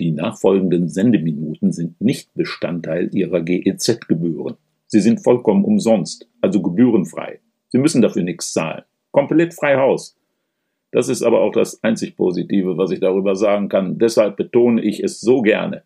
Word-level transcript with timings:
Die 0.00 0.12
nachfolgenden 0.12 0.88
Sendeminuten 0.88 1.72
sind 1.72 2.00
nicht 2.00 2.32
Bestandteil 2.32 3.14
Ihrer 3.14 3.42
GEZ-Gebühren. 3.42 4.56
Sie 4.86 5.00
sind 5.00 5.22
vollkommen 5.22 5.62
umsonst, 5.62 6.26
also 6.40 6.62
gebührenfrei. 6.62 7.40
Sie 7.68 7.76
müssen 7.76 8.00
dafür 8.00 8.22
nichts 8.22 8.54
zahlen. 8.54 8.84
Komplett 9.10 9.52
frei 9.52 9.76
Haus. 9.76 10.16
Das 10.90 11.10
ist 11.10 11.22
aber 11.22 11.42
auch 11.42 11.52
das 11.52 11.84
einzig 11.84 12.16
Positive, 12.16 12.78
was 12.78 12.90
ich 12.92 13.00
darüber 13.00 13.36
sagen 13.36 13.68
kann. 13.68 13.98
Deshalb 13.98 14.38
betone 14.38 14.82
ich 14.82 15.04
es 15.04 15.20
so 15.20 15.42
gerne. 15.42 15.84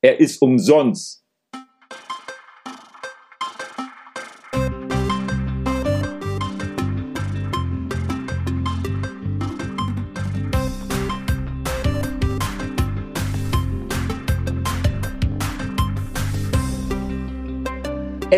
Er 0.00 0.20
ist 0.20 0.40
umsonst. 0.40 1.26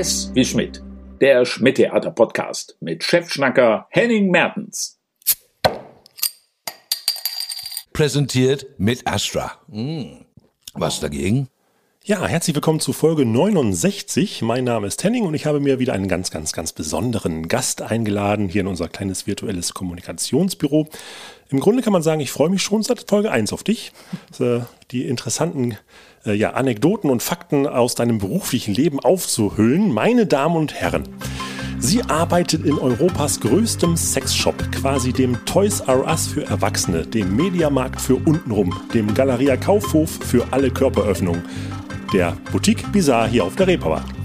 S 0.03 0.33
wie 0.35 0.45
Schmidt, 0.45 0.83
der 1.21 1.45
Schmidt-Theater-Podcast 1.45 2.77
mit 2.81 3.05
Chefschnacker 3.05 3.87
Henning 3.91 4.33
Mertens. 4.33 4.99
Präsentiert 7.93 8.67
mit 8.79 9.07
Astra. 9.07 9.53
Hm. 9.71 10.25
Was 10.75 10.99
dagegen? 10.99 11.47
Ja, 12.03 12.27
herzlich 12.27 12.57
willkommen 12.57 12.81
zu 12.81 12.93
Folge 12.93 13.25
69. 13.25 14.43
Mein 14.43 14.65
Name 14.65 14.89
ist 14.89 15.05
Henning 15.05 15.23
und 15.23 15.35
ich 15.35 15.47
habe 15.47 15.61
mir 15.61 15.79
wieder 15.79 15.93
einen 15.93 16.09
ganz, 16.09 16.33
ganz, 16.33 16.53
ganz 16.53 16.73
besonderen 16.73 17.47
Gast 17.47 17.81
eingeladen 17.81 18.49
hier 18.49 18.63
in 18.63 18.67
unser 18.67 18.89
kleines 18.89 19.29
virtuelles 19.29 19.73
Kommunikationsbüro. 19.73 20.89
Im 21.49 21.61
Grunde 21.61 21.81
kann 21.81 21.93
man 21.93 22.03
sagen, 22.03 22.21
ich 22.21 22.33
freue 22.33 22.51
mich 22.51 22.63
schon 22.63 22.83
seit 22.83 23.09
Folge 23.09 23.31
1 23.31 23.53
auf 23.53 23.63
dich. 23.63 23.93
Äh, 24.41 24.63
die 24.91 25.07
interessanten 25.07 25.77
äh, 26.27 26.33
ja, 26.33 26.51
Anekdoten 26.51 27.11
und 27.11 27.23
Fakten 27.23 27.67
aus 27.67 27.95
deinem 27.95 28.19
beruflichen 28.19 28.75
Leben 28.75 29.01
aufzuhüllen. 29.01 29.93
Meine 29.93 30.27
Damen 30.27 30.57
und 30.57 30.75
Herren, 30.75 31.09
sie 31.79 32.03
arbeitet 32.03 32.65
in 32.65 32.79
Europas 32.79 33.41
größtem 33.41 33.97
Sexshop, 33.97 34.71
quasi 34.73 35.13
dem 35.13 35.45
Toys 35.45 35.81
R 35.81 36.07
Us 36.07 36.27
für 36.27 36.45
Erwachsene, 36.45 37.07
dem 37.07 37.35
Mediamarkt 37.35 38.01
für 38.01 38.17
untenrum, 38.17 38.75
dem 38.95 39.13
Galeria 39.15 39.57
Kaufhof 39.57 40.11
für 40.11 40.47
alle 40.51 40.71
Körperöffnungen, 40.71 41.43
der 42.13 42.37
Boutique 42.51 42.91
Bizarre 42.93 43.29
hier 43.29 43.45
auf 43.45 43.57
der 43.57 43.67
Reeperbahn. 43.67 44.22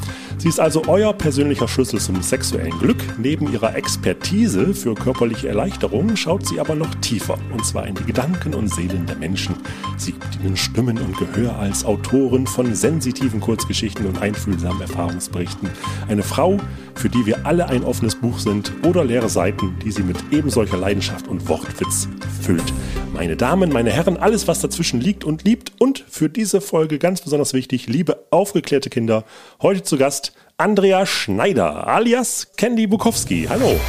Sie 0.48 0.52
ist 0.52 0.62
also 0.62 0.84
euer 0.88 1.12
persönlicher 1.12 1.68
Schlüssel 1.68 2.00
zum 2.00 2.22
sexuellen 2.22 2.80
Glück. 2.80 3.04
Neben 3.18 3.52
ihrer 3.52 3.76
Expertise 3.76 4.74
für 4.74 4.96
körperliche 4.96 5.50
Erleichterung 5.50 6.16
schaut 6.16 6.48
sie 6.48 6.62
aber 6.62 6.74
noch 6.74 6.96
tiefer, 7.02 7.38
und 7.52 7.66
zwar 7.66 7.86
in 7.86 7.96
die 7.96 8.06
Gedanken 8.06 8.54
und 8.54 8.74
Seelen 8.74 9.06
der 9.06 9.18
Menschen. 9.18 9.56
Sie 9.98 10.14
gibt 10.14 10.40
ihnen 10.42 10.56
Stimmen 10.56 11.00
und 11.00 11.18
Gehör 11.18 11.60
als 11.60 11.84
Autorin 11.84 12.48
von 12.48 12.74
sensitiven 12.74 13.42
Kurzgeschichten 13.42 14.06
und 14.06 14.22
einfühlsamen 14.22 14.80
Erfahrungsberichten. 14.80 15.70
Eine 16.08 16.24
Frau, 16.24 16.62
für 16.96 17.10
die 17.10 17.26
wir 17.26 17.46
alle 17.46 17.68
ein 17.68 17.84
offenes 17.84 18.16
Buch 18.16 18.40
sind 18.40 18.72
oder 18.86 19.04
leere 19.04 19.28
Seiten, 19.28 19.76
die 19.84 19.92
sie 19.92 20.04
mit 20.04 20.18
ebensolcher 20.32 20.78
Leidenschaft 20.78 21.28
und 21.28 21.50
Wortwitz 21.50 22.08
füllt. 22.42 22.74
Meine 23.14 23.36
Damen, 23.36 23.72
meine 23.72 23.92
Herren, 23.92 24.16
alles, 24.16 24.48
was 24.48 24.62
dazwischen 24.62 25.02
liegt 25.02 25.26
und 25.26 25.44
liebt 25.44 25.74
und 25.80 26.06
für 26.08 26.30
diese 26.30 26.62
Folge 26.62 27.00
ganz 27.00 27.20
besonders 27.20 27.54
wichtig, 27.54 27.88
liebe 27.88 28.26
aufgeklärte 28.30 28.90
Kinder, 28.90 29.26
heute 29.62 29.84
zu 29.84 29.98
Gast 29.98 30.37
Andrea 30.60 31.06
Schneider 31.06 31.86
alias 31.86 32.48
Candy 32.58 32.88
Bukowski. 32.88 33.46
Hallo. 33.48 33.80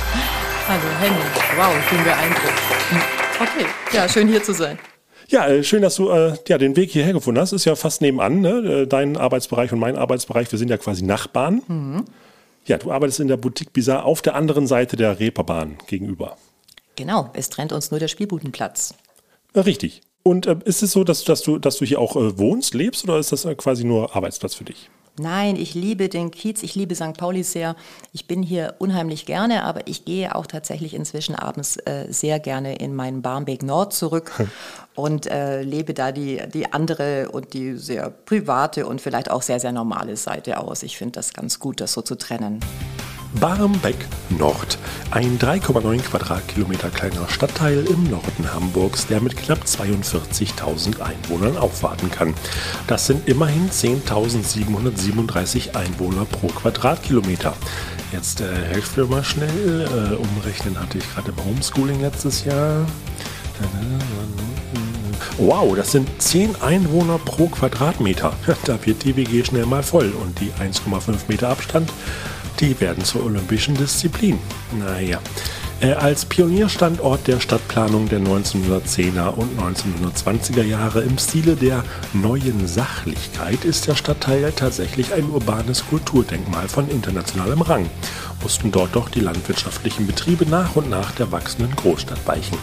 Hallo 0.69 0.83
Henning. 1.01 1.19
Wow, 1.57 1.75
ich 1.81 1.89
bin 1.89 2.05
beeindruckt. 2.05 2.61
Okay, 3.41 3.65
ja, 3.95 4.07
schön 4.07 4.29
hier 4.29 4.43
zu 4.43 4.53
sein. 4.53 4.79
Ja, 5.29 5.47
äh, 5.47 5.65
schön, 5.65 5.81
dass 5.81 5.95
du 5.95 6.11
äh, 6.11 6.35
ja, 6.47 6.59
den 6.59 6.77
Weg 6.77 6.91
hierher 6.91 7.15
gefunden 7.15 7.41
hast. 7.41 7.53
Ist 7.53 7.65
ja 7.65 7.75
fast 7.75 8.03
nebenan, 8.03 8.43
ne? 8.43 8.83
Äh, 8.83 8.87
dein 8.87 9.17
Arbeitsbereich 9.17 9.73
und 9.73 9.79
mein 9.79 9.97
Arbeitsbereich. 9.97 10.53
Wir 10.53 10.59
sind 10.59 10.69
ja 10.69 10.77
quasi 10.77 11.07
Nachbarn. 11.07 11.63
Mhm. 11.69 12.05
Ja, 12.67 12.77
du 12.77 12.93
arbeitest 12.93 13.21
in 13.21 13.29
der 13.29 13.39
Boutique 13.39 13.73
Bizarre 13.73 14.05
auf 14.05 14.21
der 14.21 14.35
anderen 14.35 14.67
Seite 14.67 14.97
der 14.97 15.19
Reeperbahn 15.19 15.79
gegenüber. 15.87 16.37
Genau, 16.97 17.31
es 17.33 17.49
trennt 17.49 17.73
uns 17.73 17.91
nur 17.91 17.99
der 17.99 18.09
Spielbudenplatz. 18.09 18.93
Richtig. 19.57 20.03
Und 20.23 20.47
äh, 20.47 20.57
ist 20.67 20.83
es 20.83 20.93
so, 20.93 21.03
dass, 21.03 21.25
dass, 21.25 21.41
du, 21.41 21.59
dass 21.59 21.79
du 21.79 21.87
hier 21.87 21.99
auch 21.99 22.15
äh, 22.17 22.39
wohnst, 22.39 22.75
lebst 22.75 23.05
oder 23.05 23.19
ist 23.19 23.33
das 23.33 23.47
äh, 23.47 23.55
quasi 23.55 23.85
nur 23.85 24.15
Arbeitsplatz 24.15 24.55
für 24.55 24.65
dich? 24.65 24.91
Nein, 25.19 25.57
ich 25.57 25.75
liebe 25.75 26.09
den 26.09 26.31
Kiez, 26.31 26.63
ich 26.63 26.75
liebe 26.75 26.95
St. 26.95 27.17
Pauli 27.17 27.43
sehr. 27.43 27.77
Ich 28.13 28.27
bin 28.27 28.43
hier 28.43 28.75
unheimlich 28.79 29.27
gerne, 29.27 29.65
aber 29.65 29.87
ich 29.87 30.05
gehe 30.05 30.35
auch 30.35 30.47
tatsächlich 30.47 30.95
inzwischen 30.95 31.35
abends 31.35 31.77
äh, 31.77 32.07
sehr 32.11 32.41
gerne 32.41 32.77
in 32.77 32.95
meinen 32.95 33.23
Barmbek 33.23 33.63
Nord 33.63 33.93
zurück 33.93 34.33
und 34.95 35.27
äh, 35.27 35.63
lebe 35.63 35.95
da 35.95 36.13
die, 36.13 36.41
die 36.53 36.73
andere 36.73 37.31
und 37.31 37.55
die 37.55 37.77
sehr 37.77 38.11
private 38.11 38.87
und 38.87 39.01
vielleicht 39.01 39.31
auch 39.31 39.43
sehr, 39.43 39.61
sehr 39.61 39.73
normale 39.73 40.17
Seite 40.17 40.59
aus. 40.59 40.83
Ich 40.83 40.97
finde 40.97 41.13
das 41.13 41.33
ganz 41.33 41.59
gut, 41.59 41.81
das 41.81 41.93
so 41.93 42.03
zu 42.03 42.17
trennen. 42.17 42.61
Barmbek 43.35 44.07
Nord, 44.31 44.79
ein 45.11 45.39
3,9 45.39 46.01
Quadratkilometer 46.03 46.89
kleiner 46.91 47.29
Stadtteil 47.29 47.85
im 47.87 48.11
Norden 48.11 48.53
Hamburgs, 48.53 49.07
der 49.07 49.21
mit 49.21 49.37
knapp 49.37 49.61
42.000 49.65 51.01
Einwohnern 51.01 51.57
aufwarten 51.57 52.11
kann. 52.11 52.35
Das 52.87 53.07
sind 53.07 53.29
immerhin 53.29 53.71
10.737 53.71 55.77
Einwohner 55.77 56.25
pro 56.25 56.49
Quadratkilometer. 56.49 57.55
Jetzt 58.13 58.41
äh, 58.41 58.51
helft 58.73 58.97
mir 58.97 59.07
mal 59.07 59.23
schnell. 59.23 59.83
Äh, 59.83 60.17
umrechnen 60.17 60.81
hatte 60.81 60.99
ich 60.99 61.15
gerade 61.15 61.31
im 61.31 61.45
Homeschooling 61.45 62.01
letztes 62.01 62.45
Jahr. 62.45 62.85
Wow, 65.37 65.77
das 65.77 65.93
sind 65.93 66.09
10 66.21 66.61
Einwohner 66.63 67.19
pro 67.19 67.47
Quadratmeter. 67.49 68.33
Da 68.65 68.85
wird 68.85 69.05
die 69.05 69.15
WG 69.17 69.45
schnell 69.45 69.67
mal 69.67 69.83
voll 69.83 70.11
und 70.11 70.41
die 70.41 70.51
1,5 70.61 71.17
Meter 71.29 71.51
Abstand 71.51 71.91
die 72.61 72.81
werden 72.81 73.05
zur 73.05 73.25
olympischen 73.25 73.75
Disziplin. 73.75 74.39
Naja. 74.79 75.21
Äh, 75.81 75.93
als 75.93 76.25
Pionierstandort 76.25 77.29
der 77.29 77.39
Stadtplanung 77.39 78.09
der 78.09 78.19
1910er 78.19 79.29
und 79.29 79.61
1920er 79.61 80.65
Jahre 80.65 81.03
im 81.03 81.17
Stile 81.19 81.55
der 81.55 81.85
neuen 82.13 82.67
Sachlichkeit 82.67 83.65
ist 83.65 83.87
der 83.87 83.95
Stadtteil 83.95 84.53
tatsächlich 84.57 85.15
ein 85.15 85.31
urbanes 85.31 85.87
Kulturdenkmal 85.87 86.69
von 86.69 86.91
internationalem 86.91 87.63
Rang, 87.63 87.89
mussten 88.43 88.73
dort 88.73 88.97
doch 88.97 89.09
die 89.09 89.21
landwirtschaftlichen 89.21 90.09
Betriebe 90.09 90.47
nach 90.47 90.75
und 90.75 90.91
nach 90.91 91.13
der 91.13 91.31
wachsenden 91.31 91.77
Großstadt 91.77 92.27
weichen. 92.27 92.59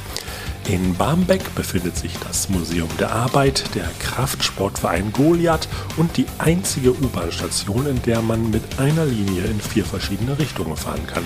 In 0.67 0.95
Barmbek 0.95 1.53
befindet 1.53 1.95
sich 1.95 2.17
das 2.17 2.49
Museum 2.49 2.89
der 2.99 3.11
Arbeit, 3.11 3.75
der 3.75 3.87
Kraftsportverein 3.99 5.11
Goliath 5.13 5.67
und 5.95 6.17
die 6.17 6.25
einzige 6.39 6.91
U-Bahn-Station, 6.91 7.85
in 7.85 8.01
der 8.01 8.23
man 8.23 8.49
mit 8.49 8.79
einer 8.79 9.05
Linie 9.05 9.43
in 9.43 9.61
vier 9.61 9.85
verschiedene 9.85 10.39
Richtungen 10.39 10.75
fahren 10.75 11.05
kann. 11.05 11.23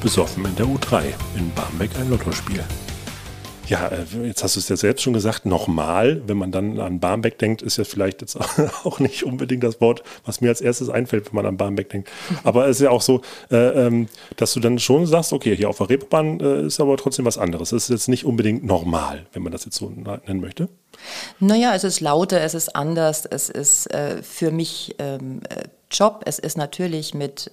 Besoffen 0.00 0.44
in 0.46 0.56
der 0.56 0.66
U3, 0.66 1.14
in 1.36 1.54
Barmbek 1.54 1.90
ein 1.96 2.10
Lottospiel. 2.10 2.64
Ja, 3.72 3.88
äh, 3.88 4.26
jetzt 4.26 4.44
hast 4.44 4.56
du 4.56 4.60
es 4.60 4.68
ja 4.68 4.76
selbst 4.76 5.02
schon 5.02 5.14
gesagt, 5.14 5.46
nochmal, 5.46 6.20
wenn 6.26 6.36
man 6.36 6.52
dann 6.52 6.78
an 6.78 7.00
Barmbek 7.00 7.38
denkt, 7.38 7.62
ist 7.62 7.78
ja 7.78 7.84
vielleicht 7.84 8.20
jetzt 8.20 8.36
auch 8.84 8.98
nicht 8.98 9.24
unbedingt 9.24 9.64
das 9.64 9.80
Wort, 9.80 10.02
was 10.26 10.42
mir 10.42 10.50
als 10.50 10.60
erstes 10.60 10.90
einfällt, 10.90 11.28
wenn 11.28 11.36
man 11.36 11.46
an 11.46 11.56
Barmbek 11.56 11.88
denkt. 11.88 12.10
Aber 12.44 12.66
es 12.66 12.76
ist 12.76 12.82
ja 12.82 12.90
auch 12.90 13.00
so, 13.00 13.22
äh, 13.50 13.56
ähm, 13.56 14.08
dass 14.36 14.52
du 14.52 14.60
dann 14.60 14.78
schon 14.78 15.06
sagst, 15.06 15.32
okay, 15.32 15.56
hier 15.56 15.70
auf 15.70 15.78
der 15.78 15.88
Reeperbahn 15.88 16.40
äh, 16.40 16.66
ist 16.66 16.80
aber 16.80 16.98
trotzdem 16.98 17.24
was 17.24 17.38
anderes. 17.38 17.72
Es 17.72 17.84
ist 17.84 17.88
jetzt 17.88 18.08
nicht 18.08 18.26
unbedingt 18.26 18.62
normal, 18.62 19.24
wenn 19.32 19.42
man 19.42 19.52
das 19.52 19.64
jetzt 19.64 19.78
so 19.78 19.88
nennen 19.88 20.40
möchte. 20.42 20.68
Naja, 21.40 21.74
es 21.74 21.84
ist 21.84 22.00
lauter, 22.00 22.42
es 22.42 22.52
ist 22.52 22.76
anders, 22.76 23.24
es 23.24 23.48
ist 23.48 23.88
für 24.20 24.50
mich 24.50 24.96
ähm, 24.98 25.40
äh, 25.48 25.62
Job, 25.90 26.24
es 26.26 26.38
ist 26.38 26.58
natürlich 26.58 27.14
mit... 27.14 27.50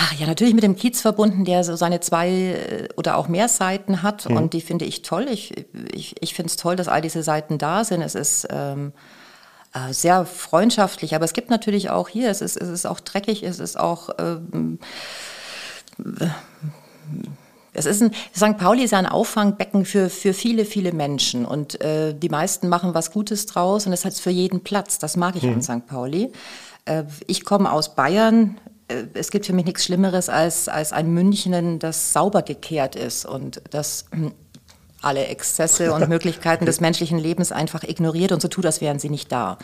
Ach 0.00 0.12
ja, 0.12 0.26
natürlich 0.28 0.54
mit 0.54 0.62
dem 0.62 0.76
Kiez 0.76 1.00
verbunden, 1.00 1.44
der 1.44 1.64
so 1.64 1.74
seine 1.74 1.98
zwei 1.98 2.28
äh, 2.30 2.88
oder 2.96 3.16
auch 3.16 3.26
mehr 3.26 3.48
Seiten 3.48 4.02
hat. 4.02 4.28
Mhm. 4.28 4.36
Und 4.36 4.52
die 4.52 4.60
finde 4.60 4.84
ich 4.84 5.02
toll. 5.02 5.26
Ich, 5.28 5.66
ich, 5.92 6.14
ich 6.22 6.34
finde 6.34 6.50
es 6.50 6.56
toll, 6.56 6.76
dass 6.76 6.86
all 6.86 7.02
diese 7.02 7.24
Seiten 7.24 7.58
da 7.58 7.82
sind. 7.82 8.02
Es 8.02 8.14
ist 8.14 8.46
ähm, 8.50 8.92
äh, 9.74 9.92
sehr 9.92 10.24
freundschaftlich. 10.24 11.16
Aber 11.16 11.24
es 11.24 11.32
gibt 11.32 11.50
natürlich 11.50 11.90
auch 11.90 12.08
hier, 12.08 12.30
es 12.30 12.42
ist, 12.42 12.56
es 12.56 12.68
ist 12.68 12.86
auch 12.86 13.00
dreckig, 13.00 13.42
es 13.42 13.58
ist 13.58 13.78
auch. 13.78 14.10
Ähm, 14.18 14.78
es 17.72 17.86
ist 17.86 18.00
ein, 18.00 18.12
St. 18.36 18.56
Pauli 18.56 18.84
ist 18.84 18.92
ja 18.92 18.98
ein 18.98 19.06
Auffangbecken 19.06 19.84
für, 19.84 20.10
für 20.10 20.32
viele, 20.32 20.64
viele 20.64 20.92
Menschen. 20.92 21.44
Und 21.44 21.80
äh, 21.80 22.14
die 22.14 22.28
meisten 22.28 22.68
machen 22.68 22.94
was 22.94 23.10
Gutes 23.10 23.46
draus 23.46 23.86
und 23.86 23.92
es 23.92 24.04
hat 24.04 24.14
für 24.14 24.30
jeden 24.30 24.62
Platz. 24.62 24.98
Das 24.98 25.16
mag 25.16 25.34
ich 25.34 25.42
mhm. 25.42 25.54
an 25.54 25.62
St. 25.62 25.86
Pauli. 25.88 26.30
Äh, 26.84 27.04
ich 27.26 27.44
komme 27.44 27.72
aus 27.72 27.96
Bayern. 27.96 28.58
Äh, 28.88 29.04
es 29.14 29.30
gibt 29.30 29.46
für 29.46 29.52
mich 29.52 29.66
nichts 29.66 29.84
Schlimmeres 29.84 30.28
als, 30.28 30.68
als 30.68 30.92
ein 30.92 31.12
München, 31.12 31.78
das 31.78 32.12
sauber 32.12 32.42
gekehrt 32.42 32.96
ist 32.96 33.24
und 33.24 33.62
das 33.70 34.06
hm, 34.10 34.32
alle 35.00 35.26
Exzesse 35.26 35.92
und 35.92 36.08
Möglichkeiten 36.08 36.66
des 36.66 36.80
menschlichen 36.80 37.18
Lebens 37.18 37.52
einfach 37.52 37.84
ignoriert 37.84 38.32
und 38.32 38.42
so 38.42 38.48
tut, 38.48 38.66
als 38.66 38.80
wären 38.80 38.98
sie 38.98 39.10
nicht 39.10 39.30
da. 39.30 39.58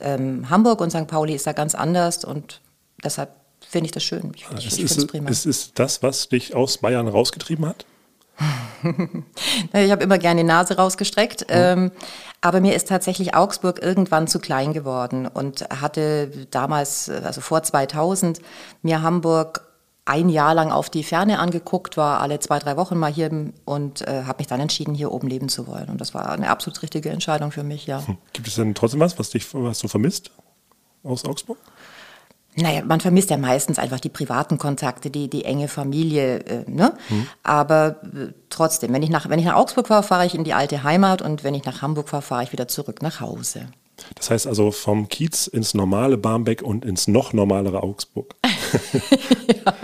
Ähm, 0.00 0.48
Hamburg 0.50 0.80
und 0.80 0.90
St. 0.90 1.06
Pauli 1.06 1.34
ist 1.34 1.46
da 1.46 1.52
ganz 1.52 1.74
anders 1.74 2.24
und 2.24 2.60
deshalb 3.02 3.30
finde 3.68 3.86
ich 3.86 3.92
das 3.92 4.02
schön. 4.02 4.32
Ich, 4.34 4.46
ich, 4.58 4.78
ich 4.78 4.84
ist, 4.84 5.06
prima. 5.08 5.30
Ist, 5.30 5.46
ist 5.46 5.78
das, 5.78 6.02
was 6.02 6.28
dich 6.28 6.54
aus 6.54 6.78
Bayern 6.78 7.08
rausgetrieben 7.08 7.66
hat? 7.66 7.86
ich 9.72 9.90
habe 9.90 10.02
immer 10.02 10.18
gerne 10.18 10.42
die 10.42 10.46
Nase 10.46 10.76
rausgestreckt. 10.76 11.42
Mhm. 11.42 11.46
Ähm, 11.50 11.92
aber 12.40 12.60
mir 12.60 12.74
ist 12.74 12.88
tatsächlich 12.88 13.34
Augsburg 13.34 13.82
irgendwann 13.82 14.26
zu 14.26 14.38
klein 14.38 14.72
geworden 14.72 15.26
und 15.26 15.62
hatte 15.70 16.30
damals, 16.50 17.08
also 17.08 17.40
vor 17.40 17.62
2000, 17.62 18.40
mir 18.82 19.02
Hamburg 19.02 19.66
ein 20.06 20.28
Jahr 20.28 20.54
lang 20.54 20.70
auf 20.70 20.90
die 20.90 21.02
Ferne 21.02 21.38
angeguckt, 21.38 21.96
war 21.96 22.20
alle 22.20 22.38
zwei, 22.40 22.58
drei 22.58 22.76
Wochen 22.76 22.98
mal 22.98 23.10
hier 23.10 23.30
und 23.64 24.02
äh, 24.02 24.24
habe 24.24 24.38
mich 24.38 24.46
dann 24.46 24.60
entschieden, 24.60 24.94
hier 24.94 25.10
oben 25.10 25.28
leben 25.28 25.48
zu 25.48 25.66
wollen. 25.66 25.88
Und 25.88 26.00
das 26.00 26.12
war 26.12 26.28
eine 26.30 26.50
absolut 26.50 26.82
richtige 26.82 27.08
Entscheidung 27.08 27.50
für 27.50 27.62
mich, 27.62 27.86
ja. 27.86 28.06
Hm. 28.06 28.18
Gibt 28.34 28.48
es 28.48 28.56
denn 28.56 28.74
trotzdem 28.74 29.00
was, 29.00 29.18
was, 29.18 29.30
dich, 29.30 29.46
was 29.54 29.78
du 29.78 29.88
vermisst 29.88 30.30
aus 31.02 31.24
Augsburg? 31.24 31.56
Naja, 32.56 32.82
man 32.84 33.00
vermisst 33.00 33.30
ja 33.30 33.36
meistens 33.36 33.78
einfach 33.78 33.98
die 33.98 34.08
privaten 34.08 34.58
Kontakte, 34.58 35.10
die, 35.10 35.28
die 35.28 35.44
enge 35.44 35.68
Familie. 35.68 36.38
Äh, 36.40 36.70
ne? 36.70 36.94
Hm. 37.08 37.26
Aber 37.42 37.96
äh, 38.02 38.32
trotzdem, 38.48 38.92
wenn 38.92 39.02
ich, 39.02 39.10
nach, 39.10 39.28
wenn 39.28 39.38
ich 39.38 39.44
nach 39.44 39.56
Augsburg 39.56 39.88
fahre, 39.88 40.02
fahre 40.02 40.26
ich 40.26 40.34
in 40.34 40.44
die 40.44 40.54
alte 40.54 40.84
Heimat 40.84 41.20
und 41.20 41.42
wenn 41.42 41.54
ich 41.54 41.64
nach 41.64 41.82
Hamburg 41.82 42.08
fahre, 42.08 42.22
fahre 42.22 42.44
ich 42.44 42.52
wieder 42.52 42.68
zurück 42.68 43.02
nach 43.02 43.20
Hause. 43.20 43.68
Das 44.16 44.30
heißt 44.30 44.46
also 44.46 44.70
vom 44.70 45.08
Kiez 45.08 45.46
ins 45.46 45.74
normale 45.74 46.16
Barmbek 46.16 46.62
und 46.62 46.84
ins 46.84 47.08
noch 47.08 47.32
normalere 47.32 47.82
Augsburg. 47.82 48.34
ja, 49.64 49.74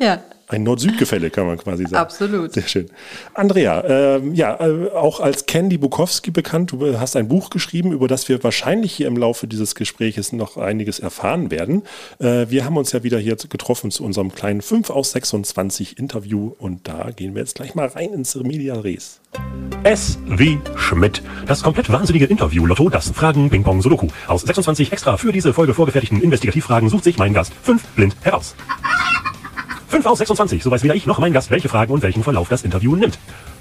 ja. 0.00 0.22
Ein 0.52 0.64
Nord-Süd-Gefälle, 0.64 1.30
kann 1.30 1.46
man 1.46 1.56
quasi 1.56 1.84
sagen. 1.84 1.96
Absolut. 1.96 2.52
Sehr 2.52 2.64
schön. 2.64 2.90
Andrea, 3.32 3.82
ähm, 3.86 4.34
ja, 4.34 4.60
äh, 4.60 4.90
auch 4.90 5.20
als 5.20 5.46
Candy 5.46 5.78
Bukowski 5.78 6.30
bekannt, 6.30 6.72
du 6.72 6.98
hast 7.00 7.16
ein 7.16 7.26
Buch 7.26 7.48
geschrieben, 7.48 7.90
über 7.92 8.06
das 8.06 8.28
wir 8.28 8.44
wahrscheinlich 8.44 8.92
hier 8.92 9.06
im 9.06 9.16
Laufe 9.16 9.46
dieses 9.46 9.74
Gespräches 9.74 10.32
noch 10.34 10.58
einiges 10.58 10.98
erfahren 10.98 11.50
werden. 11.50 11.84
Äh, 12.18 12.50
wir 12.50 12.66
haben 12.66 12.76
uns 12.76 12.92
ja 12.92 13.02
wieder 13.02 13.18
hier 13.18 13.36
getroffen 13.36 13.90
zu 13.90 14.04
unserem 14.04 14.34
kleinen 14.34 14.60
5 14.60 14.90
aus 14.90 15.12
26 15.12 15.98
Interview 15.98 16.52
und 16.58 16.86
da 16.86 17.10
gehen 17.16 17.34
wir 17.34 17.40
jetzt 17.40 17.54
gleich 17.54 17.74
mal 17.74 17.86
rein 17.86 18.12
ins 18.12 18.34
Media 18.34 18.74
Res. 18.74 19.20
S 19.84 20.18
wie 20.26 20.58
Schmidt. 20.76 21.22
Das 21.46 21.62
komplett 21.62 21.90
wahnsinnige 21.90 22.26
Interview-Lotto, 22.26 22.90
das 22.90 23.08
Fragen 23.10 23.48
Ping 23.48 23.62
Pong 23.62 23.80
Sudoku. 23.80 24.08
Aus 24.26 24.42
26 24.42 24.92
extra 24.92 25.16
für 25.16 25.32
diese 25.32 25.54
Folge 25.54 25.72
vorgefertigten 25.72 26.20
Investigativfragen 26.20 26.90
sucht 26.90 27.04
sich 27.04 27.16
mein 27.16 27.32
Gast 27.32 27.52
5 27.62 27.82
blind 27.96 28.16
heraus. 28.20 28.54
5 29.92 30.06
aus 30.06 30.18
26, 30.18 30.62
so 30.62 30.70
weiß 30.70 30.82
weder 30.84 30.94
ich 30.94 31.04
noch 31.04 31.18
mein 31.18 31.34
Gast, 31.34 31.50
welche 31.50 31.68
Fragen 31.68 31.92
und 31.92 32.02
welchen 32.02 32.22
Verlauf 32.22 32.48
das 32.48 32.62
Interview 32.64 32.96
nimmt. 32.96 33.18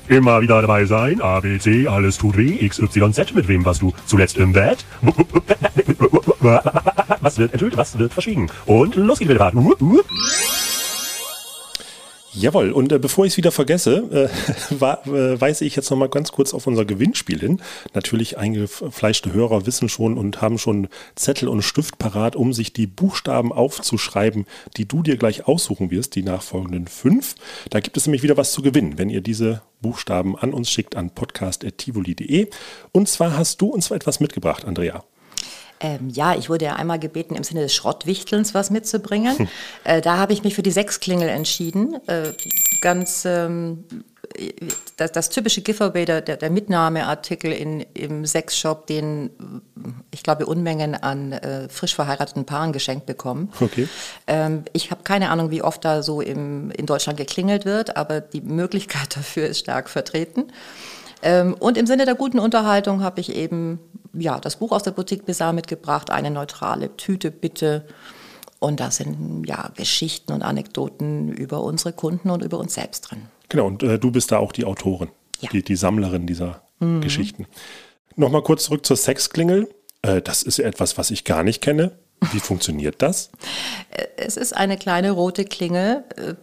Immer 0.08 0.40
wieder 0.40 0.62
dabei 0.62 0.86
sein, 0.86 1.22
A, 1.22 1.42
B, 1.42 1.60
C, 1.60 1.90
alles 1.90 2.18
tut 2.18 2.38
weh, 2.38 2.56
X, 2.58 2.80
Y, 2.80 3.12
Z, 3.12 3.36
mit 3.36 3.50
wem 3.50 3.66
warst 3.66 3.82
du 3.82 3.92
zuletzt 4.06 4.38
im 4.38 4.54
Bett? 4.54 4.86
Was 7.20 7.38
wird 7.38 7.52
enthüllt, 7.52 7.76
was 7.76 8.00
wird 8.00 8.14
verschwiegen? 8.14 8.48
Und 8.66 8.96
los 8.96 9.20
geht's 9.20 9.30
wieder. 9.30 9.52
Jawohl, 12.34 12.72
und 12.72 12.94
äh, 12.94 13.00
bevor 13.00 13.26
ich 13.26 13.34
es 13.34 13.38
wieder 13.38 13.52
vergesse, 13.52 14.30
äh, 14.72 14.80
war, 14.80 15.06
äh, 15.06 15.40
weise 15.40 15.66
ich 15.66 15.76
jetzt 15.76 15.90
noch 15.90 15.98
mal 15.98 16.08
ganz 16.08 16.32
kurz 16.32 16.54
auf 16.54 16.66
unser 16.66 16.86
Gewinnspiel 16.86 17.40
hin. 17.40 17.62
Natürlich 17.94 18.38
eingefleischte 18.38 19.34
Hörer 19.34 19.66
wissen 19.66 19.90
schon 19.90 20.18
und 20.18 20.42
haben 20.42 20.58
schon 20.58 20.88
Zettel 21.16 21.50
und 21.50 21.62
Stift 21.62 21.98
parat, 21.98 22.38
um 22.38 22.54
sich 22.54 22.72
die 22.72 22.88
Buchstaben 22.88 23.52
aufzuschreiben, 23.52 24.46
die 24.78 24.88
du 24.88 25.04
dir 25.04 25.18
gleich 25.18 25.48
aussuchen 25.48 25.92
wirst, 25.92 26.16
die 26.16 26.24
nachfolgenden 26.24 26.88
fünf. 26.88 27.36
Da 27.70 27.82
gibt 27.82 27.98
es 27.98 28.08
nämlich 28.08 28.24
wieder 28.24 28.38
was 28.38 28.54
zu 28.54 28.62
gewinnen, 28.62 28.98
wenn 28.98 29.10
ihr 29.10 29.22
diese 29.22 29.62
Buchstaben 29.82 30.38
an 30.38 30.54
uns 30.54 30.70
schickt 30.70 30.96
an 30.96 31.10
podcast.tivoli.de. 31.10 32.50
Und 32.94 33.10
zwar 33.10 33.38
hast 33.38 33.60
du 33.60 33.68
uns 33.68 33.92
etwas 33.92 34.22
mitgebracht, 34.22 34.64
Andrea. 34.64 35.04
Ähm, 35.82 36.10
ja, 36.10 36.36
ich 36.36 36.50
wurde 36.50 36.66
ja 36.66 36.76
einmal 36.76 37.00
gebeten, 37.00 37.36
im 37.36 37.44
Sinne 37.44 37.62
des 37.62 37.74
Schrottwichtelns 37.74 38.54
was 38.54 38.70
mitzubringen. 38.70 39.38
Hm. 39.38 39.48
Äh, 39.84 40.02
da 40.02 40.18
habe 40.18 40.34
ich 40.34 40.44
mich 40.44 40.56
für 40.56 40.64
die 40.64 40.72
Sechsklingel 40.72 41.28
entschieden. 41.28 41.96
Äh, 42.08 42.34
ganz 42.82 43.26
ähm, 43.26 43.86
das, 44.98 45.12
das, 45.12 45.30
typische 45.30 45.62
Giveaway, 45.62 46.06
der, 46.06 46.22
der 46.22 46.50
Mitnahmeartikel 46.50 47.52
in, 47.52 47.82
im 47.94 48.26
Sexshop, 48.26 48.88
den 48.88 49.30
ich 50.12 50.24
glaube 50.24 50.46
Unmengen 50.46 50.96
an 50.96 51.34
äh, 51.34 51.70
frisch 51.70 51.96
verheirateten 51.96 52.46
Paaren 52.46 52.72
geschenkt 52.72 53.06
bekommen. 53.06 53.52
Okay. 53.60 53.88
Ähm, 54.28 54.64
ich 54.74 54.92
habe 54.92 55.04
keine 55.04 55.30
Ahnung, 55.30 55.52
wie 55.52 55.62
oft 55.62 55.84
da 55.84 56.04
so 56.04 56.22
im, 56.22 56.72
in 56.72 56.86
Deutschland 56.86 57.18
geklingelt 57.18 57.66
wird, 57.66 57.98
aber 57.98 58.22
die 58.22 58.42
Möglichkeit 58.42 59.16
dafür 59.16 59.48
ist 59.48 59.60
stark 59.60 59.90
vertreten. 59.90 60.48
Ähm, 61.24 61.54
und 61.54 61.78
im 61.78 61.86
Sinne 61.86 62.06
der 62.06 62.16
guten 62.16 62.40
Unterhaltung 62.40 63.04
habe 63.04 63.20
ich 63.22 63.36
eben 63.36 63.80
ja, 64.14 64.40
das 64.40 64.58
Buch 64.58 64.72
aus 64.72 64.84
der 64.84 64.92
Boutique 64.92 65.26
Bizarre 65.26 65.54
mitgebracht, 65.54 66.10
eine 66.10 66.32
neutrale 66.32 66.96
Tüte 66.98 67.32
bitte. 67.32 67.86
Und 68.60 68.80
da 68.80 68.92
sind 68.92 69.46
ja 69.48 69.72
Geschichten 69.76 70.34
und 70.34 70.44
Anekdoten 70.44 71.30
über 71.30 71.64
unsere 71.64 71.94
Kunden 71.94 72.30
und 72.30 72.44
über 72.44 72.60
uns 72.60 72.76
selbst 72.76 73.12
drin. 73.12 73.24
Genau, 73.50 73.68
und 73.68 73.84
äh, 73.84 73.98
du 73.98 74.12
bist 74.12 74.32
da 74.32 74.38
auch 74.38 74.52
die 74.52 74.66
Autorin, 74.66 75.10
ja. 75.40 75.50
die, 75.50 75.64
die 75.64 75.76
Sammlerin 75.76 76.28
dieser 76.28 76.62
mhm. 76.80 77.02
Geschichten. 77.02 77.48
Nochmal 78.16 78.44
kurz 78.44 78.66
zurück 78.66 78.86
zur 78.86 78.98
Sexklingel. 78.98 79.68
Äh, 80.02 80.22
das 80.22 80.44
ist 80.44 80.60
etwas, 80.60 80.98
was 80.98 81.12
ich 81.12 81.24
gar 81.26 81.44
nicht 81.44 81.62
kenne. 81.62 81.98
Wie 82.32 82.40
funktioniert 82.42 83.02
das? 83.02 83.32
Äh, 83.90 84.06
es 84.18 84.38
ist 84.38 84.56
eine 84.56 84.78
kleine 84.78 85.12
rote 85.12 85.46
Klingel, 85.46 86.04
äh, 86.16 86.36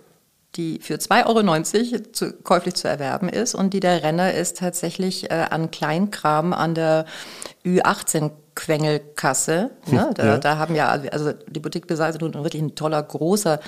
die 0.56 0.80
für 0.80 0.94
2,90 0.94 1.92
Euro 1.92 2.02
zu, 2.12 2.32
käuflich 2.32 2.74
zu 2.74 2.88
erwerben 2.88 3.28
ist 3.28 3.54
und 3.54 3.74
die 3.74 3.80
der 3.80 4.02
Renner 4.02 4.34
ist 4.34 4.58
tatsächlich 4.58 5.30
äh, 5.30 5.46
an 5.50 5.70
Kleinkram 5.70 6.52
an 6.52 6.74
der 6.74 7.04
Ü18 7.64 8.30
Quengelkasse. 8.58 9.70
Ne? 9.86 10.10
Da, 10.14 10.26
ja. 10.26 10.38
da, 10.38 10.58
haben 10.58 10.74
ja, 10.74 10.88
also 10.88 11.32
die 11.46 11.60
Boutique 11.60 11.86
Besitzer 11.86 12.18
nun 12.18 12.34
wirklich 12.34 12.60
ein 12.60 12.74
toller, 12.74 13.00
großer, 13.00 13.60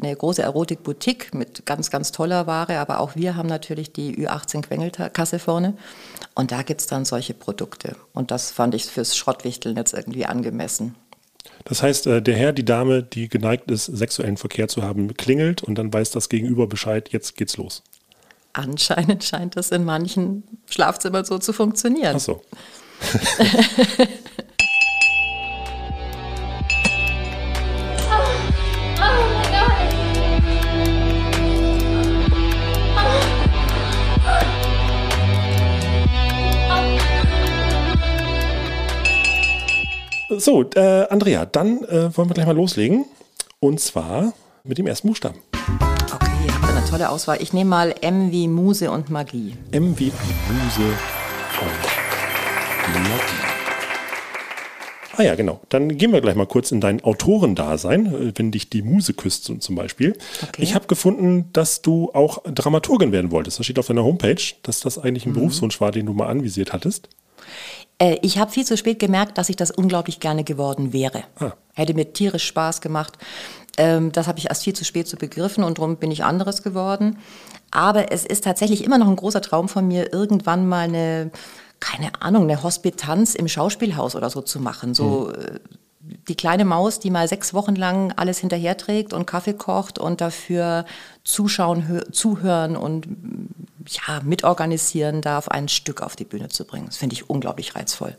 eine 0.00 0.14
große 0.14 0.40
Erotik-Boutique 0.40 1.34
mit 1.34 1.66
ganz, 1.66 1.90
ganz 1.90 2.12
toller 2.12 2.46
Ware, 2.46 2.78
aber 2.78 3.00
auch 3.00 3.16
wir 3.16 3.34
haben 3.34 3.48
natürlich 3.48 3.92
die 3.92 4.24
Ü18 4.24 4.62
Quengelkasse 4.62 5.40
vorne. 5.40 5.74
Und 6.36 6.52
da 6.52 6.62
gibt 6.62 6.80
es 6.80 6.86
dann 6.86 7.04
solche 7.04 7.34
Produkte. 7.34 7.96
Und 8.12 8.30
das 8.30 8.52
fand 8.52 8.76
ich 8.76 8.84
fürs 8.84 9.16
Schrottwichteln 9.16 9.76
jetzt 9.76 9.94
irgendwie 9.94 10.26
angemessen. 10.26 10.94
Das 11.64 11.82
heißt, 11.82 12.06
äh, 12.06 12.22
der 12.22 12.36
Herr, 12.36 12.52
die 12.52 12.64
Dame, 12.64 13.02
die 13.02 13.28
geneigt 13.28 13.70
ist, 13.70 13.86
sexuellen 13.86 14.36
Verkehr 14.36 14.68
zu 14.68 14.82
haben, 14.82 15.14
klingelt 15.14 15.62
und 15.62 15.76
dann 15.76 15.92
weiß 15.92 16.10
das 16.10 16.28
Gegenüber 16.28 16.66
Bescheid, 16.66 17.08
jetzt 17.10 17.36
geht's 17.36 17.56
los. 17.56 17.82
Anscheinend 18.52 19.22
scheint 19.24 19.56
das 19.56 19.70
in 19.70 19.84
manchen 19.84 20.44
Schlafzimmern 20.70 21.24
so 21.24 21.38
zu 21.38 21.52
funktionieren. 21.52 22.16
Ach 22.16 22.20
so. 22.20 22.42
So, 40.38 40.64
äh, 40.74 41.06
Andrea, 41.08 41.46
dann 41.46 41.82
äh, 41.84 42.16
wollen 42.16 42.28
wir 42.28 42.34
gleich 42.34 42.46
mal 42.46 42.56
loslegen. 42.56 43.06
Und 43.60 43.80
zwar 43.80 44.32
mit 44.64 44.78
dem 44.78 44.86
ersten 44.86 45.08
Buchstaben. 45.08 45.38
Okay, 46.14 46.30
ihr 46.46 46.54
habt 46.54 46.76
eine 46.76 46.84
tolle 46.86 47.08
Auswahl. 47.08 47.38
Ich 47.40 47.52
nehme 47.52 47.70
mal 47.70 47.94
M 48.00 48.30
wie 48.30 48.48
Muse 48.48 48.90
und 48.90 49.10
Magie. 49.10 49.54
M 49.72 49.98
wie 49.98 50.12
Muse 50.12 50.88
und 51.60 52.92
Magie. 52.92 53.46
Ah 55.18 55.22
ja, 55.22 55.34
genau. 55.34 55.60
Dann 55.70 55.96
gehen 55.96 56.12
wir 56.12 56.20
gleich 56.20 56.34
mal 56.34 56.46
kurz 56.46 56.72
in 56.72 56.80
dein 56.80 57.02
Autorendasein, 57.02 58.06
äh, 58.06 58.32
wenn 58.36 58.52
dich 58.52 58.68
die 58.68 58.82
Muse 58.82 59.14
küsst 59.14 59.50
zum 59.58 59.74
Beispiel. 59.74 60.16
Okay. 60.42 60.62
Ich 60.62 60.74
habe 60.74 60.86
gefunden, 60.86 61.48
dass 61.54 61.80
du 61.80 62.10
auch 62.12 62.42
Dramaturgin 62.44 63.12
werden 63.12 63.30
wolltest. 63.30 63.58
Das 63.58 63.64
steht 63.64 63.78
auf 63.78 63.86
deiner 63.86 64.04
Homepage, 64.04 64.42
dass 64.62 64.80
das 64.80 64.98
eigentlich 64.98 65.24
ein 65.24 65.30
mhm. 65.30 65.36
Berufswunsch 65.36 65.80
war, 65.80 65.90
den 65.90 66.06
du 66.06 66.12
mal 66.12 66.26
anvisiert 66.26 66.74
hattest. 66.74 67.08
Äh, 67.98 68.18
ich 68.22 68.38
habe 68.38 68.50
viel 68.50 68.64
zu 68.64 68.76
spät 68.76 68.98
gemerkt, 68.98 69.38
dass 69.38 69.48
ich 69.48 69.56
das 69.56 69.70
unglaublich 69.70 70.20
gerne 70.20 70.44
geworden 70.44 70.92
wäre. 70.92 71.24
Ah. 71.38 71.52
Hätte 71.74 71.94
mir 71.94 72.12
tierisch 72.12 72.46
Spaß 72.46 72.80
gemacht. 72.80 73.18
Ähm, 73.78 74.12
das 74.12 74.26
habe 74.26 74.38
ich 74.38 74.48
erst 74.48 74.64
viel 74.64 74.74
zu 74.74 74.84
spät 74.84 75.08
so 75.08 75.16
begriffen 75.16 75.64
und 75.64 75.78
darum 75.78 75.96
bin 75.96 76.10
ich 76.10 76.24
anderes 76.24 76.62
geworden. 76.62 77.18
Aber 77.70 78.12
es 78.12 78.24
ist 78.24 78.44
tatsächlich 78.44 78.84
immer 78.84 78.98
noch 78.98 79.08
ein 79.08 79.16
großer 79.16 79.42
Traum 79.42 79.68
von 79.68 79.86
mir, 79.86 80.12
irgendwann 80.12 80.66
mal 80.66 80.84
eine, 80.88 81.30
keine 81.80 82.10
Ahnung, 82.22 82.44
eine 82.44 82.62
Hospitanz 82.62 83.34
im 83.34 83.48
Schauspielhaus 83.48 84.16
oder 84.16 84.30
so 84.30 84.40
zu 84.40 84.60
machen. 84.60 84.94
So 84.94 85.32
mhm. 85.36 85.60
die 86.28 86.36
kleine 86.36 86.64
Maus, 86.64 87.00
die 87.00 87.10
mal 87.10 87.28
sechs 87.28 87.52
Wochen 87.52 87.76
lang 87.76 88.12
alles 88.16 88.38
hinterherträgt 88.38 89.12
und 89.12 89.26
Kaffee 89.26 89.54
kocht 89.54 89.98
und 89.98 90.20
dafür 90.20 90.86
zuschauen, 91.24 92.02
zuhören 92.12 92.76
und 92.76 93.06
ja, 93.88 94.20
mitorganisieren 94.22 95.20
darf, 95.20 95.48
ein 95.48 95.68
Stück 95.68 96.02
auf 96.02 96.16
die 96.16 96.24
Bühne 96.24 96.48
zu 96.48 96.64
bringen. 96.64 96.86
Das 96.86 96.96
finde 96.96 97.14
ich 97.14 97.30
unglaublich 97.30 97.74
reizvoll. 97.74 98.16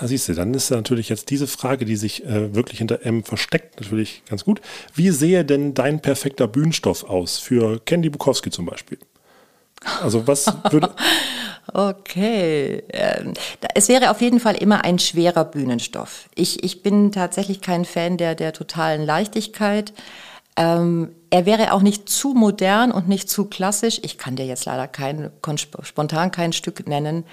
Ja, 0.00 0.08
siehst 0.08 0.28
du, 0.28 0.34
dann 0.34 0.52
ist 0.54 0.70
natürlich 0.70 1.08
jetzt 1.08 1.30
diese 1.30 1.46
Frage, 1.46 1.84
die 1.84 1.96
sich 1.96 2.24
äh, 2.24 2.54
wirklich 2.54 2.78
hinter 2.78 3.04
M 3.06 3.22
versteckt, 3.22 3.80
natürlich 3.80 4.24
ganz 4.28 4.44
gut. 4.44 4.60
Wie 4.94 5.10
sehe 5.10 5.44
denn 5.44 5.74
dein 5.74 6.00
perfekter 6.00 6.48
Bühnenstoff 6.48 7.04
aus 7.04 7.38
für 7.38 7.80
Candy 7.84 8.10
Bukowski 8.10 8.50
zum 8.50 8.66
Beispiel? 8.66 8.98
Also 10.02 10.26
was 10.26 10.46
würde... 10.70 10.90
okay. 11.72 12.82
Ähm, 12.92 13.34
es 13.74 13.88
wäre 13.88 14.10
auf 14.10 14.20
jeden 14.20 14.40
Fall 14.40 14.56
immer 14.56 14.84
ein 14.84 14.98
schwerer 14.98 15.44
Bühnenstoff. 15.44 16.28
Ich, 16.34 16.64
ich 16.64 16.82
bin 16.82 17.12
tatsächlich 17.12 17.60
kein 17.60 17.84
Fan 17.84 18.16
der, 18.16 18.34
der 18.34 18.52
totalen 18.52 19.04
Leichtigkeit. 19.04 19.92
Ähm, 20.56 21.10
er 21.34 21.46
wäre 21.46 21.72
auch 21.72 21.82
nicht 21.82 22.08
zu 22.08 22.32
modern 22.32 22.92
und 22.92 23.08
nicht 23.08 23.28
zu 23.28 23.46
klassisch. 23.46 23.98
Ich 24.04 24.18
kann 24.18 24.36
dir 24.36 24.46
jetzt 24.46 24.66
leider 24.66 24.86
kein, 24.86 25.32
spontan 25.82 26.30
kein 26.30 26.52
Stück 26.52 26.86
nennen. 26.86 27.24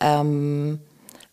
Ähm, 0.00 0.80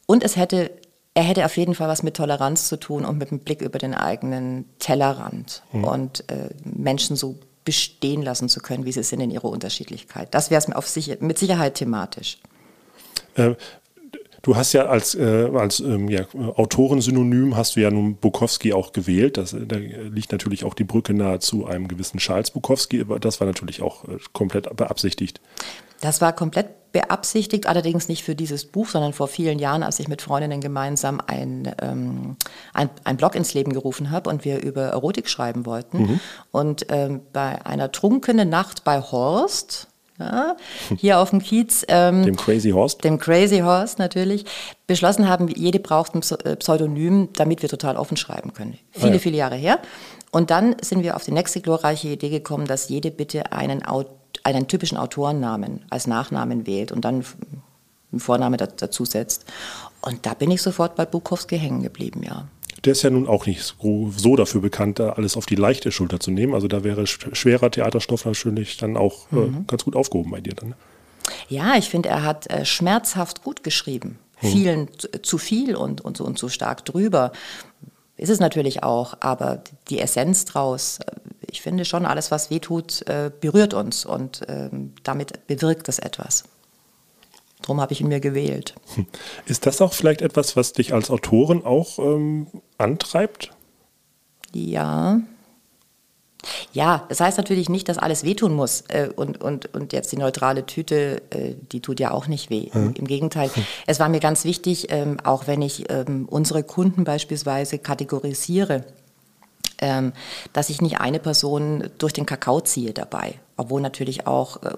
und 0.06 0.24
es 0.24 0.36
hätte, 0.36 0.70
er 1.16 1.24
hätte 1.24 1.46
auf 1.46 1.58
jeden 1.58 1.74
Fall 1.74 1.88
was 1.88 2.04
mit 2.04 2.16
Toleranz 2.16 2.68
zu 2.68 2.78
tun 2.78 3.06
und 3.06 3.18
mit 3.18 3.32
dem 3.32 3.40
Blick 3.40 3.64
über 3.64 3.80
den 3.80 3.96
eigenen 3.96 4.70
Tellerrand 4.78 5.64
mhm. 5.72 5.84
und 5.84 6.30
äh, 6.30 6.50
Menschen 6.64 7.16
so 7.16 7.40
bestehen 7.64 8.22
lassen 8.22 8.50
zu 8.50 8.60
können, 8.60 8.86
wie 8.86 8.92
sie 8.92 9.02
sind 9.02 9.22
in 9.22 9.32
ihrer 9.32 9.46
Unterschiedlichkeit. 9.46 10.28
Das 10.36 10.52
wäre 10.52 10.60
es 10.60 10.72
auf 10.72 10.88
sich, 10.88 11.20
mit 11.22 11.40
Sicherheit 11.40 11.74
thematisch. 11.74 12.38
Äh, 13.34 13.56
Du 14.46 14.56
hast 14.56 14.74
ja 14.74 14.86
als, 14.86 15.16
äh, 15.16 15.50
als 15.56 15.80
ähm, 15.80 16.08
ja, 16.08 16.22
Autorensynonym 16.36 17.58
hast 17.58 17.76
du 17.76 17.80
ja 17.80 17.90
nun 17.90 18.16
Bukowski 18.18 18.74
auch 18.74 18.92
gewählt. 18.92 19.38
Das, 19.38 19.56
da 19.60 19.76
liegt 19.76 20.32
natürlich 20.32 20.64
auch 20.64 20.76
die 20.76 20.84
Brücke 20.84 21.16
nahe 21.16 21.40
zu 21.40 21.66
einem 21.66 21.88
gewissen 21.88 22.20
Charles 22.20 22.52
Bukowski, 22.52 23.02
aber 23.02 23.18
das 23.18 23.40
war 23.40 23.48
natürlich 23.48 23.82
auch 23.82 24.04
äh, 24.04 24.20
komplett 24.34 24.70
beabsichtigt. 24.78 25.42
Das 26.00 26.22
war 26.22 26.32
komplett 26.32 26.92
beabsichtigt, 26.92 27.66
allerdings 27.66 28.08
nicht 28.08 28.24
für 28.24 28.36
dieses 28.36 28.66
Buch, 28.66 28.88
sondern 28.88 29.14
vor 29.14 29.28
vielen 29.28 29.58
Jahren, 29.58 29.82
als 29.82 30.00
ich 30.00 30.08
mit 30.08 30.22
Freundinnen 30.22 30.62
gemeinsam 30.62 31.22
ein, 31.26 31.74
ähm, 31.82 32.36
ein, 32.72 32.92
ein 33.04 33.18
Blog 33.18 33.34
ins 33.34 33.56
Leben 33.56 33.74
gerufen 33.74 34.12
habe 34.12 34.30
und 34.30 34.46
wir 34.46 34.62
über 34.62 34.84
Erotik 34.84 35.28
schreiben 35.28 35.66
wollten. 35.66 36.04
Mhm. 36.04 36.20
Und 36.52 36.86
ähm, 36.90 37.22
bei 37.34 37.66
einer 37.66 37.92
trunkenen 37.92 38.50
Nacht 38.50 38.84
bei 38.84 39.02
Horst, 39.02 39.88
ja, 40.20 40.56
hier 40.98 41.20
auf 41.20 41.32
dem 41.32 41.42
Kiez. 41.42 41.86
Ähm, 41.88 42.24
dem 42.24 42.36
Crazy 42.36 42.72
Horse. 42.72 42.98
Dem 42.98 43.20
Crazy 43.20 43.60
Horse 43.60 43.96
natürlich. 43.98 44.46
Beschlossen 44.88 45.28
haben, 45.28 45.48
jede 45.48 45.80
braucht 45.80 46.16
ein 46.16 46.22
äh, 46.44 46.56
Pseudonym, 46.56 47.30
damit 47.34 47.62
wir 47.62 47.70
total 47.70 47.98
offen 47.98 48.18
schreiben 48.18 48.54
können. 48.54 48.78
Viele, 48.92 49.12
ah, 49.12 49.14
ja. 49.14 49.20
viele 49.20 49.38
Jahre 49.38 49.56
her. 49.56 49.80
Und 50.32 50.52
dann 50.52 50.76
sind 50.82 51.04
wir 51.04 51.16
auf 51.16 51.24
die 51.24 51.32
nächste 51.32 51.62
glorreiche 51.62 52.10
Idee 52.10 52.30
gekommen, 52.30 52.68
dass 52.68 52.90
jede 52.90 53.12
bitte 53.12 53.52
einen, 53.52 53.84
einen 54.44 54.68
typischen 54.68 54.98
Autorennamen 54.98 55.86
als 55.90 56.08
Nachnamen 56.08 56.66
wählt 56.66 56.92
und 56.92 57.04
dann 57.04 57.26
einen 58.12 58.20
Vorname 58.20 58.58
dazu 58.58 59.06
setzt. 59.06 59.46
Und 60.02 60.26
da 60.26 60.34
bin 60.34 60.52
ich 60.52 60.62
sofort 60.62 60.96
bei 60.96 61.06
Bukowski 61.06 61.58
hängen 61.58 61.82
geblieben, 61.84 62.22
ja 62.24 62.46
der 62.86 62.92
ist 62.92 63.02
ja 63.02 63.10
nun 63.10 63.28
auch 63.28 63.46
nicht 63.46 63.76
so 63.82 64.36
dafür 64.36 64.62
bekannt, 64.62 65.00
da 65.00 65.12
alles 65.14 65.36
auf 65.38 65.46
die 65.46 65.56
leichte 65.56 65.92
Schulter 65.92 66.20
zu 66.20 66.32
nehmen. 66.32 66.54
Also 66.54 66.68
da 66.68 66.84
wäre 66.84 67.08
schwerer 67.08 67.72
Theaterstoff 67.72 68.26
natürlich 68.26 68.78
dann 68.78 68.96
auch 68.96 69.32
äh, 69.32 69.36
mhm. 69.36 69.68
ganz 69.68 69.84
gut 69.84 69.96
aufgehoben 69.96 70.32
bei 70.32 70.42
dir 70.42 70.54
dann. 70.54 70.70
Ne? 70.70 70.76
Ja, 71.50 71.76
ich 71.76 71.90
finde, 71.90 72.10
er 72.10 72.24
hat 72.24 72.50
äh, 72.50 72.66
schmerzhaft 72.66 73.44
gut 73.44 73.64
geschrieben. 73.64 74.20
Mhm. 74.42 74.48
Vielen 74.48 74.88
zu 75.22 75.38
viel 75.38 75.76
und, 75.76 76.02
und, 76.02 76.18
so, 76.18 76.26
und 76.26 76.38
zu 76.38 76.50
stark 76.50 76.86
drüber. 76.86 77.32
Ist 78.18 78.30
es 78.30 78.40
natürlich 78.40 78.84
auch, 78.84 79.16
aber 79.20 79.62
die 79.90 80.00
Essenz 80.00 80.46
draus, 80.46 81.00
äh, 81.00 81.12
ich 81.50 81.62
finde 81.62 81.86
schon, 81.86 82.06
alles, 82.06 82.32
was 82.32 82.50
weh 82.50 82.60
tut, 82.60 83.08
äh, 83.08 83.32
berührt 83.40 83.74
uns 83.74 84.06
und 84.06 84.42
ähm, 84.48 84.94
damit 85.04 85.48
bewirkt 85.48 85.90
es 85.90 86.00
etwas. 86.00 86.44
Darum 87.62 87.82
habe 87.82 87.94
ich 87.94 88.02
ihn 88.02 88.10
mir 88.10 88.20
gewählt. 88.20 88.76
Ist 89.48 89.66
das 89.66 89.82
auch 89.82 89.94
vielleicht 89.94 90.22
etwas, 90.22 90.56
was 90.56 90.74
dich 90.74 90.94
als 90.94 91.10
Autorin 91.10 91.64
auch 91.64 91.98
ähm, 91.98 92.48
antreibt? 92.78 93.52
Ja. 94.54 95.20
Ja, 96.74 97.06
das 97.10 97.20
heißt 97.20 97.38
natürlich 97.38 97.70
nicht, 97.70 97.90
dass 97.90 97.98
alles 97.98 98.24
wehtun 98.24 98.54
muss. 98.54 98.82
Äh, 98.90 99.10
und, 99.16 99.42
und, 99.42 99.74
und 99.74 99.94
jetzt 99.94 100.12
die 100.12 100.18
neutrale 100.18 100.66
Tüte, 100.66 101.22
äh, 101.32 101.56
die 101.72 101.82
tut 101.82 102.00
ja 102.00 102.12
auch 102.12 102.28
nicht 102.28 102.50
weh. 102.50 102.70
Mhm. 102.74 102.94
Im 102.98 103.08
Gegenteil. 103.08 103.50
Es 103.88 104.00
war 104.00 104.10
mir 104.10 104.20
ganz 104.20 104.46
wichtig, 104.46 104.88
ähm, 104.90 105.18
auch 105.24 105.48
wenn 105.48 105.62
ich 105.62 105.90
ähm, 105.90 106.28
unsere 106.30 106.64
Kunden 106.64 107.04
beispielsweise 107.04 107.80
kategorisiere, 107.80 108.84
ähm, 109.80 110.14
dass 110.54 110.70
ich 110.70 110.82
nicht 110.82 111.00
eine 111.00 111.20
Person 111.20 111.90
durch 111.98 112.14
den 112.14 112.26
Kakao 112.26 112.62
ziehe 112.62 112.94
dabei. 112.94 113.40
Obwohl 113.58 113.82
natürlich 113.82 114.28
auch 114.28 114.62
äh, 114.64 114.76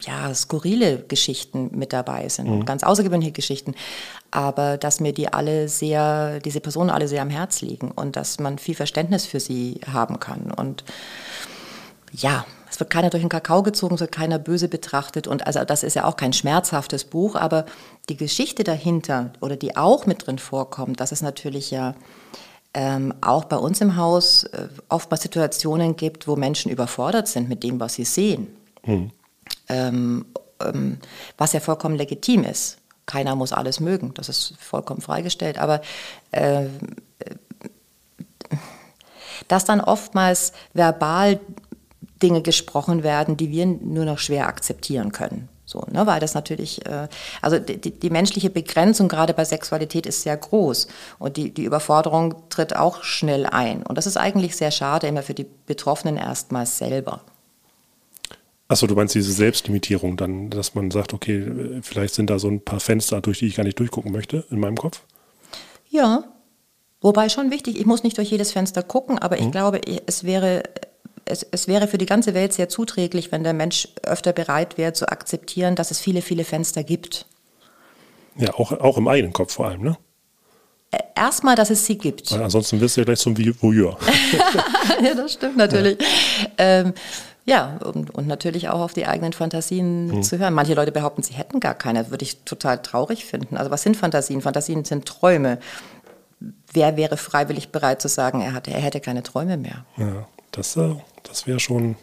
ja, 0.00 0.34
skurrile 0.34 0.98
Geschichten 0.98 1.70
mit 1.72 1.92
dabei 1.92 2.28
sind, 2.28 2.48
mhm. 2.48 2.64
ganz 2.64 2.82
außergewöhnliche 2.82 3.32
Geschichten. 3.32 3.74
Aber 4.30 4.76
dass 4.78 5.00
mir 5.00 5.12
die 5.12 5.32
alle 5.32 5.68
sehr, 5.68 6.40
diese 6.40 6.60
Personen 6.60 6.90
alle 6.90 7.08
sehr 7.08 7.22
am 7.22 7.30
Herz 7.30 7.60
liegen 7.60 7.90
und 7.90 8.16
dass 8.16 8.40
man 8.40 8.58
viel 8.58 8.74
Verständnis 8.74 9.26
für 9.26 9.40
sie 9.40 9.80
haben 9.90 10.18
kann. 10.20 10.50
Und 10.50 10.84
ja, 12.12 12.44
es 12.68 12.80
wird 12.80 12.90
keiner 12.90 13.10
durch 13.10 13.22
den 13.22 13.28
Kakao 13.30 13.62
gezogen, 13.62 13.94
es 13.94 14.00
wird 14.00 14.12
keiner 14.12 14.38
böse 14.38 14.68
betrachtet. 14.68 15.26
Und 15.26 15.46
also 15.46 15.64
das 15.64 15.82
ist 15.82 15.94
ja 15.94 16.04
auch 16.04 16.16
kein 16.16 16.32
schmerzhaftes 16.32 17.04
Buch, 17.04 17.36
aber 17.36 17.64
die 18.08 18.16
Geschichte 18.16 18.64
dahinter 18.64 19.32
oder 19.40 19.56
die 19.56 19.76
auch 19.76 20.06
mit 20.06 20.26
drin 20.26 20.38
vorkommt, 20.38 21.00
das 21.00 21.12
ist 21.12 21.22
natürlich 21.22 21.70
ja 21.70 21.94
ähm, 22.76 23.14
auch 23.22 23.44
bei 23.44 23.56
uns 23.56 23.80
im 23.80 23.96
Haus 23.96 24.44
äh, 24.44 24.68
oftmals 24.90 25.22
Situationen 25.22 25.96
gibt, 25.96 26.28
wo 26.28 26.36
Menschen 26.36 26.70
überfordert 26.70 27.26
sind 27.26 27.48
mit 27.48 27.62
dem, 27.62 27.80
was 27.80 27.94
sie 27.94 28.04
sehen. 28.04 28.48
Mhm. 28.84 29.10
Ähm, 29.70 30.26
ähm, 30.60 30.98
was 31.38 31.54
ja 31.54 31.60
vollkommen 31.60 31.96
legitim 31.96 32.44
ist. 32.44 32.76
Keiner 33.06 33.34
muss 33.34 33.54
alles 33.54 33.80
mögen, 33.80 34.12
das 34.12 34.28
ist 34.28 34.54
vollkommen 34.58 35.00
freigestellt. 35.00 35.56
Aber 35.56 35.80
äh, 36.32 36.66
dass 39.48 39.64
dann 39.64 39.80
oftmals 39.80 40.52
verbal 40.74 41.40
Dinge 42.22 42.42
gesprochen 42.42 43.02
werden, 43.02 43.38
die 43.38 43.50
wir 43.50 43.64
nur 43.64 44.04
noch 44.04 44.18
schwer 44.18 44.48
akzeptieren 44.48 45.12
können. 45.12 45.48
So, 45.68 45.84
ne, 45.90 46.06
weil 46.06 46.20
das 46.20 46.34
natürlich, 46.34 46.86
äh, 46.86 47.08
also 47.42 47.58
die, 47.58 47.90
die 47.90 48.10
menschliche 48.10 48.50
Begrenzung 48.50 49.08
gerade 49.08 49.34
bei 49.34 49.44
Sexualität 49.44 50.06
ist 50.06 50.22
sehr 50.22 50.36
groß 50.36 50.86
und 51.18 51.36
die, 51.36 51.52
die 51.52 51.64
Überforderung 51.64 52.48
tritt 52.50 52.76
auch 52.76 53.02
schnell 53.02 53.46
ein. 53.46 53.82
Und 53.82 53.98
das 53.98 54.06
ist 54.06 54.16
eigentlich 54.16 54.56
sehr 54.56 54.70
schade, 54.70 55.08
immer 55.08 55.24
für 55.24 55.34
die 55.34 55.46
Betroffenen 55.66 56.16
erstmals 56.16 56.78
selber. 56.78 57.20
Achso, 58.68 58.86
du 58.86 58.94
meinst 58.94 59.16
diese 59.16 59.32
Selbstlimitierung 59.32 60.16
dann, 60.16 60.50
dass 60.50 60.76
man 60.76 60.92
sagt, 60.92 61.12
okay, 61.12 61.80
vielleicht 61.82 62.14
sind 62.14 62.30
da 62.30 62.38
so 62.38 62.48
ein 62.48 62.60
paar 62.60 62.80
Fenster, 62.80 63.20
durch 63.20 63.40
die 63.40 63.48
ich 63.48 63.56
gar 63.56 63.64
nicht 63.64 63.78
durchgucken 63.78 64.12
möchte 64.12 64.44
in 64.50 64.60
meinem 64.60 64.76
Kopf? 64.76 65.02
Ja, 65.88 66.24
wobei 67.00 67.28
schon 67.28 67.50
wichtig, 67.50 67.78
ich 67.78 67.86
muss 67.86 68.04
nicht 68.04 68.18
durch 68.18 68.30
jedes 68.30 68.52
Fenster 68.52 68.84
gucken, 68.84 69.18
aber 69.18 69.38
ich 69.38 69.46
mhm. 69.46 69.52
glaube, 69.52 69.80
es 70.06 70.22
wäre 70.22 70.62
es, 71.26 71.42
es 71.50 71.68
wäre 71.68 71.88
für 71.88 71.98
die 71.98 72.06
ganze 72.06 72.34
Welt 72.34 72.52
sehr 72.52 72.68
zuträglich, 72.68 73.32
wenn 73.32 73.44
der 73.44 73.52
Mensch 73.52 73.88
öfter 74.02 74.32
bereit 74.32 74.78
wäre 74.78 74.92
zu 74.92 75.08
akzeptieren, 75.08 75.74
dass 75.74 75.90
es 75.90 76.00
viele, 76.00 76.22
viele 76.22 76.44
Fenster 76.44 76.84
gibt. 76.84 77.26
Ja, 78.36 78.54
auch, 78.54 78.72
auch 78.72 78.96
im 78.96 79.08
eigenen 79.08 79.32
Kopf 79.32 79.54
vor 79.54 79.66
allem, 79.66 79.82
ne? 79.82 79.96
Äh, 80.92 80.98
erstmal, 81.16 81.56
dass 81.56 81.70
es 81.70 81.84
sie 81.84 81.98
gibt. 81.98 82.30
Weil 82.32 82.42
ansonsten 82.42 82.80
wirst 82.80 82.96
du 82.96 83.00
ja 83.00 83.04
gleich 83.04 83.18
zum 83.18 83.36
Voyeur. 83.36 83.98
ja, 85.02 85.14
das 85.14 85.32
stimmt 85.32 85.56
natürlich. 85.56 85.98
Ja, 85.98 86.48
ähm, 86.58 86.94
ja 87.44 87.78
und, 87.84 88.14
und, 88.14 88.28
natürlich 88.28 88.68
auch 88.68 88.80
auf 88.80 88.92
die 88.92 89.06
eigenen 89.06 89.32
Fantasien 89.32 90.12
hm. 90.12 90.22
zu 90.22 90.38
hören. 90.38 90.54
Manche 90.54 90.74
Leute 90.74 90.92
behaupten, 90.92 91.22
sie 91.22 91.34
hätten 91.34 91.58
gar 91.58 91.74
keine. 91.74 92.10
Würde 92.10 92.24
ich 92.24 92.44
total 92.44 92.80
traurig 92.82 93.24
finden. 93.24 93.56
Also 93.56 93.70
was 93.70 93.82
sind 93.82 93.96
Fantasien? 93.96 94.42
Fantasien 94.42 94.84
sind 94.84 95.06
Träume. 95.06 95.58
Wer 96.72 96.96
wäre 96.96 97.16
freiwillig 97.16 97.70
bereit 97.70 98.00
zu 98.00 98.08
sagen, 98.08 98.42
er, 98.42 98.52
hatte, 98.52 98.70
er 98.70 98.80
hätte 98.80 99.00
keine 99.00 99.22
Träume 99.22 99.56
mehr? 99.56 99.86
Ja, 99.96 100.28
das, 100.52 100.76
äh, 100.76 100.94
das 101.28 101.46
wäre 101.46 101.60
schon, 101.60 101.96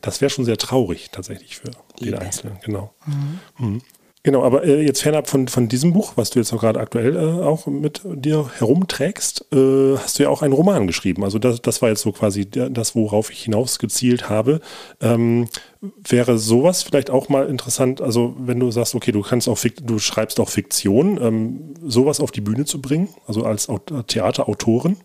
das 0.00 0.20
wäre 0.20 0.30
schon 0.30 0.44
sehr 0.44 0.58
traurig 0.58 1.10
tatsächlich 1.10 1.56
für 1.56 1.70
den 2.00 2.14
Einzelnen. 2.14 2.58
Genau. 2.64 2.94
Mhm. 3.06 3.40
Mhm. 3.58 3.82
Genau, 4.26 4.42
aber 4.42 4.64
äh, 4.64 4.84
jetzt 4.84 5.02
fernab 5.02 5.30
von, 5.30 5.46
von 5.46 5.68
diesem 5.68 5.92
Buch, 5.92 6.14
was 6.16 6.30
du 6.30 6.40
jetzt 6.40 6.52
auch 6.52 6.58
gerade 6.58 6.80
aktuell 6.80 7.14
äh, 7.14 7.44
auch 7.44 7.66
mit 7.66 8.00
dir 8.04 8.50
herumträgst, 8.58 9.46
äh, 9.52 9.96
hast 9.96 10.18
du 10.18 10.24
ja 10.24 10.30
auch 10.30 10.42
einen 10.42 10.52
Roman 10.52 10.88
geschrieben. 10.88 11.22
Also 11.22 11.38
das, 11.38 11.62
das 11.62 11.80
war 11.80 11.90
jetzt 11.90 12.00
so 12.00 12.10
quasi 12.10 12.44
das, 12.50 12.96
worauf 12.96 13.30
ich 13.30 13.44
hinaus 13.44 13.78
gezielt 13.78 14.28
habe. 14.28 14.60
Ähm, 15.00 15.46
wäre 15.80 16.38
sowas 16.38 16.82
vielleicht 16.82 17.08
auch 17.08 17.28
mal 17.28 17.46
interessant, 17.48 18.00
also 18.00 18.34
wenn 18.36 18.58
du 18.58 18.72
sagst, 18.72 18.96
okay, 18.96 19.12
du 19.12 19.22
kannst 19.22 19.48
auch, 19.48 19.60
du 19.60 20.00
schreibst 20.00 20.40
auch 20.40 20.48
Fiktion, 20.48 21.20
ähm, 21.22 21.74
sowas 21.84 22.18
auf 22.18 22.32
die 22.32 22.40
Bühne 22.40 22.64
zu 22.64 22.82
bringen, 22.82 23.08
also 23.28 23.44
als 23.44 23.68
Theaterautorin? 24.08 24.96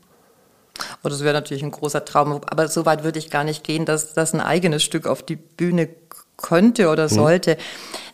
Oh, 1.03 1.09
das 1.09 1.23
wäre 1.23 1.33
natürlich 1.33 1.63
ein 1.63 1.71
großer 1.71 2.05
Traum. 2.05 2.41
Aber 2.45 2.67
so 2.67 2.85
weit 2.85 3.03
würde 3.03 3.19
ich 3.19 3.29
gar 3.29 3.43
nicht 3.43 3.63
gehen, 3.63 3.85
dass 3.85 4.13
das 4.13 4.33
ein 4.33 4.41
eigenes 4.41 4.83
Stück 4.83 5.07
auf 5.07 5.23
die 5.23 5.35
Bühne 5.35 5.89
könnte 6.37 6.89
oder 6.89 7.03
mhm. 7.03 7.09
sollte. 7.09 7.57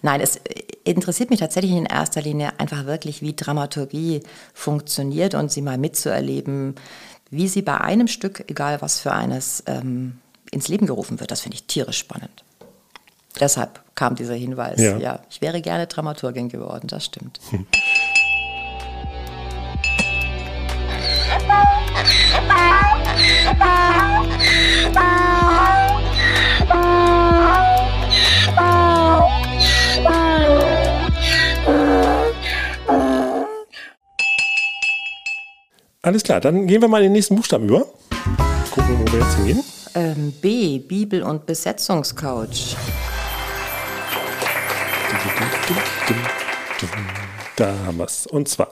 Nein, 0.02 0.22
es 0.22 0.40
interessiert 0.84 1.30
mich 1.30 1.40
tatsächlich 1.40 1.74
in 1.74 1.86
erster 1.86 2.22
Linie 2.22 2.60
einfach 2.60 2.86
wirklich, 2.86 3.22
wie 3.22 3.36
Dramaturgie 3.36 4.22
funktioniert 4.54 5.34
und 5.34 5.52
sie 5.52 5.62
mal 5.62 5.78
mitzuerleben, 5.78 6.76
wie 7.30 7.48
sie 7.48 7.62
bei 7.62 7.80
einem 7.80 8.08
Stück, 8.08 8.46
egal 8.48 8.82
was 8.82 9.00
für 9.00 9.14
eines, 9.14 9.64
ähm, 9.68 10.20
ins 10.52 10.68
Leben 10.68 10.86
gerufen 10.86 11.20
wird. 11.20 11.32
Das 11.32 11.42
finde 11.42 11.56
ich 11.56 11.66
tierisch 11.66 11.98
spannend. 11.98 12.44
Deshalb 13.40 13.82
kam 13.96 14.16
dieser 14.16 14.34
Hinweis. 14.34 14.80
Ja. 14.80 14.98
ja, 14.98 15.20
ich 15.30 15.42
wäre 15.42 15.62
gerne 15.62 15.88
Dramaturgin 15.88 16.50
geworden, 16.50 16.88
das 16.88 17.06
stimmt. 17.06 17.40
Hm. 17.50 17.68
Alles 36.08 36.24
klar, 36.24 36.40
dann 36.40 36.68
gehen 36.68 36.82
wir 36.82 36.88
mal 36.88 37.00
in 37.00 37.08
den 37.08 37.12
nächsten 37.12 37.36
Buchstaben 37.36 37.68
über. 37.68 37.86
Gucken, 38.72 38.98
wo 39.00 39.12
wir 39.12 39.20
jetzt 39.20 39.36
hingehen. 39.36 39.62
Ähm, 39.94 40.32
B. 40.42 40.80
Bibel- 40.80 41.22
und 41.22 41.46
Besetzungscouch. 41.46 42.78
Da 47.58 47.74
haben 47.86 47.98
wir 47.98 48.06
es. 48.06 48.26
Und 48.26 48.48
zwar, 48.48 48.70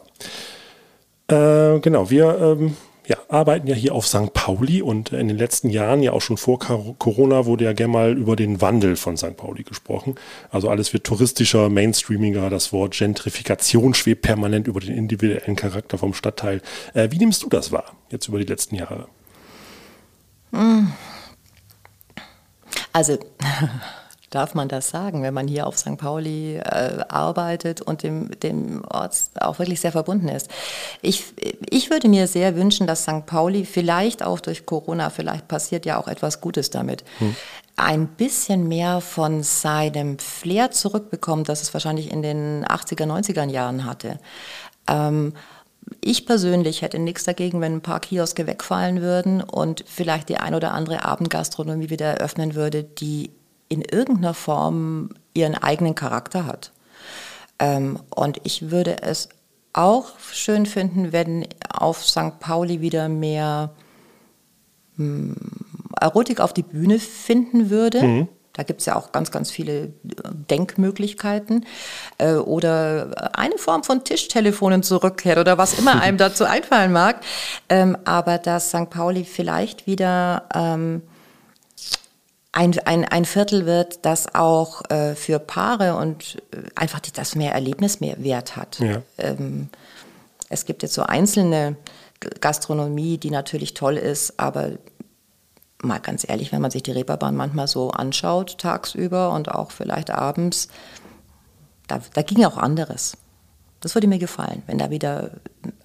äh, 1.27 1.79
genau, 1.81 2.09
wir 2.09 2.39
ähm, 2.39 2.77
ja, 3.07 3.17
arbeiten 3.29 3.67
ja 3.67 3.75
hier 3.75 3.93
auf 3.93 4.07
St. 4.07 4.33
Pauli 4.33 4.81
und 4.81 5.11
in 5.11 5.27
den 5.27 5.37
letzten 5.37 5.69
Jahren, 5.69 6.01
ja 6.01 6.11
auch 6.11 6.21
schon 6.21 6.37
vor 6.37 6.59
Corona, 6.59 7.45
wurde 7.45 7.65
ja 7.65 7.73
gerne 7.73 7.93
mal 7.93 8.17
über 8.17 8.35
den 8.35 8.61
Wandel 8.61 8.95
von 8.95 9.17
St. 9.17 9.37
Pauli 9.37 9.63
gesprochen. 9.63 10.15
Also 10.49 10.69
alles 10.69 10.93
wird 10.93 11.03
touristischer, 11.03 11.69
mainstreamiger, 11.69 12.49
das 12.49 12.73
Wort 12.73 12.97
Gentrifikation 12.97 13.93
schwebt 13.93 14.23
permanent 14.23 14.67
über 14.67 14.79
den 14.79 14.95
individuellen 14.95 15.55
Charakter 15.55 15.97
vom 15.97 16.13
Stadtteil. 16.13 16.61
Äh, 16.93 17.09
wie 17.11 17.17
nimmst 17.17 17.43
du 17.43 17.49
das 17.49 17.71
wahr, 17.71 17.95
jetzt 18.09 18.27
über 18.27 18.39
die 18.39 18.45
letzten 18.45 18.75
Jahre? 18.75 19.07
Also 22.93 23.17
darf 24.35 24.53
man 24.53 24.67
das 24.67 24.89
sagen, 24.89 25.23
wenn 25.23 25.33
man 25.33 25.47
hier 25.47 25.65
auf 25.65 25.77
St. 25.77 25.97
Pauli 25.97 26.57
äh, 26.57 27.03
arbeitet 27.07 27.81
und 27.81 28.03
dem, 28.03 28.31
dem 28.41 28.83
Ort 28.85 29.15
auch 29.39 29.59
wirklich 29.59 29.79
sehr 29.79 29.91
verbunden 29.91 30.27
ist. 30.27 30.49
Ich, 31.01 31.23
ich 31.69 31.89
würde 31.89 32.09
mir 32.09 32.27
sehr 32.27 32.55
wünschen, 32.55 32.85
dass 32.85 33.03
St. 33.03 33.25
Pauli 33.25 33.65
vielleicht 33.65 34.23
auch 34.23 34.39
durch 34.39 34.65
Corona, 34.65 35.09
vielleicht 35.09 35.47
passiert 35.47 35.85
ja 35.85 35.97
auch 35.97 36.07
etwas 36.07 36.41
Gutes 36.41 36.69
damit, 36.69 37.03
hm. 37.19 37.35
ein 37.77 38.07
bisschen 38.07 38.67
mehr 38.67 39.01
von 39.01 39.41
seinem 39.41 40.19
Flair 40.19 40.71
zurückbekommt, 40.71 41.49
das 41.49 41.61
es 41.61 41.73
wahrscheinlich 41.73 42.11
in 42.11 42.21
den 42.21 42.65
80er, 42.65 43.05
90er 43.05 43.49
Jahren 43.49 43.85
hatte. 43.85 44.19
Ähm, 44.87 45.33
ich 46.01 46.25
persönlich 46.25 46.81
hätte 46.81 46.99
nichts 46.99 47.23
dagegen, 47.23 47.61
wenn 47.61 47.75
ein 47.75 47.81
paar 47.81 47.99
Kioske 47.99 48.47
wegfallen 48.47 49.01
würden 49.01 49.41
und 49.41 49.83
vielleicht 49.87 50.29
die 50.29 50.37
ein 50.37 50.55
oder 50.55 50.73
andere 50.73 51.05
Abendgastronomie 51.05 51.89
wieder 51.89 52.07
eröffnen 52.07 52.55
würde, 52.55 52.83
die 52.83 53.31
in 53.69 53.81
irgendeiner 53.81 54.33
Form 54.33 55.09
ihren 55.33 55.55
eigenen 55.55 55.95
Charakter 55.95 56.45
hat. 56.45 56.71
Ähm, 57.59 57.99
und 58.09 58.39
ich 58.43 58.71
würde 58.71 59.01
es 59.01 59.29
auch 59.73 60.19
schön 60.31 60.65
finden, 60.65 61.11
wenn 61.11 61.47
auf 61.69 62.05
St. 62.05 62.39
Pauli 62.39 62.81
wieder 62.81 63.09
mehr 63.09 63.71
hm, 64.97 65.35
Erotik 65.99 66.39
auf 66.39 66.53
die 66.53 66.63
Bühne 66.63 66.99
finden 66.99 67.69
würde. 67.69 68.01
Mhm. 68.01 68.27
Da 68.53 68.63
gibt 68.63 68.79
es 68.79 68.85
ja 68.85 68.95
auch 68.95 69.11
ganz, 69.11 69.31
ganz 69.31 69.51
viele 69.51 69.83
äh, 69.83 69.89
Denkmöglichkeiten. 70.49 71.65
Äh, 72.17 72.35
oder 72.35 73.31
eine 73.33 73.57
Form 73.57 73.83
von 73.83 74.03
Tischtelefonen 74.05 74.81
zurückkehrt 74.81 75.37
oder 75.37 75.57
was 75.57 75.77
immer 75.77 76.01
einem 76.01 76.17
dazu 76.19 76.45
einfallen 76.45 76.93
mag. 76.93 77.21
Ähm, 77.67 77.97
aber 78.05 78.37
dass 78.37 78.69
St. 78.69 78.89
Pauli 78.89 79.25
vielleicht 79.25 79.87
wieder 79.87 80.43
ähm, 80.53 81.01
ein, 82.55 82.79
ein, 82.85 83.03
ein 83.03 83.25
Viertel 83.25 83.65
wird, 83.65 84.05
das 84.05 84.33
auch 84.33 84.89
äh, 84.89 85.13
für 85.15 85.39
Paare 85.39 85.97
und 85.97 86.41
äh, 86.51 86.69
einfach 86.75 87.01
die, 87.01 87.11
das 87.11 87.35
mehr 87.35 87.53
Erlebnis 87.53 87.99
mehr 87.99 88.23
Wert 88.23 88.55
hat. 88.55 88.79
Ja. 88.79 89.01
Ähm, 89.17 89.69
es 90.47 90.65
gibt 90.65 90.81
jetzt 90.81 90.93
so 90.93 91.03
einzelne 91.03 91.75
Gastronomie, 92.39 93.17
die 93.17 93.29
natürlich 93.29 93.73
toll 93.73 93.97
ist, 93.97 94.39
aber 94.39 94.71
mal 95.81 95.99
ganz 95.99 96.27
ehrlich, 96.27 96.53
wenn 96.53 96.61
man 96.61 96.71
sich 96.71 96.81
die 96.81 96.91
Reeperbahn 96.91 97.35
manchmal 97.35 97.67
so 97.67 97.91
anschaut, 97.91 98.57
tagsüber 98.57 99.31
und 99.31 99.51
auch 99.51 99.71
vielleicht 99.71 100.09
abends, 100.09 100.69
da, 101.87 101.99
da 102.13 102.21
ging 102.21 102.45
auch 102.45 102.57
anderes. 102.57 103.17
Das 103.81 103.95
würde 103.95 104.07
mir 104.07 104.17
gefallen, 104.17 104.63
wenn 104.65 104.77
da 104.77 104.89
wieder 104.89 105.31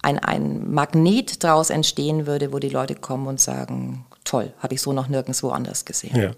ein, 0.03 0.21
ein 0.21 0.73
Magnet 0.73 1.43
draus 1.43 1.69
entstehen 1.71 2.27
würde, 2.27 2.53
wo 2.53 2.61
die 2.61 2.69
Leute 2.69 2.95
kommen 2.95 3.27
und 3.27 3.41
sagen, 3.41 4.07
toll, 4.31 4.53
habe 4.61 4.75
ich 4.75 4.81
so 4.81 4.93
noch 4.93 5.09
nirgendwo 5.09 5.49
anders 5.49 5.85
gesehen. 5.85 6.17
Ja, 6.17 6.31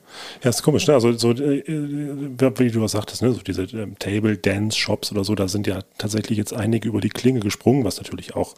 ja 0.43 0.51
ist 0.51 0.63
komisch. 0.63 0.87
Ne? 0.87 0.95
Also 0.95 1.13
so, 1.13 1.33
äh, 1.33 1.59
äh, 1.59 2.59
wie 2.59 2.71
du 2.71 2.81
was 2.81 2.93
sagtest, 2.93 3.21
ne? 3.21 3.33
so 3.33 3.41
diese 3.41 3.65
ähm, 3.65 3.99
Table 3.99 4.39
Dance 4.39 4.79
Shops 4.79 5.13
oder 5.13 5.25
so, 5.25 5.35
da 5.35 5.47
sind 5.47 5.67
ja 5.67 5.81
tatsächlich 5.99 6.39
jetzt 6.39 6.55
einige 6.55 6.89
über 6.89 7.03
die 7.03 7.11
Klinge 7.11 7.41
gesprungen, 7.41 7.85
was 7.85 7.99
natürlich 7.99 8.35
auch 8.35 8.55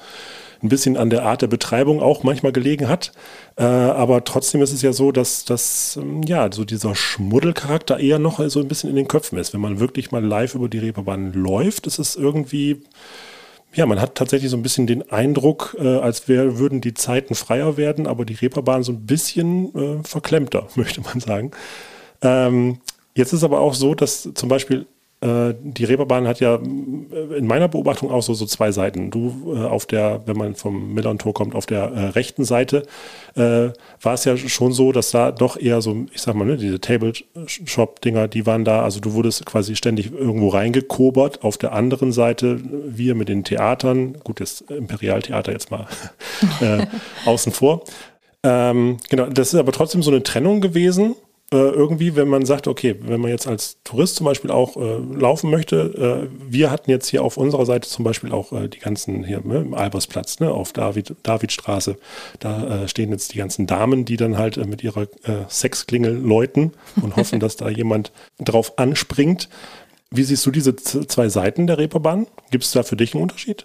ein 0.62 0.69
bisschen 0.69 0.97
an 0.97 1.11
der 1.11 1.25
Art 1.25 1.43
der 1.43 1.49
Betreibung 1.49 2.00
auch 2.00 2.23
manchmal 2.23 2.53
gelegen 2.53 2.88
hat. 2.88 3.11
Äh, 3.57 3.64
aber 3.64 4.23
trotzdem 4.23 4.62
ist 4.62 4.73
es 4.73 4.83
ja 4.83 4.92
so, 4.92 5.11
dass, 5.11 5.44
dass 5.44 5.97
ähm, 6.01 6.23
ja, 6.23 6.49
so 6.53 6.64
dieser 6.64 6.94
Schmuddelcharakter 6.94 7.99
eher 7.99 8.20
noch 8.20 8.40
so 8.49 8.61
ein 8.61 8.68
bisschen 8.68 8.88
in 8.88 8.97
den 8.97 9.09
Köpfen 9.09 9.37
ist. 9.38 9.53
Wenn 9.53 9.61
man 9.61 9.81
wirklich 9.81 10.12
mal 10.12 10.25
live 10.25 10.55
über 10.55 10.68
die 10.68 10.79
Reeperbahn 10.79 11.33
läuft, 11.33 11.88
ist 11.88 11.99
es 11.99 12.14
irgendwie 12.14 12.83
ja, 13.74 13.87
man 13.87 14.00
hat 14.00 14.14
tatsächlich 14.14 14.50
so 14.50 14.56
ein 14.56 14.62
bisschen 14.62 14.87
den 14.87 15.10
Eindruck, 15.10 15.76
äh, 15.78 15.98
als 15.98 16.28
wär, 16.28 16.58
würden 16.58 16.80
die 16.80 16.94
Zeiten 16.94 17.34
freier 17.34 17.76
werden, 17.76 18.06
aber 18.06 18.24
die 18.24 18.34
Reeperbahn 18.34 18.82
so 18.82 18.92
ein 18.92 19.06
bisschen 19.06 19.74
äh, 19.74 20.02
verklemmter, 20.04 20.68
möchte 20.74 21.00
man 21.00 21.20
sagen. 21.20 21.50
Ähm, 22.22 22.78
jetzt 23.14 23.32
ist 23.32 23.44
aber 23.44 23.60
auch 23.60 23.74
so, 23.74 23.94
dass 23.94 24.28
zum 24.34 24.48
Beispiel 24.48 24.87
die 25.24 25.84
Reeperbahn 25.84 26.28
hat 26.28 26.40
ja 26.40 26.56
äh, 26.56 27.37
in 27.38 27.46
meiner 27.46 27.68
Beobachtung 27.68 28.10
auch 28.10 28.22
so, 28.22 28.34
so 28.34 28.44
zwei 28.44 28.72
Seiten. 28.72 29.10
Du 29.10 29.54
äh, 29.54 29.64
auf 29.64 29.87
der, 29.87 30.22
wenn 30.26 30.37
man 30.37 30.54
vom 30.54 30.92
Millern-Tor 30.92 31.32
kommt, 31.32 31.54
auf 31.54 31.64
der 31.64 31.84
äh, 31.84 32.06
rechten 32.08 32.44
Seite 32.44 32.82
äh, 33.34 33.70
war 34.02 34.14
es 34.14 34.24
ja 34.24 34.37
schon 34.37 34.72
so, 34.72 34.92
dass 34.92 35.12
da 35.12 35.32
doch 35.32 35.56
eher 35.56 35.80
so, 35.80 36.06
ich 36.12 36.20
sag 36.20 36.34
mal, 36.34 36.44
ne, 36.44 36.58
diese 36.58 36.78
Table-Shop-Dinger, 36.78 38.28
die 38.28 38.44
waren 38.44 38.64
da, 38.64 38.82
also 38.82 39.00
du 39.00 39.14
wurdest 39.14 39.46
quasi 39.46 39.76
ständig 39.76 40.12
irgendwo 40.12 40.48
reingekobert. 40.48 41.42
Auf 41.42 41.56
der 41.56 41.72
anderen 41.72 42.12
Seite 42.12 42.60
wir 42.87 43.14
mit 43.14 43.30
den 43.30 43.44
Theatern, 43.44 44.18
gut, 44.24 44.40
das 44.40 44.60
Imperialtheater 44.60 45.52
jetzt 45.52 45.70
mal 45.70 45.87
außen 47.24 47.52
vor. 47.52 47.84
Ähm, 48.42 48.98
genau, 49.08 49.26
das 49.26 49.54
ist 49.54 49.58
aber 49.58 49.72
trotzdem 49.72 50.02
so 50.02 50.10
eine 50.10 50.22
Trennung 50.22 50.60
gewesen 50.60 51.12
äh, 51.12 51.23
irgendwie, 51.57 52.17
wenn 52.17 52.29
man 52.29 52.45
sagt, 52.47 52.69
okay, 52.69 52.97
wenn 53.01 53.21
man 53.21 53.31
jetzt 53.31 53.47
als 53.47 53.79
Tourist 53.85 54.17
zum 54.17 54.25
Beispiel 54.25 54.51
auch 54.51 54.77
äh, 54.77 54.99
laufen 55.14 55.51
möchte, 55.51 56.29
äh, 56.31 56.51
wir 56.51 56.71
hatten 56.71 56.90
jetzt 56.90 57.09
hier 57.09 57.23
auf 57.23 57.37
unserer 57.37 57.67
Seite 57.67 57.88
zum 57.88 58.05
Beispiel 58.05 58.33
auch 58.33 58.53
äh, 58.53 58.69
die 58.69 58.79
ganzen 58.79 59.25
hier 59.25 59.40
ne, 59.45 59.59
im 59.59 59.75
Albersplatz, 59.75 60.40
ne, 60.40 60.51
auf 60.51 60.73
David, 60.73 61.14
Davidstraße, 61.23 61.97
da 62.40 62.83
äh, 62.85 62.88
stehen 62.88 63.11
jetzt 63.11 63.35
die 63.35 63.38
ganzen 63.38 63.67
Damen, 63.67 64.05
die 64.05 64.17
dann 64.17 64.38
halt 64.38 64.57
äh, 64.57 64.64
mit 64.64 64.83
ihrer 64.83 65.07
Sexklingel 65.49 66.14
läuten 66.14 66.73
und 67.01 67.17
hoffen, 67.17 67.40
dass 67.40 67.57
da 67.57 67.69
jemand 67.69 68.12
drauf 68.38 68.79
anspringt. 68.79 69.49
Wie 70.11 70.23
siehst 70.23 70.45
du 70.47 70.51
diese 70.51 70.77
zwei 70.77 71.29
Seiten 71.29 71.67
der 71.67 71.79
Reeperbahn? 71.79 72.27
Gibt 72.51 72.64
es 72.64 72.73
da 72.73 72.83
für 72.83 72.97
dich 72.97 73.14
einen 73.14 73.23
Unterschied? 73.23 73.64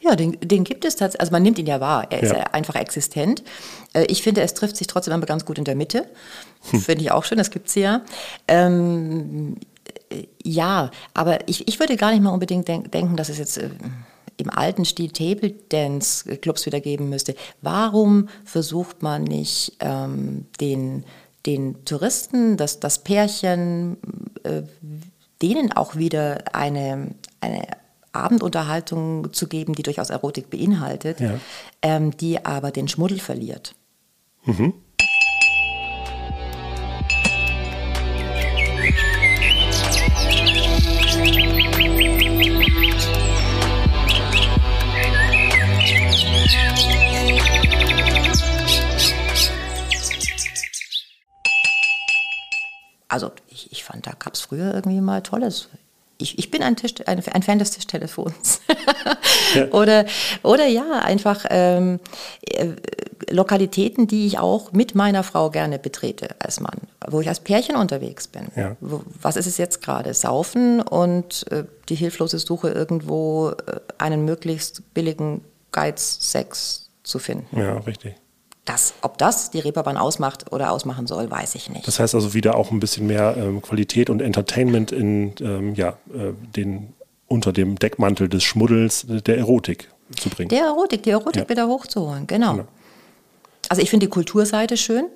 Ja, 0.00 0.16
den, 0.16 0.38
den 0.40 0.64
gibt 0.64 0.84
es 0.84 0.96
tatsächlich. 0.96 1.20
Also 1.20 1.32
man 1.32 1.42
nimmt 1.42 1.58
ihn 1.58 1.66
ja 1.66 1.80
wahr. 1.80 2.06
Er 2.10 2.22
ist 2.22 2.32
ja. 2.32 2.40
einfach 2.52 2.74
existent. 2.74 3.42
Äh, 3.92 4.04
ich 4.04 4.22
finde, 4.22 4.42
es 4.42 4.54
trifft 4.54 4.76
sich 4.76 4.86
trotzdem 4.86 5.14
immer 5.14 5.26
ganz 5.26 5.44
gut 5.44 5.58
in 5.58 5.64
der 5.64 5.76
Mitte. 5.76 6.06
Hm. 6.70 6.80
Finde 6.80 7.02
ich 7.02 7.12
auch 7.12 7.24
schön, 7.24 7.38
das 7.38 7.50
gibt 7.50 7.68
es 7.68 7.74
ja. 7.74 8.02
Ähm, 8.48 9.56
äh, 10.10 10.24
ja, 10.42 10.90
aber 11.14 11.48
ich, 11.48 11.68
ich 11.68 11.78
würde 11.78 11.96
gar 11.96 12.10
nicht 12.12 12.22
mal 12.22 12.30
unbedingt 12.30 12.68
denk, 12.68 12.90
denken, 12.92 13.16
dass 13.16 13.28
es 13.28 13.38
jetzt 13.38 13.58
äh, 13.58 13.70
im 14.36 14.50
alten 14.50 14.84
Stil 14.84 15.10
Table 15.10 15.54
Dance 15.68 16.36
Clubs 16.38 16.66
wieder 16.66 16.80
geben 16.80 17.08
müsste. 17.08 17.34
Warum 17.62 18.28
versucht 18.44 19.02
man 19.02 19.24
nicht 19.24 19.76
ähm, 19.80 20.46
den, 20.60 21.04
den 21.46 21.84
Touristen, 21.84 22.56
das, 22.56 22.80
das 22.80 23.00
Pärchen, 23.00 23.98
äh, 24.42 24.62
denen 25.42 25.72
auch 25.72 25.96
wieder 25.96 26.54
eine, 26.54 27.14
eine 27.40 27.66
Abendunterhaltung 28.12 29.32
zu 29.32 29.46
geben, 29.46 29.74
die 29.74 29.82
durchaus 29.82 30.10
Erotik 30.10 30.50
beinhaltet, 30.50 31.20
ja. 31.20 31.34
ähm, 31.82 32.16
die 32.16 32.44
aber 32.44 32.70
den 32.70 32.88
Schmuddel 32.88 33.20
verliert. 33.20 33.74
Mhm. 34.44 34.74
Also 53.08 53.32
ich, 53.48 53.72
ich 53.72 53.82
fand, 53.82 54.06
da 54.06 54.12
gab 54.12 54.34
es 54.34 54.42
früher 54.42 54.72
irgendwie 54.72 55.00
mal 55.00 55.20
Tolles 55.20 55.68
ich, 56.20 56.38
ich 56.38 56.50
bin 56.50 56.62
ein, 56.62 56.76
Tisch, 56.76 56.94
ein, 57.06 57.22
ein 57.32 57.42
Fan 57.42 57.58
des 57.58 57.70
Tischtelefons. 57.72 58.60
ja. 59.54 59.68
oder, 59.68 60.06
oder 60.42 60.66
ja, 60.66 61.00
einfach 61.00 61.44
ähm, 61.50 62.00
äh, 62.42 62.68
Lokalitäten, 63.30 64.06
die 64.06 64.26
ich 64.26 64.38
auch 64.38 64.72
mit 64.72 64.94
meiner 64.94 65.22
Frau 65.22 65.50
gerne 65.50 65.78
betrete 65.78 66.36
als 66.38 66.60
Mann, 66.60 66.78
wo 67.08 67.20
ich 67.20 67.28
als 67.28 67.40
Pärchen 67.40 67.76
unterwegs 67.76 68.28
bin. 68.28 68.48
Ja. 68.56 68.76
Was 68.80 69.36
ist 69.36 69.46
es 69.46 69.58
jetzt 69.58 69.82
gerade? 69.82 70.14
Saufen 70.14 70.80
und 70.80 71.46
äh, 71.50 71.64
die 71.88 71.94
hilflose 71.94 72.38
Suche 72.38 72.70
irgendwo 72.70 73.50
äh, 73.50 73.80
einen 73.98 74.24
möglichst 74.24 74.94
billigen 74.94 75.44
Geiz-Sex 75.72 76.90
zu 77.02 77.18
finden. 77.18 77.58
Ja, 77.58 77.78
richtig. 77.78 78.14
Das, 78.70 78.94
ob 79.02 79.18
das 79.18 79.50
die 79.50 79.58
Reeperbahn 79.58 79.96
ausmacht 79.96 80.52
oder 80.52 80.70
ausmachen 80.70 81.06
soll, 81.06 81.30
weiß 81.30 81.56
ich 81.56 81.70
nicht. 81.70 81.86
Das 81.86 81.98
heißt 81.98 82.14
also 82.14 82.34
wieder 82.34 82.56
auch 82.56 82.70
ein 82.70 82.78
bisschen 82.78 83.06
mehr 83.06 83.36
ähm, 83.36 83.62
Qualität 83.62 84.10
und 84.10 84.22
Entertainment 84.22 84.92
in 84.92 85.34
ähm, 85.40 85.74
ja, 85.74 85.90
äh, 86.14 86.32
den 86.54 86.92
unter 87.26 87.52
dem 87.52 87.76
Deckmantel 87.78 88.28
des 88.28 88.44
Schmuddels 88.44 89.06
der 89.08 89.38
Erotik 89.38 89.88
zu 90.16 90.30
bringen. 90.30 90.48
Der 90.50 90.66
Erotik, 90.66 91.02
die 91.02 91.10
Erotik 91.10 91.42
ja. 91.42 91.48
wieder 91.48 91.66
hochzuholen, 91.66 92.26
genau. 92.26 92.52
genau. 92.52 92.68
Also 93.68 93.82
ich 93.82 93.90
finde 93.90 94.06
die 94.06 94.10
Kulturseite 94.10 94.76
schön. 94.76 95.06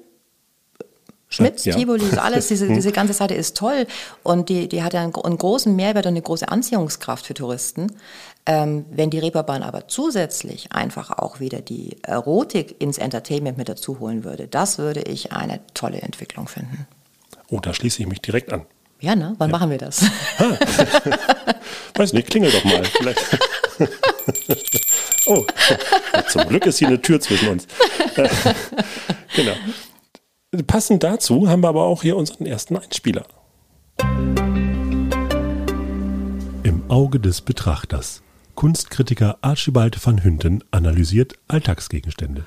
Schmitz, 1.34 1.64
Ja. 1.64 1.74
Tivoli, 1.74 2.04
alles, 2.16 2.48
diese, 2.48 2.68
diese 2.74 2.92
ganze 2.92 3.12
Seite 3.14 3.34
ist 3.34 3.56
toll 3.56 3.86
und 4.22 4.48
die, 4.48 4.68
die 4.68 4.82
hat 4.82 4.94
ja 4.94 5.02
einen, 5.02 5.14
einen 5.14 5.38
großen 5.38 5.74
Mehrwert 5.74 6.06
und 6.06 6.10
eine 6.12 6.22
große 6.22 6.48
Anziehungskraft 6.48 7.26
für 7.26 7.34
Touristen. 7.34 7.92
Ähm, 8.46 8.84
wenn 8.90 9.08
die 9.08 9.18
Reeperbahn 9.18 9.62
aber 9.62 9.88
zusätzlich 9.88 10.72
einfach 10.72 11.10
auch 11.10 11.40
wieder 11.40 11.60
die 11.62 11.96
Erotik 12.02 12.76
ins 12.78 12.98
Entertainment 12.98 13.56
mit 13.56 13.68
dazu 13.70 14.00
holen 14.00 14.22
würde, 14.22 14.46
das 14.48 14.76
würde 14.78 15.00
ich 15.00 15.32
eine 15.32 15.60
tolle 15.72 16.02
Entwicklung 16.02 16.46
finden. 16.46 16.86
Oh, 17.48 17.60
da 17.60 17.72
schließe 17.72 18.02
ich 18.02 18.08
mich 18.08 18.20
direkt 18.20 18.52
an. 18.52 18.66
Ja, 19.00 19.14
ne? 19.16 19.34
Wann 19.38 19.50
machen 19.50 19.70
wir 19.70 19.78
das? 19.78 20.02
Weiß 21.94 22.12
nicht, 22.12 22.28
klingel 22.30 22.50
doch 22.50 22.64
mal. 22.64 22.82
Oh, 25.26 25.44
zum 26.28 26.46
Glück 26.48 26.66
ist 26.66 26.78
hier 26.78 26.88
eine 26.88 27.00
Tür 27.00 27.18
zwischen 27.18 27.48
uns. 27.48 27.66
Äh, 28.16 28.28
genau. 29.34 29.52
Passend 30.62 31.02
dazu 31.02 31.48
haben 31.48 31.62
wir 31.62 31.68
aber 31.68 31.82
auch 31.82 32.02
hier 32.02 32.16
unseren 32.16 32.46
ersten 32.46 32.76
Einspieler. 32.76 33.26
Im 36.62 36.82
Auge 36.88 37.20
des 37.20 37.40
Betrachters. 37.40 38.22
Kunstkritiker 38.54 39.38
Archibald 39.42 40.04
van 40.04 40.22
Hünten 40.22 40.62
analysiert 40.70 41.34
Alltagsgegenstände. 41.48 42.44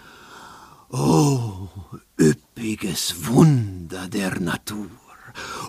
üppiges 2.20 3.28
Wunder 3.28 4.08
der 4.08 4.40
Natur, 4.40 4.90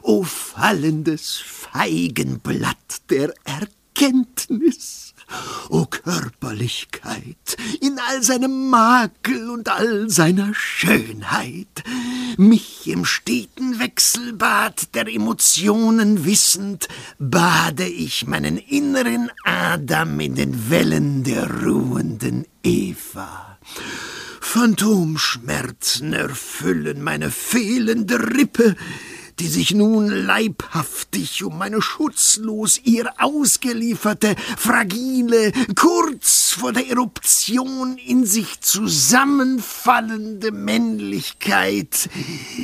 o 0.03 0.23
fallendes 0.23 1.37
Feigenblatt 1.37 3.03
der 3.11 3.35
Erkenntnis, 3.45 5.08
o 5.69 5.87
Körperlichkeit 5.87 7.57
in 7.81 7.99
all 7.99 8.23
seinem 8.23 8.71
Makel 8.71 9.51
und 9.51 9.69
all 9.69 10.09
seiner 10.09 10.55
Schönheit, 10.55 11.85
mich 12.37 12.87
im 12.87 13.05
steten 13.05 13.79
Wechselbad 13.79 14.95
der 14.95 15.09
Emotionen 15.09 16.25
wissend, 16.25 16.89
bade 17.19 17.87
ich 17.87 18.27
meinen 18.27 18.57
inneren 18.57 19.31
Adam 19.45 20.19
in 20.21 20.35
den 20.35 20.71
Wellen 20.71 21.25
der 21.25 21.51
ruhenden 21.63 22.47
Eva. 22.63 23.59
Phantomschmerzen 24.41 26.15
erfüllen 26.15 27.03
meine 27.03 27.31
fehlende 27.31 28.19
Rippe, 28.35 28.77
die 29.41 29.49
sich 29.49 29.75
nun 29.75 30.09
leibhaftig 30.09 31.45
um 31.45 31.59
meine 31.59 31.81
schutzlos 31.81 32.81
ihr 32.85 33.11
ausgelieferte, 33.19 34.35
fragile, 34.57 35.53
kurz 35.75 36.53
vor 36.53 36.73
der 36.73 36.89
Eruption 36.89 37.99
in 37.99 38.25
sich 38.25 38.61
zusammenfallende 38.61 40.51
Männlichkeit. 40.53 42.09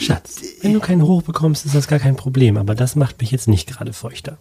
Schatz, 0.01 0.43
wenn 0.63 0.73
du 0.73 0.81
keinen 0.81 1.03
Hoch 1.03 1.23
bekommst, 1.23 1.65
ist 1.67 1.75
das 1.75 1.87
gar 1.89 1.99
kein 1.99 2.17
Problem, 2.17 2.57
aber 2.57 2.75
das 2.75 2.97
macht 2.97 3.21
mich 3.21 3.31
jetzt 3.31 3.49
nicht 3.49 3.69
gerade 3.69 3.93
feuchter. 3.93 4.39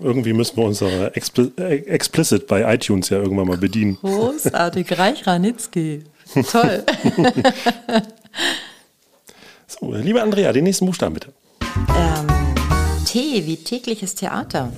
Irgendwie 0.00 0.32
müssen 0.32 0.56
wir 0.56 0.64
unsere 0.64 1.14
Expli 1.14 1.52
äh, 1.58 1.76
Explicit 1.84 2.46
bei 2.46 2.74
iTunes 2.74 3.10
ja 3.10 3.18
irgendwann 3.18 3.46
mal 3.46 3.58
bedienen. 3.58 3.98
Großartig, 4.00 4.98
Reich 4.98 5.26
Ranitzky. 5.26 6.04
Toll. 6.50 6.84
So, 9.66 9.94
liebe 9.94 10.20
Andrea, 10.20 10.52
den 10.52 10.64
nächsten 10.64 10.84
Buchstaben 10.84 11.14
bitte. 11.14 11.32
ähm, 11.96 12.26
T 13.06 13.46
wie 13.46 13.56
tägliches 13.56 14.16
Theater. 14.16 14.72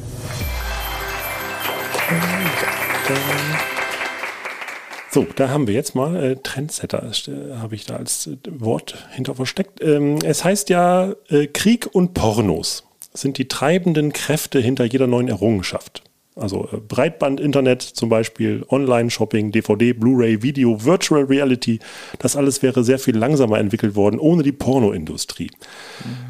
So, 5.10 5.26
da 5.36 5.48
haben 5.48 5.66
wir 5.66 5.74
jetzt 5.74 5.94
mal 5.94 6.16
äh, 6.22 6.36
Trendsetter, 6.36 7.10
äh, 7.26 7.56
habe 7.56 7.74
ich 7.74 7.86
da 7.86 7.96
als 7.96 8.26
äh, 8.26 8.36
Wort 8.48 9.08
hinter 9.10 9.34
versteckt. 9.34 9.82
Ähm, 9.82 10.18
es 10.22 10.44
heißt 10.44 10.68
ja, 10.68 11.14
äh, 11.28 11.46
Krieg 11.46 11.88
und 11.92 12.14
Pornos 12.14 12.84
sind 13.14 13.38
die 13.38 13.48
treibenden 13.48 14.12
Kräfte 14.12 14.58
hinter 14.60 14.84
jeder 14.84 15.06
neuen 15.06 15.28
Errungenschaft. 15.28 16.02
Also 16.34 16.68
äh, 16.72 16.78
Breitband, 16.78 17.40
Internet 17.40 17.82
zum 17.82 18.08
Beispiel, 18.08 18.64
Online-Shopping, 18.70 19.52
DVD, 19.52 19.92
Blu-ray, 19.92 20.42
Video, 20.42 20.84
Virtual 20.84 21.24
Reality, 21.24 21.78
das 22.18 22.36
alles 22.36 22.62
wäre 22.62 22.84
sehr 22.84 22.98
viel 22.98 23.16
langsamer 23.16 23.58
entwickelt 23.58 23.94
worden 23.94 24.18
ohne 24.18 24.42
die 24.42 24.52
Pornoindustrie. 24.52 25.50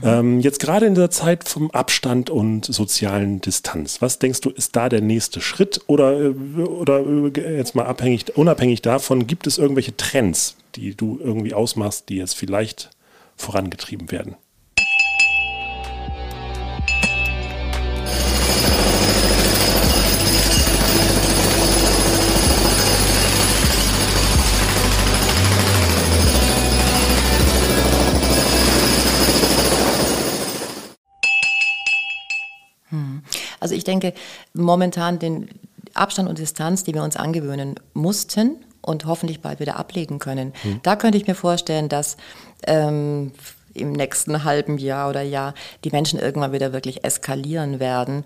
Ähm, 0.03 0.41
jetzt 0.41 0.59
gerade 0.59 0.87
in 0.87 0.95
der 0.95 1.11
Zeit 1.11 1.49
vom 1.49 1.71
Abstand 1.71 2.31
und 2.31 2.65
sozialen 2.65 3.41
Distanz, 3.41 4.03
was 4.03 4.19
denkst 4.19 4.41
du, 4.41 4.51
ist 4.51 4.75
da 4.75 4.89
der 4.89 5.01
nächste 5.01 5.41
Schritt 5.41 5.81
oder, 5.87 6.21
äh, 6.21 6.29
oder 6.29 7.01
äh, 7.01 7.57
jetzt 7.57 7.75
mal 7.75 7.87
abhängig, 7.87 8.37
unabhängig 8.37 8.83
davon, 8.83 9.27
gibt 9.27 9.47
es 9.47 9.59
irgendwelche 9.59 9.97
Trends, 9.97 10.57
die 10.75 10.97
du 10.97 11.21
irgendwie 11.23 11.55
ausmachst, 11.55 12.09
die 12.09 12.17
jetzt 12.17 12.35
vielleicht 12.35 12.91
vorangetrieben 13.37 14.11
werden? 14.11 14.37
Also 33.63 33.75
ich 33.75 33.85
denke, 33.85 34.13
momentan 34.53 35.19
den 35.19 35.49
Abstand 35.95 36.29
und 36.29 36.39
Distanz, 36.39 36.85
die 36.85 36.95
wir 36.95 37.03
uns 37.03 37.17
angewöhnen 37.17 37.77
mussten 37.95 38.57
und 38.81 39.07
hoffentlich 39.07 39.41
bald 39.41 39.61
wieder 39.61 39.79
ablegen 39.79 40.19
können, 40.19 40.53
da 40.83 40.97
könnte 40.97 41.17
ich 41.17 41.27
mir 41.27 41.35
vorstellen, 41.35 41.89
dass 41.89 42.17
ähm, 42.67 43.33
im 43.75 43.93
nächsten 43.93 44.45
halben 44.45 44.79
Jahr 44.79 45.09
oder 45.09 45.23
Jahr 45.23 45.55
die 45.85 45.91
Menschen 45.91 46.19
irgendwann 46.19 46.53
wieder 46.53 46.73
wirklich 46.73 47.05
eskalieren 47.05 47.81
werden. 47.81 48.25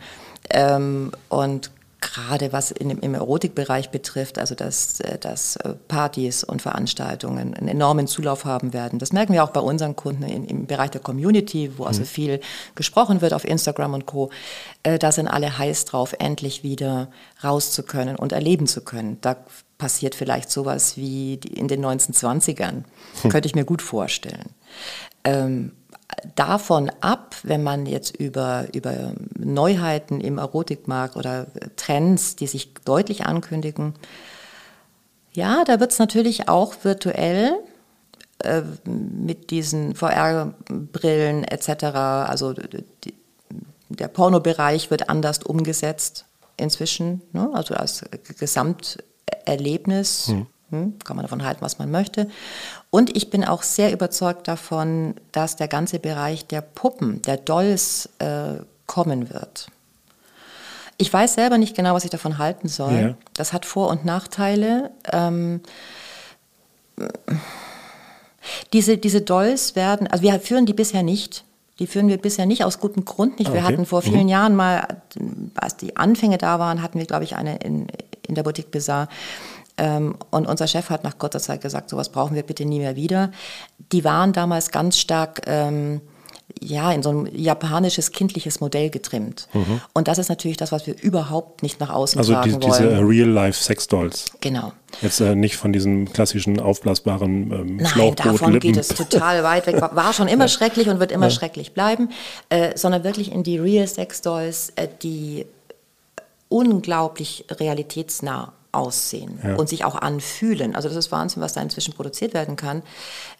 Ähm, 0.51 1.13
und 1.29 1.71
gerade 2.01 2.53
was 2.53 2.71
in, 2.71 2.91
im 2.91 3.15
Erotikbereich 3.15 3.91
betrifft, 3.91 4.39
also 4.39 4.55
dass, 4.55 5.01
äh, 5.01 5.19
dass 5.19 5.57
äh, 5.57 5.75
Partys 5.89 6.45
und 6.45 6.63
Veranstaltungen 6.63 7.55
einen 7.55 7.69
enormen 7.69 8.07
Zulauf 8.07 8.45
haben 8.45 8.73
werden. 8.73 8.99
Das 8.99 9.13
merken 9.13 9.33
wir 9.33 9.43
auch 9.43 9.51
bei 9.51 9.61
unseren 9.61 9.97
Kunden 9.97 10.25
in, 10.25 10.45
im 10.45 10.67
Bereich 10.67 10.91
der 10.91 11.01
Community, 11.01 11.73
wo 11.79 11.85
also 11.85 12.05
viel 12.05 12.41
gesprochen 12.75 13.21
wird 13.21 13.33
auf 13.33 13.45
Instagram 13.45 13.95
und 13.95 14.07
Co. 14.07 14.31
Äh, 14.83 14.99
Da 14.99 15.13
sind 15.13 15.29
alle 15.29 15.59
heiß 15.59 15.87
drauf, 15.87 16.15
endlich 16.19 16.63
wieder 16.63 17.09
raus 17.43 17.73
zu 17.73 17.83
können 17.83 18.17
und 18.17 18.33
erleben 18.33 18.67
zu 18.67 18.83
können. 18.83 19.19
Da 19.21 19.37
passiert 19.79 20.15
vielleicht 20.15 20.51
sowas 20.51 20.97
wie 20.97 21.35
in 21.35 21.69
den 21.69 21.85
1920ern. 21.85 22.85
Könnte 23.29 23.47
ich 23.47 23.55
mir 23.55 23.65
gut 23.65 23.83
vorstellen. 23.83 24.51
Ähm, 25.25 25.73
davon 26.35 26.91
ab, 27.01 27.37
wenn 27.43 27.63
man 27.63 27.87
jetzt 27.87 28.17
über, 28.17 28.67
über 28.75 29.13
Neuheiten 29.39 30.21
im 30.21 30.39
Erotikmarkt 30.39 31.17
oder 31.17 31.47
Trends, 31.77 32.37
die 32.37 32.47
sich 32.47 32.75
deutlich 32.85 33.27
ankündigen, 33.27 33.95
ja, 35.33 35.65
da 35.65 35.81
wird 35.81 35.93
es 35.93 35.99
natürlich 35.99 36.49
auch 36.49 36.75
virtuell 36.83 37.57
äh, 38.43 38.63
mit 38.85 39.51
diesen 39.51 39.95
VR-Brillen 39.95 41.45
etc., 41.45 41.85
also 41.85 42.53
die, 42.55 43.15
der 43.89 44.09
Pornobereich 44.09 44.91
wird 44.91 45.09
anders 45.09 45.43
umgesetzt 45.43 46.25
inzwischen, 46.57 47.23
ne? 47.33 47.51
also 47.53 47.75
als 47.75 48.05
Gesamterlebnis. 48.39 50.33
Hm, 50.71 50.99
kann 51.05 51.15
man 51.15 51.23
davon 51.23 51.45
halten, 51.45 51.61
was 51.61 51.79
man 51.79 51.93
möchte. 51.93 52.29
Und 52.97 53.15
ich 53.15 53.29
bin 53.29 53.45
auch 53.45 53.63
sehr 53.63 53.93
überzeugt 53.93 54.49
davon, 54.49 55.17
dass 55.31 55.57
der 55.57 55.69
ganze 55.69 55.99
Bereich 55.99 56.47
der 56.47 56.63
Puppen, 56.63 57.21
der 57.21 57.37
Dolls 57.37 58.09
äh, 58.21 58.55
kommen 58.87 59.29
wird. 59.29 59.67
Ich 60.97 61.13
weiß 61.13 61.35
selber 61.35 61.59
nicht 61.59 61.77
genau, 61.77 61.93
was 61.93 62.05
ich 62.05 62.11
davon 62.11 62.39
halten 62.39 62.69
soll. 62.69 62.93
Ja. 62.95 63.15
Das 63.35 63.53
hat 63.53 63.67
Vor- 63.67 63.91
und 63.91 64.07
Nachteile. 64.07 64.93
Ähm, 65.13 65.61
diese, 68.73 68.97
diese 68.97 69.21
Dolls 69.21 69.77
werden, 69.77 70.07
also 70.07 70.23
wir 70.23 70.41
führen 70.41 70.65
die 70.65 70.73
bisher 70.73 71.03
nicht. 71.03 71.45
Die 71.79 71.87
führen 71.87 72.09
wir 72.09 72.17
bisher 72.17 72.47
nicht 72.47 72.65
aus 72.65 72.81
gutem 72.81 73.05
Grund 73.05 73.39
nicht. 73.39 73.53
Wir 73.53 73.61
Okay. 73.61 73.73
hatten 73.75 73.85
vor 73.85 74.01
vielen 74.01 74.27
Jahren 74.27 74.57
mal, 74.57 75.03
als 75.55 75.77
die 75.77 75.99
Anfänge 75.99 76.39
da 76.39 76.59
waren, 76.59 76.81
hatten 76.81 76.99
wir, 76.99 77.05
glaube 77.05 77.25
ich, 77.25 77.37
eine 77.37 77.57
in, 77.59 77.89
in 78.27 78.35
der 78.35 78.43
Boutique 78.43 78.71
Bizarre. 78.71 79.09
Ähm, 79.79 80.17
und 80.31 80.47
unser 80.47 80.67
Chef 80.67 80.91
hat 80.91 81.05
nach 81.05 81.19
kurzer 81.19 81.41
Zeit 81.41 81.61
gesagt, 81.61 81.91
sowas 81.91 82.09
brauchen 82.09 82.35
wir 82.35 82.43
bitte 82.43 82.65
nie 82.65 82.79
mehr 82.79 82.97
wieder. 82.97 83.31
Die 83.93 84.05
waren 84.05 84.33
damals 84.33 84.71
ganz 84.71 84.99
stark 84.99 85.43
ähm, 85.47 86.01
ja, 86.61 86.93
in 86.93 87.03
so 87.03 87.11
ein 87.11 87.29
japanisches 87.35 88.13
kindliches 88.13 88.61
Modell 88.61 88.89
getrimmt. 88.89 89.49
Und 89.93 90.09
das 90.09 90.19
ist 90.19 90.29
natürlich 90.29 90.57
das, 90.57 90.73
was 90.73 90.87
wir 90.87 91.01
überhaupt 91.03 91.63
nicht 91.63 91.81
nach 91.81 91.91
außen 91.91 92.17
Mhm. 92.17 92.21
Also 92.21 92.33
tragen 92.33 92.61
die, 92.61 92.67
diese 92.67 92.97
wollen. 92.97 93.07
Real-Life-Sex-Dolls. 93.07 94.27
Genau. 94.41 94.73
Jetzt 95.03 95.21
äh, 95.21 95.35
nicht 95.35 95.57
von 95.57 95.73
diesen 95.73 96.11
klassischen 96.13 96.61
aufblasbaren 96.61 97.53
ähm, 97.53 97.77
Nein, 97.77 97.87
Schlauchbootlippen. 97.87 98.33
davon 98.33 98.61
geht 98.61 98.77
es 98.77 98.89
total 98.89 99.43
weit 99.43 99.67
weg. 99.67 99.81
War 99.93 100.13
schon 100.13 100.29
immer 100.29 100.49
schrecklich 100.49 100.89
und 100.89 101.01
wird 101.01 101.13
immer 101.13 101.31
schrecklich 101.31 101.73
bleiben, 101.73 102.11
äh, 102.49 102.77
sondern 102.77 103.05
wirklich 103.05 103.33
in 103.33 103.43
die 103.43 103.59
Real 103.59 103.87
Sex 103.87 104.23
Dolls, 104.23 104.73
äh, 104.77 104.89
die 105.03 105.47
unglaublich 106.49 107.45
realitätsnah 107.51 108.53
aussehen 108.77 109.39
und 109.57 109.69
sich 109.69 109.85
auch 109.85 109.95
anfühlen. 109.97 110.77
Also 110.77 110.89
das 110.89 110.97
ist 110.97 111.11
Wahnsinn, 111.13 111.43
was 111.43 111.55
da 111.55 111.63
inzwischen 111.63 111.95
produziert 111.95 112.35
werden 112.35 112.57
kann. 112.57 112.83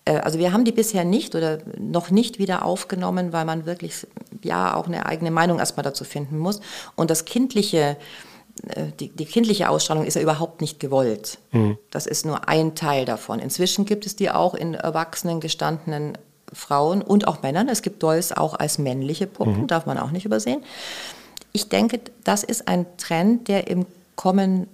Äh, 0.05 0.19
Also 0.19 0.39
wir 0.39 0.53
haben 0.53 0.65
die 0.65 0.73
bisher 0.73 1.05
nicht 1.05 1.35
oder 1.35 1.59
noch 1.79 2.11
nicht 2.11 2.39
wieder 2.39 2.65
aufgenommen, 2.65 3.33
weil 3.33 3.45
man 3.45 3.67
wirklich 3.67 4.07
ja 4.43 4.75
auch 4.75 4.87
eine 4.87 5.07
eigene 5.07 5.31
Meinung 5.31 5.59
erstmal 5.59 5.85
dazu 5.85 6.05
finden 6.05 6.39
muss. 6.39 6.61
Und 6.97 7.11
das 7.11 7.25
kindliche, 7.25 7.97
äh, 8.69 8.87
die, 8.99 9.09
die 9.11 9.27
kindliche 9.27 9.69
Ausstrahlung 9.69 10.05
ist 10.07 10.15
ja 10.15 10.23
überhaupt 10.23 10.61
nicht 10.61 10.81
gewollt. 10.81 11.39
Das 11.91 12.07
ist 12.07 12.25
nur 12.27 12.49
ein 12.49 12.75
Teil 12.75 13.05
davon. 13.05 13.39
Inzwischen 13.39 13.85
gibt 13.85 14.07
es 14.07 14.17
die 14.17 14.31
auch 14.31 14.55
in 14.55 14.75
erwachsenen, 14.75 15.41
gestandenen 15.41 16.17
Frauen 16.53 17.03
und 17.03 17.27
auch 17.27 17.43
Männern. 17.43 17.69
Es 17.69 17.83
gibt 17.83 18.03
Dolls 18.03 18.31
auch 18.33 18.55
als 18.55 18.79
männliche 18.79 19.27
Puppen, 19.27 19.67
darf 19.67 19.85
man 19.87 19.99
auch 19.99 20.11
nicht 20.13 20.25
übersehen. 20.25 20.63
Ich 21.53 21.69
denke, 21.69 22.01
das 22.25 22.45
ist 22.45 22.69
ein 22.69 22.87
Trend, 22.99 23.49
der 23.49 23.69
im 23.69 23.85
Kommen 24.15 24.69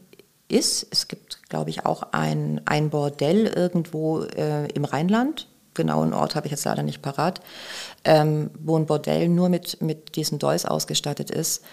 ist. 0.53 0.87
Es 0.91 1.09
gibt, 1.09 1.49
glaube 1.49 1.71
ich, 1.71 1.87
auch 1.87 2.05
ein, 2.13 2.61
ein 2.65 2.91
Bordell 2.91 3.47
irgendwo 3.47 4.23
äh, 4.23 4.67
im 4.73 4.85
Rheinland. 4.85 5.49
Genauen 5.75 6.13
Ort 6.13 6.35
habe 6.35 6.47
ich 6.47 6.51
jetzt 6.51 6.65
leider 6.65 6.83
nicht 6.83 7.01
parat, 7.01 7.41
ähm, 8.05 8.51
wo 8.61 8.77
ein 8.77 8.87
Bordell 8.87 9.29
nur 9.29 9.49
mit, 9.49 9.81
mit 9.81 10.17
diesen 10.17 10.39
Dolls 10.39 10.67
ausgestattet 10.67 11.31
ist. 11.31 11.65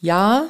Ja, 0.00 0.44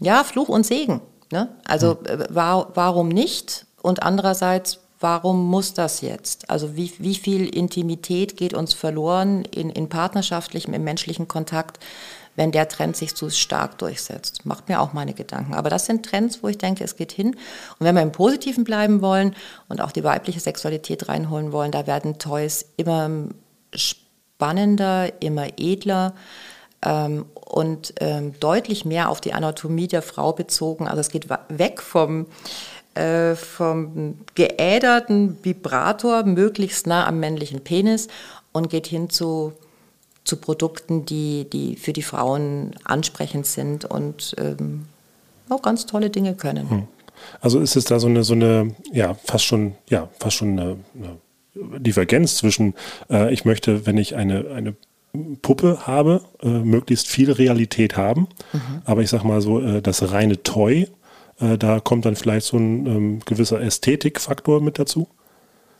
ja, 0.00 0.24
Fluch 0.24 0.48
und 0.48 0.64
Segen. 0.64 1.00
Ne? 1.30 1.48
Also 1.64 1.98
äh, 2.04 2.26
war, 2.30 2.70
warum 2.74 3.08
nicht? 3.08 3.66
Und 3.82 4.02
andererseits, 4.02 4.80
warum 5.00 5.44
muss 5.44 5.74
das 5.74 6.00
jetzt? 6.00 6.50
Also 6.50 6.76
wie, 6.76 6.92
wie 6.98 7.14
viel 7.14 7.46
Intimität 7.46 8.36
geht 8.36 8.54
uns 8.54 8.74
verloren 8.74 9.44
in, 9.44 9.70
in 9.70 9.88
partnerschaftlichem, 9.88 10.72
im 10.72 10.84
menschlichen 10.84 11.28
Kontakt, 11.28 11.78
wenn 12.38 12.52
der 12.52 12.68
Trend 12.68 12.96
sich 12.96 13.16
zu 13.16 13.30
stark 13.30 13.78
durchsetzt? 13.78 14.46
Macht 14.46 14.68
mir 14.68 14.80
auch 14.80 14.92
meine 14.92 15.12
Gedanken. 15.12 15.54
Aber 15.54 15.70
das 15.70 15.86
sind 15.86 16.06
Trends, 16.06 16.42
wo 16.42 16.48
ich 16.48 16.56
denke, 16.56 16.84
es 16.84 16.94
geht 16.94 17.10
hin. 17.10 17.30
Und 17.30 17.86
wenn 17.86 17.96
wir 17.96 18.02
im 18.02 18.12
Positiven 18.12 18.62
bleiben 18.62 19.02
wollen 19.02 19.34
und 19.68 19.80
auch 19.80 19.90
die 19.90 20.04
weibliche 20.04 20.38
Sexualität 20.38 21.08
reinholen 21.08 21.50
wollen, 21.50 21.72
da 21.72 21.88
werden 21.88 22.18
Toys 22.18 22.64
immer 22.76 23.10
spannender, 23.74 25.20
immer 25.20 25.48
edler 25.58 26.14
ähm, 26.82 27.26
und 27.34 27.94
ähm, 27.98 28.38
deutlich 28.38 28.84
mehr 28.84 29.08
auf 29.08 29.20
die 29.20 29.32
Anatomie 29.32 29.88
der 29.88 30.02
Frau 30.02 30.32
bezogen. 30.32 30.86
Also 30.86 31.00
es 31.00 31.10
geht 31.10 31.28
weg 31.48 31.82
vom, 31.82 32.26
äh, 32.94 33.34
vom 33.34 34.18
geäderten 34.36 35.38
Vibrator, 35.42 36.22
möglichst 36.22 36.86
nah 36.86 37.04
am 37.04 37.18
männlichen 37.18 37.62
Penis 37.62 38.06
und 38.52 38.70
geht 38.70 38.86
hin 38.86 39.10
zu, 39.10 39.54
zu 40.28 40.36
Produkten, 40.36 41.04
die, 41.04 41.46
die 41.50 41.76
für 41.76 41.92
die 41.92 42.02
Frauen 42.02 42.72
ansprechend 42.84 43.46
sind 43.46 43.84
und 43.84 44.34
ähm, 44.38 44.86
auch 45.48 45.62
ganz 45.62 45.86
tolle 45.86 46.10
Dinge 46.10 46.34
können. 46.34 46.86
Also 47.40 47.58
ist 47.60 47.74
es 47.74 47.84
da 47.84 47.98
so 47.98 48.06
eine, 48.06 48.22
so 48.22 48.34
eine, 48.34 48.74
ja, 48.92 49.14
fast 49.24 49.44
schon, 49.44 49.74
ja, 49.88 50.08
fast 50.20 50.36
schon 50.36 50.52
eine, 50.52 50.76
eine 50.94 51.80
Divergenz 51.80 52.36
zwischen, 52.36 52.74
äh, 53.10 53.32
ich 53.32 53.44
möchte, 53.44 53.86
wenn 53.86 53.98
ich 53.98 54.14
eine, 54.14 54.50
eine 54.50 54.74
Puppe 55.42 55.86
habe, 55.86 56.22
äh, 56.42 56.48
möglichst 56.48 57.08
viel 57.08 57.32
Realität 57.32 57.96
haben. 57.96 58.28
Aber 58.84 59.02
ich 59.02 59.10
sag 59.10 59.24
mal 59.24 59.40
so, 59.40 59.60
äh, 59.60 59.82
das 59.82 60.12
reine 60.12 60.42
Toy, 60.42 60.88
äh, 61.40 61.58
da 61.58 61.80
kommt 61.80 62.04
dann 62.04 62.16
vielleicht 62.16 62.46
so 62.46 62.56
ein 62.56 62.86
ähm, 62.86 63.20
gewisser 63.24 63.60
Ästhetikfaktor 63.60 64.60
mit 64.60 64.78
dazu. 64.78 65.08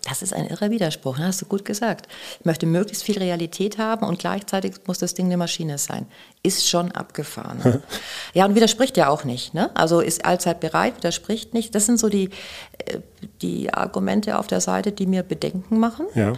Das 0.09 0.23
ist 0.23 0.33
ein 0.33 0.47
irrer 0.47 0.71
Widerspruch, 0.71 1.19
ne? 1.19 1.27
hast 1.27 1.43
du 1.43 1.47
gut 1.47 1.65
gesagt. 1.65 2.09
Ich 2.39 2.47
möchte 2.47 2.67
möglichst 2.67 3.03
viel 3.03 3.19
Realität 3.19 3.79
haben 3.79 4.07
und 4.07 4.19
gleichzeitig 4.19 4.75
muss 4.87 4.99
das 4.99 5.15
Ding 5.15 5.27
eine 5.27 5.37
Maschine 5.37 5.79
sein. 5.79 6.07
Ist 6.43 6.69
schon 6.69 6.93
abgefahren. 6.93 7.83
ja, 8.35 8.47
und 8.47 8.55
widerspricht 8.55 8.97
ja 8.97 9.09
auch 9.09 9.25
nicht. 9.25 9.55
Ne? 9.55 9.71
Also 9.75 10.01
ist 10.01 10.25
allzeit 10.25 10.61
bereit, 10.61 10.97
widerspricht 10.97 11.53
nicht. 11.53 11.75
Das 11.75 11.87
sind 11.87 11.99
so 11.99 12.09
die, 12.09 12.31
äh, 12.79 13.01
die 13.43 13.73
Argumente 13.73 14.39
auf 14.39 14.47
der 14.47 14.61
Seite, 14.61 14.93
die 14.93 15.07
mir 15.07 15.23
Bedenken 15.23 15.79
machen. 15.79 16.07
Ja. 16.15 16.33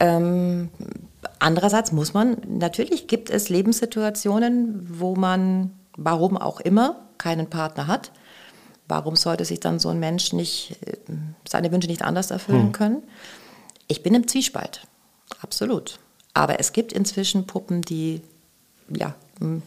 Ähm, 0.00 0.70
andererseits 1.38 1.92
muss 1.92 2.14
man, 2.14 2.36
natürlich 2.48 3.08
gibt 3.08 3.30
es 3.30 3.48
Lebenssituationen, 3.48 4.86
wo 4.98 5.14
man, 5.16 5.70
warum 5.96 6.36
auch 6.36 6.60
immer, 6.60 7.08
keinen 7.18 7.48
Partner 7.48 7.86
hat. 7.86 8.10
Warum 8.88 9.16
sollte 9.16 9.44
sich 9.44 9.60
dann 9.60 9.78
so 9.78 9.88
ein 9.88 10.00
Mensch 10.00 10.32
nicht, 10.32 10.76
äh, 10.86 10.96
seine 11.48 11.70
Wünsche 11.72 11.88
nicht 11.88 12.02
anders 12.02 12.30
erfüllen 12.30 12.72
können? 12.72 13.02
Ich 13.88 14.02
bin 14.02 14.14
im 14.14 14.26
Zwiespalt, 14.26 14.86
absolut. 15.40 15.98
Aber 16.34 16.60
es 16.60 16.72
gibt 16.72 16.92
inzwischen 16.92 17.46
Puppen, 17.46 17.82
die 17.82 18.22
ja, 18.88 19.14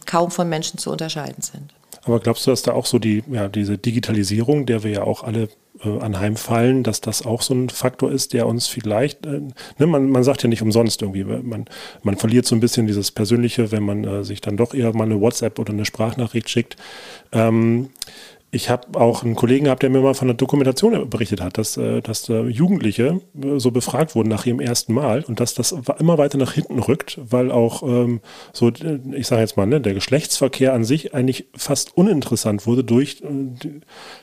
kaum 0.05 0.31
von 0.31 0.49
Menschen 0.49 0.79
zu 0.79 0.91
unterscheiden 0.91 1.41
sind. 1.41 1.73
Aber 2.03 2.19
glaubst 2.19 2.45
du, 2.45 2.51
dass 2.51 2.61
da 2.61 2.73
auch 2.73 2.85
so 2.85 2.99
die, 2.99 3.23
ja, 3.31 3.47
diese 3.47 3.77
Digitalisierung, 3.77 4.65
der 4.65 4.83
wir 4.83 4.91
ja 4.91 5.03
auch 5.03 5.23
alle 5.23 5.49
äh, 5.83 5.99
anheimfallen, 5.99 6.83
dass 6.83 7.01
das 7.01 7.25
auch 7.25 7.41
so 7.41 7.53
ein 7.53 7.69
Faktor 7.69 8.11
ist, 8.11 8.33
der 8.33 8.47
uns 8.47 8.67
vielleicht, 8.67 9.25
äh, 9.25 9.41
ne, 9.79 9.87
man, 9.87 10.09
man 10.09 10.23
sagt 10.23 10.43
ja 10.43 10.49
nicht 10.49 10.61
umsonst 10.61 11.01
irgendwie, 11.01 11.23
man, 11.23 11.65
man 12.03 12.17
verliert 12.17 12.45
so 12.45 12.55
ein 12.55 12.59
bisschen 12.59 12.85
dieses 12.85 13.11
Persönliche, 13.11 13.71
wenn 13.71 13.83
man 13.83 14.03
äh, 14.03 14.23
sich 14.23 14.39
dann 14.39 14.55
doch 14.55 14.73
eher 14.73 14.95
mal 14.95 15.05
eine 15.05 15.19
WhatsApp 15.19 15.57
oder 15.57 15.73
eine 15.73 15.85
Sprachnachricht 15.85 16.49
schickt. 16.49 16.75
Ähm, 17.31 17.89
ich 18.55 18.69
habe 18.69 18.97
auch 18.97 19.23
einen 19.23 19.35
Kollegen 19.35 19.65
gehabt, 19.65 19.83
der 19.83 19.89
mir 19.89 19.99
mal 19.99 20.13
von 20.13 20.29
einer 20.29 20.37
Dokumentation 20.37 21.09
berichtet 21.09 21.41
hat, 21.41 21.57
dass, 21.57 21.75
äh, 21.75 22.01
dass 22.01 22.29
äh, 22.29 22.43
Jugendliche 22.43 23.19
äh, 23.39 23.59
so 23.59 23.69
befragt 23.71 24.15
wurden 24.15 24.29
nach 24.29 24.45
ihrem 24.45 24.61
ersten 24.61 24.93
Mal 24.93 25.25
und 25.25 25.41
dass 25.41 25.53
das 25.53 25.75
immer 25.99 26.17
weiter 26.17 26.37
nach 26.37 26.53
hinten 26.53 26.79
rückt, 26.79 27.19
weil 27.21 27.51
auch 27.51 27.83
ähm, 27.83 28.21
so, 28.53 28.71
ich 29.11 29.27
sage 29.27 29.41
jetzt 29.41 29.57
mal, 29.57 29.65
ne, 29.65 29.81
der 29.81 29.93
Geschlechtsverkehr 29.93 30.73
an 30.73 30.85
sich 30.85 31.13
eigentlich 31.13 31.47
fast 31.53 31.97
uninteressant 31.97 32.65
wurde 32.65 32.85
durch 32.85 33.21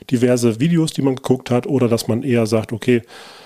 diverse 0.09 0.59
Videos, 0.59 0.93
die 0.93 1.03
man 1.03 1.15
geguckt 1.15 1.51
hat 1.51 1.67
oder 1.67 1.87
dass 1.87 2.07
man 2.07 2.23
eher 2.23 2.47
sagt, 2.47 2.73
okay, 2.73 3.03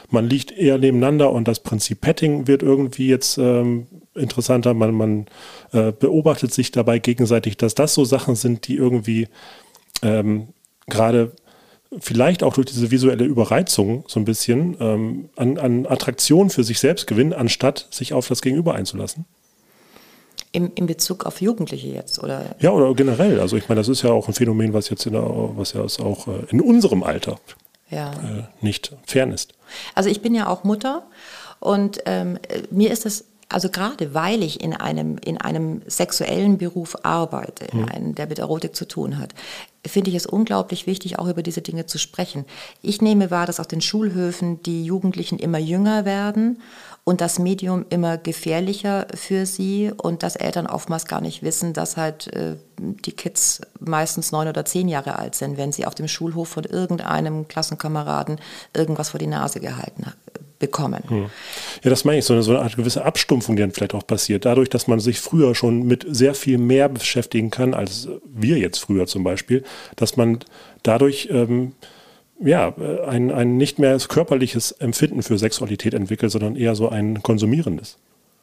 man 0.09 0.29
liegt 0.29 0.53
eher 0.53 0.77
nebeneinander 0.77 1.33
und 1.33 1.49
das 1.49 1.59
Prinzip 1.59 1.99
Petting 1.99 2.47
wird 2.47 2.63
irgendwie 2.63 3.09
jetzt 3.09 3.37
ähm, 3.37 3.87
interessanter. 4.15 4.73
Man, 4.73 4.93
man 4.93 5.25
äh, 5.73 5.91
beobachtet 5.91 6.53
sich 6.53 6.71
dabei 6.71 6.99
gegenseitig, 6.99 7.57
dass 7.57 7.75
das 7.75 7.93
so 7.93 8.05
Sachen 8.05 8.35
sind, 8.35 8.69
die 8.69 8.75
irgendwie 8.75 9.27
ähm, 10.01 10.47
gerade 10.87 11.31
vielleicht 11.99 12.43
auch 12.43 12.53
durch 12.53 12.67
diese 12.67 12.91
visuelle 12.91 13.23
Überreizung 13.23 14.03
so 14.07 14.19
ein 14.19 14.25
bisschen 14.25 14.75
ähm, 14.79 15.29
an, 15.35 15.57
an 15.57 15.85
Attraktion 15.85 16.49
für 16.49 16.63
sich 16.63 16.79
selbst 16.79 17.07
gewinnen, 17.07 17.33
anstatt 17.33 17.87
sich 17.91 18.13
auf 18.13 18.27
das 18.27 18.41
Gegenüber 18.41 18.75
einzulassen. 18.75 19.25
Im, 20.51 20.71
in 20.75 20.87
Bezug 20.87 21.25
auf 21.25 21.41
Jugendliche 21.41 21.87
jetzt, 21.89 22.21
oder? 22.23 22.55
Ja, 22.59 22.71
oder 22.71 22.93
generell. 22.93 23.39
Also 23.39 23.57
ich 23.57 23.67
meine, 23.69 23.79
das 23.79 23.89
ist 23.89 24.01
ja 24.01 24.11
auch 24.11 24.27
ein 24.27 24.33
Phänomen, 24.33 24.73
was 24.73 24.89
jetzt 24.89 25.05
in 25.05 25.13
der, 25.13 25.23
was 25.23 25.73
ja 25.73 25.81
auch 25.81 26.27
äh, 26.27 26.45
in 26.49 26.61
unserem 26.61 27.03
Alter 27.03 27.39
Ja. 27.89 28.11
äh, 28.11 28.43
nicht 28.61 28.95
fern 29.05 29.31
ist. 29.31 29.53
Also 29.93 30.09
ich 30.09 30.21
bin 30.21 30.33
ja 30.33 30.47
auch 30.47 30.63
Mutter 30.63 31.03
und 31.59 31.99
ähm, 32.05 32.37
äh, 32.47 32.63
mir 32.71 32.91
ist 32.91 33.05
es, 33.05 33.25
also 33.49 33.69
gerade 33.69 34.13
weil 34.13 34.41
ich 34.41 34.61
in 34.61 34.73
einem, 34.73 35.17
in 35.23 35.37
einem 35.39 35.81
sexuellen 35.85 36.57
Beruf 36.57 36.97
arbeite, 37.03 37.65
in 37.65 37.87
einem, 37.89 38.15
der 38.15 38.27
mit 38.27 38.39
Erotik 38.39 38.75
zu 38.75 38.87
tun 38.87 39.17
hat, 39.19 39.33
finde 39.87 40.09
ich 40.09 40.15
es 40.15 40.25
unglaublich 40.25 40.87
wichtig, 40.87 41.19
auch 41.19 41.27
über 41.27 41.43
diese 41.43 41.61
Dinge 41.61 41.85
zu 41.85 41.97
sprechen. 41.97 42.45
Ich 42.81 43.01
nehme 43.01 43.31
wahr, 43.31 43.45
dass 43.45 43.59
auf 43.59 43.67
den 43.67 43.81
Schulhöfen 43.81 44.61
die 44.63 44.85
Jugendlichen 44.85 45.39
immer 45.39 45.57
jünger 45.57 46.05
werden 46.05 46.61
und 47.03 47.21
das 47.21 47.39
Medium 47.39 47.85
immer 47.89 48.17
gefährlicher 48.17 49.07
für 49.13 49.45
sie 49.45 49.91
und 49.95 50.23
dass 50.23 50.35
Eltern 50.35 50.67
oftmals 50.67 51.05
gar 51.05 51.21
nicht 51.21 51.41
wissen, 51.41 51.71
dass 51.71 51.95
halt 51.95 52.27
äh, 52.33 52.57
die 52.79 53.13
Kids 53.13 53.61
meistens 53.79 54.31
neun 54.31 54.49
oder 54.49 54.65
zehn 54.65 54.89
Jahre 54.89 55.17
alt 55.17 55.35
sind, 55.35 55.57
wenn 55.57 55.71
sie 55.71 55.85
auf 55.85 55.95
dem 55.95 56.07
Schulhof 56.07 56.49
von 56.49 56.65
irgendeinem 56.65 57.47
Klassenkameraden 57.47 58.39
irgendwas 58.73 59.11
vor 59.11 59.19
die 59.19 59.27
Nase 59.27 59.59
gehalten 59.59 60.05
bekommen. 60.59 61.03
Ja, 61.83 61.89
das 61.89 62.05
meine 62.05 62.19
ich, 62.19 62.25
so 62.25 62.33
eine, 62.33 62.43
so 62.43 62.51
eine 62.51 62.61
Art 62.61 62.75
gewisse 62.75 63.05
Abstumpfung, 63.05 63.55
die 63.55 63.61
dann 63.61 63.71
vielleicht 63.71 63.93
auch 63.93 64.05
passiert. 64.05 64.45
Dadurch, 64.45 64.69
dass 64.69 64.87
man 64.87 64.99
sich 64.99 65.19
früher 65.19 65.55
schon 65.55 65.83
mit 65.83 66.05
sehr 66.09 66.33
viel 66.33 66.57
mehr 66.57 66.89
beschäftigen 66.89 67.51
kann, 67.51 67.73
als 67.73 68.07
wir 68.25 68.57
jetzt 68.57 68.79
früher 68.79 69.07
zum 69.07 69.23
Beispiel, 69.23 69.63
dass 69.95 70.17
man 70.17 70.39
dadurch 70.83 71.29
ähm, 71.31 71.73
ja, 72.39 72.73
ein, 73.07 73.31
ein 73.31 73.57
nicht 73.57 73.79
mehr 73.79 73.97
körperliches 73.97 74.71
Empfinden 74.73 75.23
für 75.23 75.37
Sexualität 75.37 75.93
entwickelt, 75.93 76.31
sondern 76.31 76.55
eher 76.55 76.75
so 76.75 76.89
ein 76.89 77.23
konsumierendes. 77.23 77.97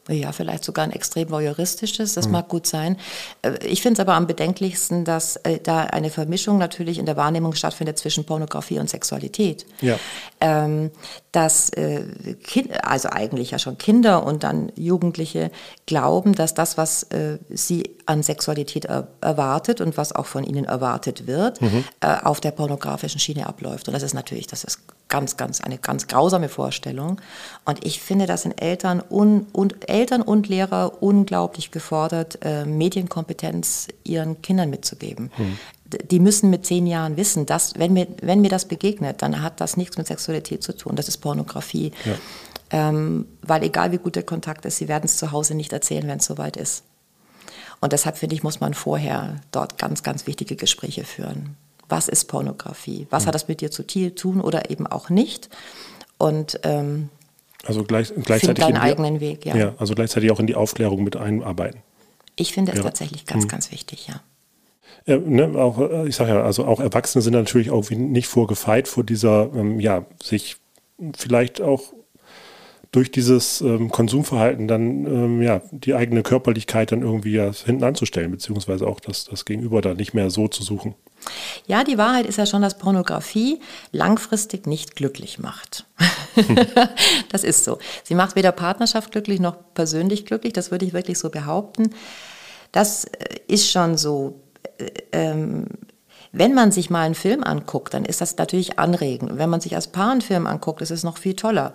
Ja, 0.08 0.32
vielleicht 0.32 0.64
sogar 0.64 0.84
ein 0.84 0.90
extrem 0.90 1.30
voyeuristisches, 1.30 2.12
das 2.12 2.28
mag 2.28 2.48
gut 2.48 2.66
sein. 2.66 2.98
Äh, 3.40 3.52
Ich 3.66 3.80
finde 3.80 3.94
es 3.94 4.00
aber 4.00 4.14
am 4.14 4.26
bedenklichsten, 4.26 5.06
dass 5.06 5.36
äh, 5.36 5.60
da 5.62 5.84
eine 5.84 6.10
Vermischung 6.10 6.58
natürlich 6.58 6.98
in 6.98 7.06
der 7.06 7.16
Wahrnehmung 7.16 7.54
stattfindet 7.54 7.96
zwischen 7.96 8.24
Pornografie 8.24 8.78
und 8.78 8.90
Sexualität. 8.90 9.64
Ja. 9.80 9.98
Ähm, 10.42 10.90
dass 11.34 11.68
äh, 11.70 12.04
kind, 12.44 12.84
also 12.84 13.08
eigentlich 13.10 13.50
ja 13.50 13.58
schon 13.58 13.76
Kinder 13.76 14.24
und 14.24 14.44
dann 14.44 14.70
Jugendliche 14.76 15.50
glauben, 15.86 16.32
dass 16.32 16.54
das, 16.54 16.78
was 16.78 17.02
äh, 17.04 17.38
sie 17.50 17.90
an 18.06 18.22
Sexualität 18.22 18.84
er 18.84 19.08
erwartet 19.20 19.80
und 19.80 19.96
was 19.96 20.12
auch 20.12 20.26
von 20.26 20.44
ihnen 20.44 20.64
erwartet 20.64 21.26
wird, 21.26 21.60
äh, 22.00 22.16
auf 22.22 22.40
der 22.40 22.52
pornografischen 22.52 23.18
Schiene 23.18 23.48
abläuft. 23.48 23.88
Und 23.88 23.94
das 23.94 24.04
ist 24.04 24.14
natürlich, 24.14 24.46
das 24.46 24.62
ist 24.62 24.80
ganz, 25.08 25.36
ganz 25.36 25.60
eine 25.60 25.78
ganz 25.78 26.06
grausame 26.06 26.48
Vorstellung. 26.48 27.20
Und 27.64 27.84
ich 27.84 28.00
finde, 28.00 28.26
das 28.26 28.42
sind 28.42 28.62
Eltern 28.62 29.02
un, 29.10 29.46
und 29.52 29.88
Eltern 29.88 30.22
und 30.22 30.48
Lehrer 30.48 31.02
unglaublich 31.02 31.72
gefordert, 31.72 32.38
äh, 32.42 32.64
Medienkompetenz 32.64 33.88
ihren 34.04 34.40
Kindern 34.40 34.70
mitzugeben. 34.70 35.32
Die 36.10 36.20
müssen 36.20 36.50
mit 36.50 36.66
zehn 36.66 36.86
Jahren 36.86 37.16
wissen, 37.16 37.46
dass, 37.46 37.78
wenn 37.78 37.92
mir, 37.92 38.06
wenn 38.22 38.40
mir 38.40 38.50
das 38.50 38.66
begegnet, 38.66 39.22
dann 39.22 39.42
hat 39.42 39.60
das 39.60 39.76
nichts 39.76 39.96
mit 39.96 40.06
Sexualität 40.06 40.62
zu 40.62 40.76
tun. 40.76 40.96
Das 40.96 41.08
ist 41.08 41.18
Pornografie. 41.18 41.92
Ja. 42.04 42.14
Ähm, 42.70 43.26
weil 43.42 43.62
egal 43.62 43.92
wie 43.92 43.98
gut 43.98 44.16
der 44.16 44.22
Kontakt 44.24 44.64
ist, 44.64 44.78
sie 44.78 44.88
werden 44.88 45.04
es 45.04 45.16
zu 45.16 45.32
Hause 45.32 45.54
nicht 45.54 45.72
erzählen, 45.72 46.06
wenn 46.08 46.18
es 46.18 46.24
soweit 46.26 46.56
ist. 46.56 46.82
Und 47.80 47.92
deshalb 47.92 48.16
finde 48.16 48.34
ich, 48.34 48.42
muss 48.42 48.60
man 48.60 48.74
vorher 48.74 49.40
dort 49.52 49.78
ganz, 49.78 50.02
ganz 50.02 50.26
wichtige 50.26 50.56
Gespräche 50.56 51.04
führen. 51.04 51.56
Was 51.88 52.08
ist 52.08 52.24
Pornografie? 52.26 53.06
Was 53.10 53.26
hat 53.26 53.34
das 53.34 53.46
mit 53.46 53.60
dir 53.60 53.70
zu 53.70 53.86
tun 53.86 54.40
oder 54.40 54.70
eben 54.70 54.86
auch 54.86 55.10
nicht? 55.10 55.50
Und 56.16 56.58
ähm, 56.62 57.10
Also 57.66 57.84
gleich, 57.84 58.12
gleichzeitig, 58.24 58.64
deinen 58.64 58.70
in 58.70 58.74
die, 58.76 58.80
eigenen 58.80 59.20
Weg, 59.20 59.44
ja. 59.44 59.54
ja, 59.54 59.74
also 59.78 59.94
gleichzeitig 59.94 60.30
auch 60.30 60.40
in 60.40 60.46
die 60.46 60.54
Aufklärung 60.54 61.04
mit 61.04 61.16
einarbeiten. 61.16 61.80
Ich 62.36 62.52
finde 62.52 62.72
es 62.72 62.78
Ja. 62.78 62.84
tatsächlich 62.84 63.26
ganz, 63.26 63.46
ganz 63.48 63.70
wichtig, 63.70 64.08
ja. 64.08 64.20
Ja, 65.06 65.18
ne, 65.18 65.52
auch, 65.56 65.78
äh, 65.78 66.08
ich 66.08 66.16
sage 66.16 66.30
ja, 66.30 66.42
also 66.42 66.64
auch 66.64 66.80
Erwachsene 66.80 67.22
sind 67.22 67.34
natürlich 67.34 67.70
auch 67.70 67.90
nicht 67.90 68.28
vorgefeit 68.28 68.88
vor 68.88 69.04
dieser, 69.04 69.50
ähm, 69.54 69.80
ja, 69.80 70.06
sich 70.22 70.56
vielleicht 71.16 71.60
auch 71.60 71.92
durch 72.94 73.10
dieses 73.10 73.60
ähm, 73.60 73.90
Konsumverhalten 73.90 74.68
dann 74.68 75.04
ähm, 75.04 75.42
ja 75.42 75.62
die 75.72 75.94
eigene 75.94 76.22
Körperlichkeit 76.22 76.92
dann 76.92 77.02
irgendwie 77.02 77.32
ja 77.32 77.50
hinten 77.52 77.82
anzustellen, 77.82 78.30
beziehungsweise 78.30 78.86
auch 78.86 79.00
das, 79.00 79.24
das 79.24 79.44
Gegenüber 79.44 79.82
da 79.82 79.94
nicht 79.94 80.14
mehr 80.14 80.30
so 80.30 80.46
zu 80.46 80.62
suchen. 80.62 80.94
Ja, 81.66 81.82
die 81.82 81.98
Wahrheit 81.98 82.26
ist 82.26 82.38
ja 82.38 82.46
schon, 82.46 82.62
dass 82.62 82.78
Pornografie 82.78 83.58
langfristig 83.90 84.66
nicht 84.68 84.94
glücklich 84.94 85.40
macht. 85.40 85.86
das 87.32 87.42
ist 87.42 87.64
so. 87.64 87.78
Sie 88.04 88.14
macht 88.14 88.36
weder 88.36 88.52
Partnerschaft 88.52 89.10
glücklich 89.10 89.40
noch 89.40 89.56
persönlich 89.74 90.24
glücklich, 90.24 90.52
das 90.52 90.70
würde 90.70 90.86
ich 90.86 90.92
wirklich 90.92 91.18
so 91.18 91.30
behaupten. 91.30 91.90
Das 92.70 93.06
äh, 93.06 93.40
ist 93.48 93.70
schon 93.70 93.96
so. 93.96 94.40
Äh, 94.78 94.90
ähm, 95.12 95.66
wenn 96.32 96.52
man 96.52 96.72
sich 96.72 96.90
mal 96.90 97.02
einen 97.06 97.14
Film 97.14 97.44
anguckt, 97.44 97.94
dann 97.94 98.04
ist 98.04 98.20
das 98.20 98.36
natürlich 98.36 98.78
anregend. 98.78 99.38
Wenn 99.38 99.50
man 99.50 99.60
sich 99.60 99.76
als 99.76 99.86
Paar 99.86 100.10
einen 100.10 100.20
Film 100.20 100.46
anguckt, 100.48 100.82
ist 100.82 100.90
es 100.90 101.04
noch 101.04 101.16
viel 101.16 101.34
toller. 101.36 101.72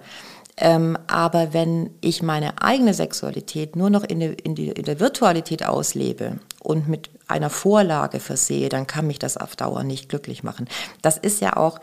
Ähm, 0.58 0.97
aber 1.08 1.54
wenn 1.54 1.91
ich 2.02 2.21
meine 2.21 2.62
eigene 2.62 2.93
Sexualität 2.93 3.78
nur 3.78 3.89
noch 3.89 4.04
in, 4.04 4.19
der- 4.19 4.45
in, 4.45 4.56
die, 4.56 4.67
in 4.67 4.84
der 4.84 4.99
Virtualität 4.99 5.65
auslebe 5.65 6.39
und 6.62 6.89
mit 6.89 7.10
einer 7.30 7.49
Vorlage 7.49 8.19
versehe, 8.19 8.67
dann 8.67 8.86
kann 8.86 9.08
mich 9.08 9.19
das 9.19 9.38
auf 9.38 9.56
Dauer 9.56 9.84
nicht 9.84 10.10
glücklich 10.10 10.43
machen. 10.43 10.67
Das 11.02 11.17
ist 11.17 11.39
ja 11.39 11.56
auch 11.56 11.80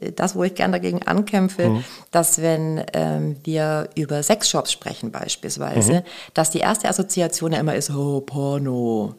äh, 0.00 0.12
das, 0.12 0.36
wo 0.36 0.44
ich 0.44 0.54
gern 0.54 0.70
dagegen 0.70 1.02
ankämpfe, 1.02 1.82
dass 2.12 2.40
wenn 2.40 2.84
ähm, 2.92 3.36
wir 3.42 3.88
über 3.96 4.22
Sexshops 4.22 4.70
sprechen 4.70 5.10
beispielsweise, 5.10 6.04
dass 6.34 6.50
die 6.50 6.60
erste 6.60 6.88
Assoziation 6.88 7.50
ja 7.50 7.58
immer 7.58 7.74
ist, 7.74 7.90
oh, 7.90 8.20
Porno. 8.20 9.16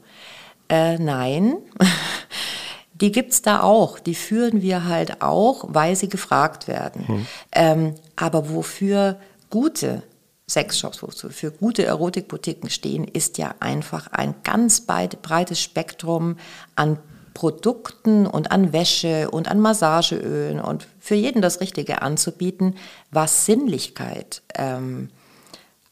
Äh, 0.70 0.98
nein, 0.98 1.58
die 2.94 3.12
gibt's 3.12 3.42
da 3.42 3.62
auch. 3.62 4.00
Die 4.00 4.16
führen 4.16 4.62
wir 4.62 4.86
halt 4.86 5.22
auch, 5.22 5.66
weil 5.68 5.96
sie 5.96 6.10
gefragt 6.10 6.68
werden. 6.68 7.28
Ähm, 7.52 7.96
aber 8.16 8.50
wofür 8.50 9.18
gute 9.50 10.04
Sexshops, 10.50 11.04
wofür 11.04 11.52
gute 11.52 11.86
Erotikboutiquen 11.86 12.70
stehen, 12.70 13.04
ist 13.06 13.38
ja 13.38 13.56
einfach 13.60 14.08
ein 14.08 14.36
ganz 14.44 14.82
breit- 14.82 15.22
breites 15.22 15.62
Spektrum 15.62 16.38
an 16.76 16.98
Produkten 17.34 18.26
und 18.26 18.52
an 18.52 18.74
Wäsche 18.74 19.30
und 19.30 19.48
an 19.48 19.60
Massageölen 19.60 20.60
und 20.60 20.88
für 21.00 21.14
jeden 21.14 21.42
das 21.42 21.62
Richtige 21.62 22.02
anzubieten, 22.02 22.76
was 23.12 23.46
Sinnlichkeit 23.46 24.42
ähm, 24.56 25.12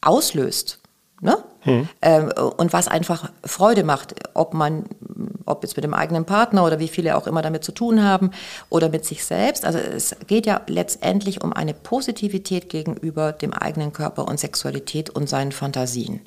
auslöst. 0.00 0.80
Ne? 1.20 1.38
Ähm, 2.02 2.32
und 2.56 2.72
was 2.72 2.88
einfach 2.88 3.30
Freude 3.44 3.84
macht, 3.84 4.14
ob 4.34 4.54
man, 4.54 4.84
ob 5.44 5.62
jetzt 5.62 5.76
mit 5.76 5.84
dem 5.84 5.94
eigenen 5.94 6.24
Partner 6.24 6.64
oder 6.64 6.78
wie 6.78 6.88
viele 6.88 7.16
auch 7.16 7.26
immer 7.26 7.42
damit 7.42 7.64
zu 7.64 7.72
tun 7.72 8.02
haben 8.02 8.30
oder 8.70 8.88
mit 8.88 9.04
sich 9.04 9.24
selbst. 9.24 9.64
Also 9.64 9.78
es 9.78 10.16
geht 10.26 10.46
ja 10.46 10.60
letztendlich 10.66 11.42
um 11.42 11.52
eine 11.52 11.74
Positivität 11.74 12.68
gegenüber 12.68 13.32
dem 13.32 13.52
eigenen 13.52 13.92
Körper 13.92 14.26
und 14.28 14.38
Sexualität 14.38 15.10
und 15.10 15.28
seinen 15.28 15.52
Fantasien. 15.52 16.20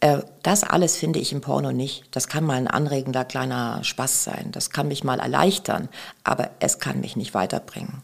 Äh, 0.00 0.18
Das 0.42 0.64
alles 0.64 0.96
finde 0.96 1.18
ich 1.18 1.32
im 1.32 1.40
Porno 1.40 1.72
nicht. 1.72 2.04
Das 2.12 2.28
kann 2.28 2.44
mal 2.44 2.56
ein 2.56 2.68
anregender 2.68 3.24
kleiner 3.24 3.82
Spaß 3.82 4.24
sein. 4.24 4.50
Das 4.52 4.70
kann 4.70 4.88
mich 4.88 5.04
mal 5.04 5.18
erleichtern, 5.20 5.88
aber 6.24 6.50
es 6.60 6.78
kann 6.78 7.00
mich 7.00 7.16
nicht 7.16 7.34
weiterbringen. 7.34 8.02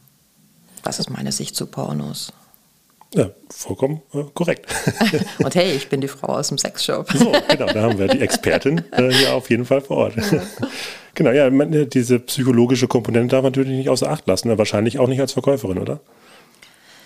Das 0.82 0.98
ist 0.98 1.08
meine 1.08 1.32
Sicht 1.32 1.56
zu 1.56 1.66
Pornos. 1.66 2.32
Ja, 3.14 3.30
vollkommen 3.48 4.02
äh, 4.12 4.24
korrekt. 4.34 4.66
Und 5.38 5.54
hey, 5.54 5.72
ich 5.72 5.88
bin 5.88 6.00
die 6.00 6.08
Frau 6.08 6.34
aus 6.34 6.48
dem 6.48 6.58
Sexshop. 6.58 7.10
So, 7.12 7.32
genau, 7.48 7.66
da 7.66 7.82
haben 7.82 7.98
wir 7.98 8.08
die 8.08 8.20
Expertin 8.20 8.82
äh, 8.90 9.08
hier 9.10 9.34
auf 9.34 9.50
jeden 9.50 9.64
Fall 9.64 9.80
vor 9.80 9.98
Ort. 9.98 10.14
genau, 11.14 11.30
ja, 11.30 11.48
man, 11.48 11.88
diese 11.90 12.18
psychologische 12.18 12.88
Komponente 12.88 13.36
darf 13.36 13.42
man 13.42 13.52
natürlich 13.52 13.78
nicht 13.78 13.88
außer 13.88 14.10
Acht 14.10 14.26
lassen, 14.26 14.56
wahrscheinlich 14.58 14.98
auch 14.98 15.06
nicht 15.06 15.20
als 15.20 15.32
Verkäuferin, 15.32 15.78
oder? 15.78 16.00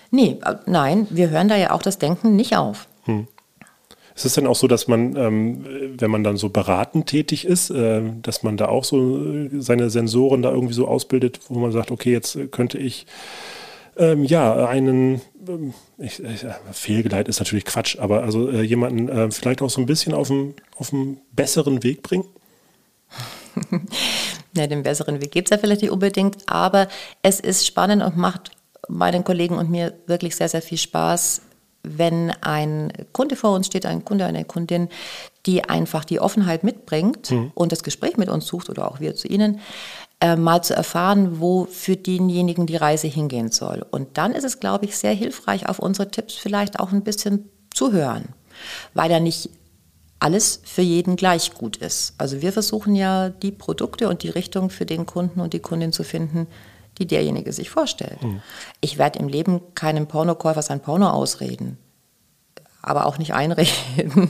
Nee, 0.09 0.37
äh, 0.43 0.55
nein, 0.65 1.05
wir 1.11 1.29
hören 1.29 1.47
da 1.47 1.55
ja 1.55 1.71
auch 1.71 1.83
das 1.83 1.99
Denken 1.99 2.35
nicht 2.35 2.57
auf. 2.57 2.87
Ist 4.15 4.25
es 4.25 4.33
denn 4.33 4.47
auch 4.47 4.55
so, 4.55 4.67
dass 4.67 4.89
man, 4.89 5.15
ähm, 5.15 5.65
wenn 5.97 6.11
man 6.11 6.25
dann 6.25 6.35
so 6.35 6.49
beratend 6.49 7.07
tätig 7.07 7.45
ist, 7.45 7.69
äh, 7.69 8.01
dass 8.21 8.43
man 8.43 8.57
da 8.57 8.67
auch 8.67 8.83
so 8.83 9.17
äh, 9.17 9.49
seine 9.59 9.89
Sensoren 9.89 10.41
da 10.41 10.51
irgendwie 10.51 10.73
so 10.73 10.89
ausbildet, 10.89 11.39
wo 11.47 11.59
man 11.59 11.71
sagt, 11.71 11.89
okay, 11.89 12.11
jetzt 12.11 12.37
könnte 12.51 12.77
ich 12.77 13.05
ähm, 13.95 14.25
ja 14.25 14.65
einen 14.67 15.21
ich, 15.97 16.23
ich, 16.23 16.43
äh, 16.43 16.53
fehlgeleitet 16.71 17.29
ist 17.29 17.39
natürlich 17.39 17.65
Quatsch, 17.65 17.97
aber 17.99 18.23
also 18.23 18.49
äh, 18.49 18.61
jemanden 18.61 19.09
äh, 19.09 19.31
vielleicht 19.31 19.61
auch 19.61 19.69
so 19.69 19.81
ein 19.81 19.85
bisschen 19.85 20.13
auf 20.13 20.29
einen 20.29 21.21
besseren 21.31 21.83
Weg 21.83 22.03
bringen? 22.03 22.25
Ja, 24.55 24.65
den 24.65 24.81
besseren 24.81 25.21
Weg 25.21 25.31
gibt 25.31 25.47
es 25.47 25.51
ja 25.51 25.59
vielleicht 25.59 25.83
nicht 25.83 25.91
unbedingt, 25.91 26.49
aber 26.49 26.87
es 27.21 27.39
ist 27.39 27.67
spannend 27.67 28.01
und 28.01 28.17
macht 28.17 28.51
meinen 28.87 29.23
Kollegen 29.23 29.55
und 29.55 29.69
mir 29.69 29.93
wirklich 30.07 30.35
sehr, 30.35 30.49
sehr 30.49 30.63
viel 30.63 30.79
Spaß, 30.79 31.43
wenn 31.83 32.31
ein 32.41 32.91
Kunde 33.13 33.35
vor 33.35 33.53
uns 33.53 33.67
steht, 33.67 33.85
ein 33.85 34.03
Kunde, 34.03 34.25
eine 34.25 34.43
Kundin, 34.45 34.89
die 35.45 35.63
einfach 35.63 36.03
die 36.03 36.19
Offenheit 36.19 36.63
mitbringt 36.63 37.31
und 37.53 37.71
das 37.71 37.83
Gespräch 37.83 38.17
mit 38.17 38.27
uns 38.27 38.47
sucht 38.47 38.69
oder 38.69 38.89
auch 38.89 38.99
wir 38.99 39.15
zu 39.15 39.27
ihnen, 39.27 39.59
äh, 40.21 40.35
mal 40.35 40.61
zu 40.61 40.75
erfahren, 40.75 41.39
wo 41.39 41.65
für 41.65 41.95
denjenigen 41.95 42.65
die 42.65 42.75
Reise 42.75 43.07
hingehen 43.07 43.51
soll. 43.51 43.85
Und 43.89 44.17
dann 44.17 44.33
ist 44.33 44.43
es, 44.43 44.59
glaube 44.59 44.85
ich, 44.85 44.97
sehr 44.97 45.13
hilfreich, 45.13 45.67
auf 45.69 45.79
unsere 45.79 46.11
Tipps 46.11 46.35
vielleicht 46.35 46.79
auch 46.79 46.91
ein 46.91 47.03
bisschen 47.03 47.49
zu 47.73 47.91
hören, 47.91 48.29
weil 48.93 49.11
ja 49.11 49.19
nicht 49.19 49.49
alles 50.19 50.61
für 50.65 50.81
jeden 50.81 51.15
gleich 51.15 51.53
gut 51.53 51.77
ist. 51.77 52.13
Also 52.17 52.41
wir 52.41 52.51
versuchen 52.51 52.95
ja 52.95 53.29
die 53.29 53.51
Produkte 53.51 54.09
und 54.09 54.23
die 54.23 54.29
Richtung 54.29 54.69
für 54.69 54.85
den 54.85 55.05
Kunden 55.05 55.39
und 55.39 55.53
die 55.53 55.61
Kundin 55.61 55.93
zu 55.93 56.03
finden, 56.03 56.47
die 56.97 57.07
derjenige 57.07 57.53
sich 57.53 57.69
vorstellt. 57.69 58.19
Ich 58.81 58.97
werde 58.97 59.19
im 59.19 59.29
Leben 59.29 59.61
keinem 59.75 60.07
Pornokäufer 60.07 60.61
sein 60.61 60.81
Porno 60.81 61.09
ausreden, 61.09 61.77
aber 62.81 63.05
auch 63.05 63.17
nicht 63.17 63.33
einreden. 63.33 64.29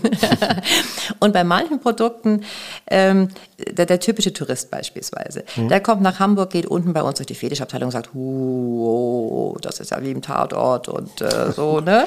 und 1.20 1.34
bei 1.34 1.44
manchen 1.44 1.80
Produkten, 1.80 2.44
ähm, 2.88 3.30
der, 3.58 3.86
der 3.86 4.00
typische 4.00 4.34
Tourist 4.34 4.72
beispielsweise, 4.72 5.44
der 5.56 5.82
kommt 5.82 6.02
nach 6.02 6.20
Hamburg, 6.20 6.50
geht 6.50 6.66
unten 6.66 6.94
bei 6.94 7.04
uns 7.04 7.18
durch 7.18 7.28
die 7.28 7.36
Fetischabteilung 7.36 7.88
und 7.88 7.92
sagt, 7.92 8.14
"Huh, 8.14 9.54
oh, 9.54 9.58
das 9.62 9.80
ist 9.80 9.92
ja 9.92 10.02
wie 10.02 10.12
im 10.12 10.22
Tatort 10.22 10.88
und 10.88 11.22
äh, 11.22 11.52
so, 11.52 11.80
ne? 11.82 12.06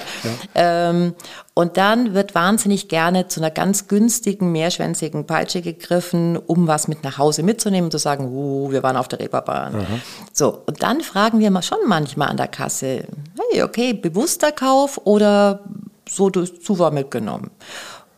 Ähm, 0.54 1.14
und 1.54 1.76
dann 1.76 2.14
wird 2.14 2.34
wahnsinnig 2.34 2.88
gerne 2.88 3.28
zu 3.28 3.40
einer 3.40 3.50
ganz 3.50 3.86
günstigen, 3.86 4.52
mehrschwänzigen 4.52 5.26
Peitsche 5.26 5.60
gegriffen, 5.60 6.36
um 6.38 6.66
was 6.66 6.88
mit 6.88 7.04
nach 7.04 7.18
Hause 7.18 7.42
mitzunehmen 7.42 7.84
und 7.84 7.90
zu 7.92 7.98
sagen, 7.98 8.28
uh, 8.28 8.70
wir 8.72 8.82
waren 8.82 8.96
auf 8.96 9.06
der 9.08 9.20
Reeperbahn. 9.20 9.86
So, 10.32 10.62
und 10.66 10.82
dann 10.82 11.02
fragen 11.02 11.40
wir 11.40 11.50
mal 11.50 11.62
schon 11.62 11.78
manchmal 11.86 12.28
an 12.28 12.38
der 12.38 12.48
Kasse, 12.48 13.04
hey, 13.50 13.62
okay, 13.62 13.92
bewusster 13.92 14.50
Kauf 14.50 14.98
oder 15.04 15.60
so 16.08 16.30
durch 16.30 16.62
Zufall 16.62 16.90
mitgenommen? 16.92 17.50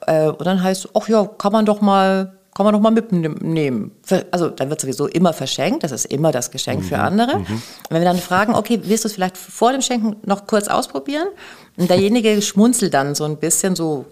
Äh, 0.06 0.28
und 0.28 0.44
dann 0.44 0.62
heißt, 0.62 0.88
ach 0.94 1.08
ja, 1.08 1.24
kann 1.24 1.52
man 1.52 1.66
doch 1.66 1.80
mal, 1.80 2.34
kann 2.54 2.64
man 2.64 2.72
doch 2.72 2.80
mal 2.80 2.90
mitnehmen. 2.90 3.92
Also 4.30 4.48
dann 4.48 4.70
wird 4.70 4.80
sowieso 4.80 5.06
immer 5.06 5.32
verschenkt, 5.32 5.82
das 5.82 5.92
ist 5.92 6.06
immer 6.06 6.30
das 6.30 6.50
Geschenk 6.50 6.84
für 6.84 6.98
andere. 6.98 7.38
Und 7.38 7.90
wenn 7.90 8.00
wir 8.00 8.08
dann 8.08 8.18
fragen, 8.18 8.54
okay, 8.54 8.80
willst 8.84 9.04
du 9.04 9.08
es 9.08 9.14
vielleicht 9.14 9.36
vor 9.36 9.72
dem 9.72 9.80
Schenken 9.82 10.16
noch 10.24 10.46
kurz 10.46 10.68
ausprobieren? 10.68 11.28
Und 11.76 11.90
derjenige 11.90 12.40
schmunzelt 12.42 12.94
dann 12.94 13.14
so 13.14 13.24
ein 13.24 13.38
bisschen 13.38 13.74
so, 13.74 14.04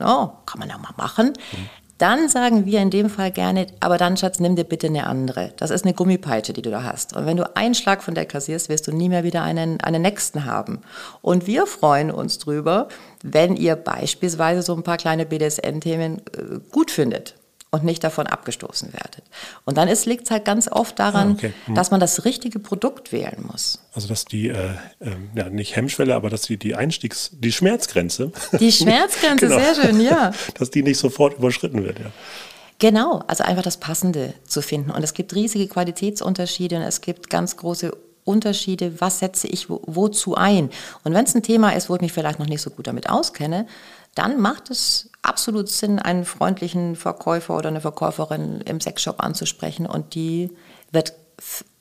ja, 0.00 0.32
kann 0.46 0.60
man 0.60 0.68
ja 0.68 0.78
mal 0.78 0.94
machen. 0.96 1.32
Dann 1.98 2.28
sagen 2.28 2.64
wir 2.64 2.80
in 2.80 2.90
dem 2.90 3.10
Fall 3.10 3.32
gerne, 3.32 3.66
aber 3.80 3.98
dann, 3.98 4.16
Schatz, 4.16 4.38
nimm 4.38 4.54
dir 4.54 4.64
bitte 4.64 4.86
eine 4.86 5.06
andere. 5.06 5.52
Das 5.56 5.70
ist 5.70 5.84
eine 5.84 5.94
Gummipeitsche, 5.94 6.52
die 6.52 6.62
du 6.62 6.70
da 6.70 6.84
hast. 6.84 7.16
Und 7.16 7.26
wenn 7.26 7.36
du 7.36 7.56
einen 7.56 7.74
Schlag 7.74 8.04
von 8.04 8.14
der 8.14 8.24
kassierst, 8.24 8.68
wirst 8.68 8.86
du 8.86 8.92
nie 8.92 9.08
mehr 9.08 9.24
wieder 9.24 9.42
einen, 9.42 9.80
einen 9.80 10.02
nächsten 10.02 10.44
haben. 10.44 10.80
Und 11.22 11.48
wir 11.48 11.66
freuen 11.66 12.12
uns 12.12 12.38
drüber, 12.38 12.88
wenn 13.22 13.56
ihr 13.56 13.74
beispielsweise 13.74 14.62
so 14.62 14.74
ein 14.74 14.84
paar 14.84 14.96
kleine 14.96 15.26
BDSN-Themen 15.26 16.18
äh, 16.18 16.60
gut 16.70 16.92
findet 16.92 17.34
und 17.70 17.84
nicht 17.84 18.02
davon 18.02 18.26
abgestoßen 18.26 18.92
werdet. 18.92 19.22
Und 19.64 19.76
dann 19.76 19.88
liegt 19.88 20.24
es 20.24 20.30
halt 20.30 20.44
ganz 20.44 20.68
oft 20.68 20.98
daran, 20.98 21.30
Ah, 21.30 21.34
okay. 21.34 21.52
Hm. 21.66 21.74
dass 21.74 21.90
man 21.90 22.00
das 22.00 22.24
richtige 22.24 22.58
Produkt 22.58 23.12
wählen 23.12 23.44
muss. 23.50 23.80
Also 23.92 24.08
dass 24.08 24.24
die, 24.24 24.48
äh, 24.48 24.70
ähm, 25.00 25.30
ja 25.34 25.50
nicht 25.50 25.76
Hemmschwelle, 25.76 26.14
aber 26.14 26.30
dass 26.30 26.42
die, 26.42 26.56
die 26.56 26.74
Einstiegs-, 26.74 27.30
die 27.32 27.52
Schmerzgrenze, 27.52 28.32
Die 28.58 28.72
Schmerzgrenze, 28.72 29.46
Genau. 29.48 29.58
sehr 29.60 29.74
schön, 29.74 30.00
ja. 30.00 30.32
dass 30.58 30.70
die 30.70 30.82
nicht 30.82 30.98
sofort 30.98 31.38
überschritten 31.38 31.84
wird, 31.84 31.98
ja. 31.98 32.06
Genau, 32.80 33.22
also 33.26 33.42
einfach 33.44 33.64
das 33.64 33.78
Passende 33.78 34.34
zu 34.46 34.62
finden. 34.62 34.90
Und 34.92 35.02
es 35.02 35.12
gibt 35.12 35.34
riesige 35.34 35.66
Qualitätsunterschiede 35.66 36.76
und 36.76 36.82
es 36.82 37.00
gibt 37.00 37.28
ganz 37.28 37.56
große 37.56 37.90
Unterschiede, 38.24 39.00
was 39.00 39.18
setze 39.18 39.48
ich 39.48 39.68
wo, 39.68 39.80
wozu 39.86 40.36
ein. 40.36 40.70
Und 41.02 41.14
wenn 41.14 41.24
es 41.24 41.34
ein 41.34 41.42
Thema 41.42 41.70
ist, 41.70 41.88
wo 41.90 41.96
ich 41.96 42.00
mich 42.02 42.12
vielleicht 42.12 42.38
noch 42.38 42.46
nicht 42.46 42.60
so 42.60 42.70
gut 42.70 42.86
damit 42.86 43.08
auskenne, 43.10 43.66
dann 44.18 44.40
macht 44.40 44.70
es 44.70 45.10
absolut 45.22 45.68
Sinn, 45.68 45.98
einen 45.98 46.24
freundlichen 46.24 46.96
Verkäufer 46.96 47.56
oder 47.56 47.68
eine 47.68 47.80
Verkäuferin 47.80 48.60
im 48.62 48.80
Sexshop 48.80 49.22
anzusprechen 49.22 49.86
und 49.86 50.14
die 50.14 50.50
wird 50.90 51.14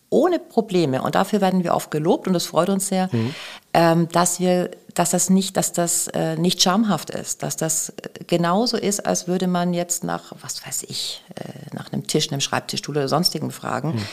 ohne 0.10 0.40
Probleme, 0.40 1.02
und 1.02 1.16
dafür 1.16 1.42
werden 1.42 1.64
wir 1.64 1.74
oft 1.74 1.92
gelobt 1.92 2.28
und 2.28 2.34
das 2.34 2.46
freut 2.46 2.70
uns 2.70 2.88
sehr, 2.88 3.10
mhm. 3.12 3.36
ähm, 3.74 4.08
dass 4.10 4.40
wir, 4.40 4.72
dass 4.94 5.10
das 5.10 5.30
nicht, 5.30 5.58
dass 5.58 5.74
das 5.74 6.08
äh, 6.08 6.38
nicht 6.38 6.62
schamhaft 6.62 7.10
ist, 7.10 7.44
dass 7.44 7.58
das 7.58 7.94
genauso 8.26 8.78
ist, 8.78 9.06
als 9.06 9.28
würde 9.28 9.48
man 9.48 9.74
jetzt 9.74 10.06
nach, 10.06 10.34
was 10.42 10.66
weiß 10.66 10.84
ich, 10.88 11.24
äh, 11.36 11.76
nach 11.76 11.92
einem 11.92 12.08
Tisch, 12.08 12.32
einem 12.32 12.40
Schreibtischstuhl 12.40 12.96
oder 12.96 13.10
sonstigen 13.10 13.52
fragen. 13.52 13.96
Mhm. 13.96 14.08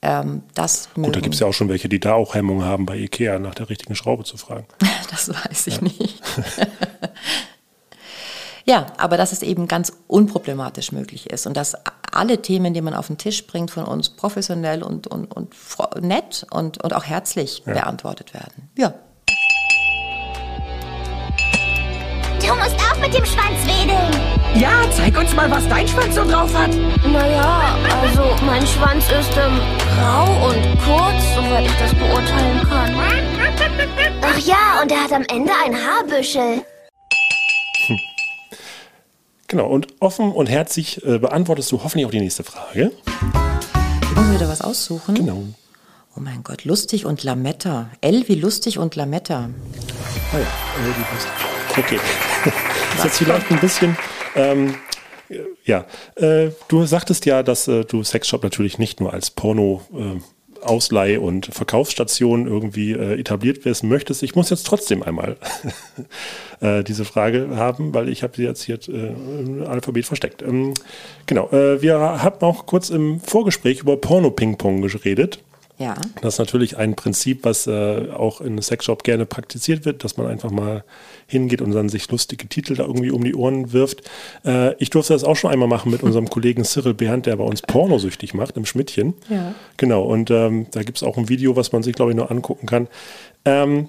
Ähm, 0.00 0.42
das 0.54 0.88
Gut, 0.94 1.14
da 1.14 1.20
gibt 1.20 1.34
es 1.34 1.40
ja 1.40 1.46
auch 1.46 1.52
schon 1.52 1.68
welche, 1.68 1.88
die 1.88 2.00
da 2.00 2.14
auch 2.14 2.34
Hemmungen 2.34 2.64
haben, 2.64 2.86
bei 2.86 2.96
Ikea 2.96 3.38
nach 3.38 3.54
der 3.54 3.68
richtigen 3.68 3.96
Schraube 3.96 4.24
zu 4.24 4.38
fragen. 4.38 4.66
das 5.10 5.28
weiß 5.28 5.66
ich 5.66 5.76
ja. 5.76 5.82
nicht. 5.82 6.22
Ja, 8.64 8.86
aber 8.96 9.16
dass 9.16 9.32
es 9.32 9.42
eben 9.42 9.68
ganz 9.68 9.92
unproblematisch 10.06 10.92
möglich 10.92 11.30
ist 11.30 11.46
und 11.46 11.56
dass 11.56 11.74
alle 12.10 12.40
Themen, 12.40 12.72
die 12.72 12.80
man 12.80 12.94
auf 12.94 13.08
den 13.08 13.18
Tisch 13.18 13.46
bringt, 13.46 13.70
von 13.70 13.84
uns 13.84 14.08
professionell 14.08 14.82
und, 14.82 15.06
und, 15.06 15.26
und 15.26 15.54
nett 16.00 16.46
und, 16.50 16.82
und 16.82 16.94
auch 16.94 17.04
herzlich 17.04 17.62
ja. 17.66 17.74
beantwortet 17.74 18.32
werden. 18.32 18.70
Ja. 18.76 18.94
Du 22.40 22.54
musst 22.54 22.76
auch 22.76 22.98
mit 23.00 23.14
dem 23.14 23.24
Schwanz 23.24 23.58
wedeln. 23.64 24.34
Ja, 24.54 24.82
zeig 24.92 25.16
uns 25.18 25.34
mal, 25.34 25.50
was 25.50 25.66
dein 25.68 25.88
Schwanz 25.88 26.14
so 26.14 26.24
drauf 26.24 26.54
hat. 26.54 26.70
Naja, 27.04 27.76
also 28.02 28.22
mein 28.46 28.66
Schwanz 28.66 29.04
ist 29.06 29.36
ähm, 29.36 29.60
grau 29.98 30.48
und 30.48 30.62
kurz, 30.84 31.24
soweit 31.34 31.66
ich 31.66 31.76
das 31.78 31.94
beurteilen 31.94 32.60
kann. 32.68 32.94
Ach 34.22 34.38
ja, 34.38 34.82
und 34.82 34.92
er 34.92 35.04
hat 35.04 35.12
am 35.12 35.24
Ende 35.28 35.52
ein 35.64 35.74
Haarbüschel. 35.74 36.64
Genau, 39.54 39.68
und 39.68 39.86
offen 40.00 40.32
und 40.32 40.50
herzlich 40.50 41.06
äh, 41.06 41.18
beantwortest 41.18 41.70
du 41.70 41.84
hoffentlich 41.84 42.06
auch 42.06 42.10
die 42.10 42.18
nächste 42.18 42.42
Frage. 42.42 42.90
Ich 44.02 44.16
muss 44.16 44.34
wieder 44.34 44.48
was 44.48 44.62
aussuchen. 44.62 45.14
Genau. 45.14 45.44
Oh 46.16 46.20
mein 46.20 46.42
Gott, 46.42 46.64
lustig 46.64 47.06
und 47.06 47.22
Lametta. 47.22 47.88
L 48.00 48.24
wie 48.26 48.34
lustig 48.34 48.80
und 48.80 48.96
Lametta. 48.96 49.48
Oh 50.32 50.36
ja, 50.36 50.40
L 50.40 50.94
wie 50.96 51.14
lustig. 51.14 51.32
Okay. 51.70 52.00
Das 52.96 52.96
ist 52.96 53.04
jetzt 53.04 53.18
vielleicht 53.18 53.48
ein 53.52 53.60
bisschen. 53.60 53.96
Ähm, 54.34 54.74
ja, 55.64 55.86
äh, 56.16 56.50
du 56.66 56.84
sagtest 56.84 57.24
ja, 57.24 57.44
dass 57.44 57.68
äh, 57.68 57.84
du 57.84 58.02
Sexshop 58.02 58.42
natürlich 58.42 58.78
nicht 58.78 58.98
nur 58.98 59.12
als 59.12 59.30
Porno 59.30 59.82
äh, 59.92 60.20
Ausleih- 60.64 61.18
und 61.18 61.46
Verkaufsstation 61.46 62.46
irgendwie 62.46 62.92
äh, 62.92 63.18
etabliert 63.18 63.64
wissen 63.64 63.88
möchtest. 63.88 64.22
Ich 64.22 64.34
muss 64.34 64.50
jetzt 64.50 64.66
trotzdem 64.66 65.02
einmal 65.02 65.36
äh, 66.60 66.82
diese 66.82 67.04
Frage 67.04 67.50
haben, 67.54 67.94
weil 67.94 68.08
ich 68.08 68.22
habe 68.22 68.34
sie 68.36 68.44
jetzt 68.44 68.64
hier 68.64 68.78
äh, 68.88 68.90
im 68.90 69.66
Alphabet 69.66 70.06
versteckt. 70.06 70.42
Ähm, 70.42 70.74
genau, 71.26 71.48
äh, 71.50 71.80
wir 71.82 71.98
haben 71.98 72.40
auch 72.40 72.66
kurz 72.66 72.90
im 72.90 73.20
Vorgespräch 73.20 73.80
über 73.80 73.96
Porno-Ping-Pong 73.96 74.82
geredet. 74.82 75.38
Ja. 75.78 75.96
Das 76.22 76.34
ist 76.34 76.38
natürlich 76.38 76.76
ein 76.76 76.94
Prinzip, 76.94 77.44
was 77.44 77.66
äh, 77.66 78.10
auch 78.12 78.40
in 78.40 78.60
Sexshop 78.62 79.02
gerne 79.02 79.26
praktiziert 79.26 79.84
wird, 79.84 80.04
dass 80.04 80.16
man 80.16 80.26
einfach 80.26 80.50
mal 80.50 80.84
hingeht 81.26 81.60
und 81.60 81.72
dann 81.72 81.88
sich 81.88 82.08
lustige 82.10 82.46
Titel 82.46 82.76
da 82.76 82.84
irgendwie 82.84 83.10
um 83.10 83.24
die 83.24 83.34
Ohren 83.34 83.72
wirft. 83.72 84.08
Äh, 84.44 84.74
ich 84.76 84.90
durfte 84.90 85.14
das 85.14 85.24
auch 85.24 85.34
schon 85.34 85.50
einmal 85.50 85.68
machen 85.68 85.90
mit 85.90 86.02
unserem 86.04 86.30
Kollegen 86.30 86.64
Cyril 86.64 86.94
Behand, 86.94 87.26
der 87.26 87.36
bei 87.36 87.44
uns 87.44 87.62
pornosüchtig 87.62 88.34
macht, 88.34 88.56
im 88.56 88.66
Schmidtchen. 88.66 89.14
Ja. 89.28 89.54
Genau, 89.76 90.02
und 90.04 90.30
ähm, 90.30 90.66
da 90.70 90.82
gibt 90.82 90.98
es 90.98 91.02
auch 91.02 91.16
ein 91.16 91.28
Video, 91.28 91.56
was 91.56 91.72
man 91.72 91.82
sich, 91.82 91.94
glaube 91.94 92.12
ich, 92.12 92.16
nur 92.16 92.30
angucken 92.30 92.66
kann. 92.66 92.88
Ähm, 93.44 93.88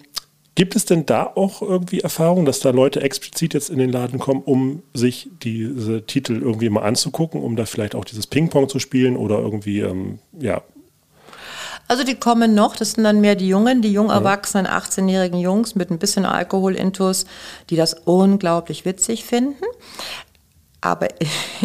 Gibt 0.56 0.78
es 0.78 0.86
denn 0.86 1.06
da 1.06 1.34
auch 1.36 1.62
irgendwie 1.62 2.00
Erfahrungen, 2.00 2.46
dass 2.46 2.62
da 2.62 2.70
Leute 2.70 3.02
explizit 3.02 3.54
jetzt 3.54 3.70
in 3.70 3.78
den 3.78 3.92
Laden 3.92 4.20
kommen, 4.20 4.42
um 4.42 4.84
sich 4.94 5.30
diese 5.44 6.06
Titel 6.06 6.42
irgendwie 6.42 6.70
mal 6.70 6.84
anzugucken, 6.84 7.42
um 7.42 7.58
da 7.58 7.66
vielleicht 7.66 7.94
auch 7.94 8.06
dieses 8.06 8.26
Ping-Pong 8.26 8.70
zu 8.70 8.80
spielen 8.80 9.18
oder 9.18 9.40
irgendwie, 9.40 9.82
ähm, 9.82 10.20
ja, 10.40 10.64
also 11.88 12.04
die 12.04 12.16
kommen 12.16 12.56
noch, 12.56 12.76
das 12.76 12.94
sind 12.94 13.04
dann 13.04 13.22
mehr 13.22 13.36
die 13.36 13.48
Jungen, 13.48 13.82
die 13.82 13.92
jung 13.92 14.10
erwachsenen 14.10 14.68
18-jährigen 14.68 15.40
Jungs 15.40 15.76
mit 15.76 15.92
ein 15.92 16.00
bisschen 16.00 16.26
Alkohol-Intus, 16.26 17.26
die 17.70 17.76
das 17.76 17.94
unglaublich 18.06 18.86
witzig 18.86 19.24
finden. 19.24 19.66
Aber 20.82 21.08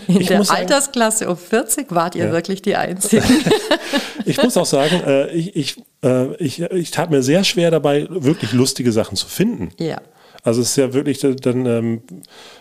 in 0.07 0.21
ich 0.21 0.29
der 0.29 0.51
Altersklasse 0.51 1.29
um 1.29 1.37
40 1.37 1.91
wart 1.91 2.15
ihr 2.15 2.27
ja. 2.27 2.33
wirklich 2.33 2.63
die 2.63 2.77
Einzigen. 2.77 3.45
ich 4.25 4.43
muss 4.43 4.57
auch 4.57 4.67
sagen, 4.67 5.03
äh, 5.07 5.31
ich, 5.31 5.57
ich, 5.57 5.83
äh, 6.03 6.35
ich, 6.37 6.63
ich 6.63 6.91
tat 6.91 7.11
mir 7.11 7.23
sehr 7.23 7.45
schwer 7.45 7.71
dabei, 7.71 8.07
wirklich 8.09 8.53
lustige 8.53 8.93
Sachen 8.93 9.17
zu 9.17 9.27
finden. 9.27 9.71
Ja. 9.79 10.01
Also 10.43 10.63
es 10.63 10.71
ist 10.71 10.77
ja 10.77 10.95
wirklich 10.95 11.19
dann, 11.19 11.67
ähm, 11.67 12.03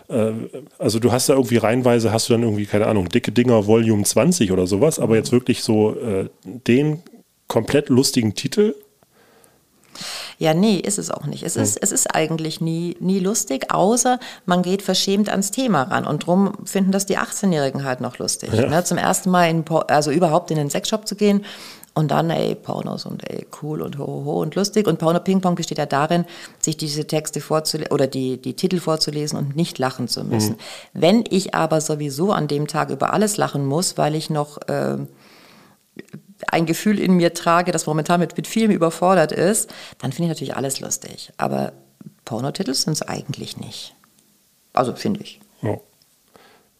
äh, 0.08 0.32
also 0.78 0.98
du 0.98 1.12
hast 1.12 1.30
da 1.30 1.34
irgendwie 1.34 1.56
reinweise, 1.56 2.12
hast 2.12 2.28
du 2.28 2.34
dann 2.34 2.42
irgendwie, 2.42 2.66
keine 2.66 2.86
Ahnung, 2.86 3.08
dicke 3.08 3.32
Dinger 3.32 3.66
Volume 3.66 4.02
20 4.02 4.52
oder 4.52 4.66
sowas, 4.66 4.98
aber 4.98 5.16
jetzt 5.16 5.32
wirklich 5.32 5.62
so 5.62 5.96
äh, 5.98 6.28
den 6.44 7.02
komplett 7.50 7.88
lustigen 7.88 8.34
Titel? 8.34 8.74
Ja, 10.38 10.54
nee, 10.54 10.76
ist 10.76 10.98
es 10.98 11.10
auch 11.10 11.26
nicht. 11.26 11.42
Es, 11.42 11.56
hm. 11.56 11.62
ist, 11.62 11.76
es 11.82 11.92
ist 11.92 12.14
eigentlich 12.14 12.62
nie, 12.62 12.96
nie 13.00 13.18
lustig, 13.18 13.70
außer 13.70 14.18
man 14.46 14.62
geht 14.62 14.80
verschämt 14.80 15.28
ans 15.28 15.50
Thema 15.50 15.82
ran. 15.82 16.06
Und 16.06 16.22
darum 16.22 16.52
finden 16.64 16.92
das 16.92 17.04
die 17.04 17.18
18-Jährigen 17.18 17.84
halt 17.84 18.00
noch 18.00 18.16
lustig. 18.18 18.50
Ja. 18.54 18.66
Ne? 18.66 18.84
Zum 18.84 18.96
ersten 18.96 19.30
Mal, 19.30 19.50
in, 19.50 19.64
also 19.88 20.10
überhaupt 20.10 20.50
in 20.50 20.56
den 20.56 20.70
Sexshop 20.70 21.06
zu 21.06 21.16
gehen 21.16 21.44
und 21.92 22.12
dann, 22.12 22.30
ey, 22.30 22.54
Pornos 22.54 23.04
und 23.04 23.28
ey, 23.28 23.46
cool 23.60 23.82
und 23.82 23.98
ho, 23.98 24.06
ho, 24.06 24.24
ho 24.24 24.40
und 24.42 24.54
lustig. 24.54 24.86
Und 24.86 24.98
Porno 24.98 25.18
Ping 25.18 25.40
Pong 25.40 25.56
besteht 25.56 25.78
ja 25.78 25.86
darin, 25.86 26.24
sich 26.60 26.76
diese 26.76 27.06
Texte 27.06 27.40
vorzulesen 27.40 27.92
oder 27.92 28.06
die, 28.06 28.40
die 28.40 28.54
Titel 28.54 28.78
vorzulesen 28.78 29.38
und 29.38 29.56
nicht 29.56 29.78
lachen 29.78 30.06
zu 30.06 30.24
müssen. 30.24 30.52
Mhm. 30.52 31.00
Wenn 31.00 31.24
ich 31.28 31.54
aber 31.54 31.80
sowieso 31.80 32.32
an 32.32 32.46
dem 32.46 32.68
Tag 32.68 32.90
über 32.90 33.12
alles 33.12 33.36
lachen 33.36 33.66
muss, 33.66 33.98
weil 33.98 34.14
ich 34.14 34.30
noch 34.30 34.56
äh, 34.68 34.98
ein 36.48 36.66
Gefühl 36.66 36.98
in 36.98 37.14
mir 37.14 37.34
trage, 37.34 37.72
das 37.72 37.86
momentan 37.86 38.20
mit, 38.20 38.36
mit 38.36 38.46
vielem 38.46 38.70
überfordert 38.70 39.32
ist, 39.32 39.70
dann 39.98 40.12
finde 40.12 40.24
ich 40.24 40.36
natürlich 40.36 40.56
alles 40.56 40.80
lustig. 40.80 41.32
Aber 41.36 41.72
Pornotitel 42.24 42.74
sind 42.74 42.92
es 42.94 43.02
eigentlich 43.02 43.56
nicht. 43.56 43.94
Also 44.72 44.94
finde 44.94 45.20
ich. 45.20 45.40
Ja. 45.62 45.78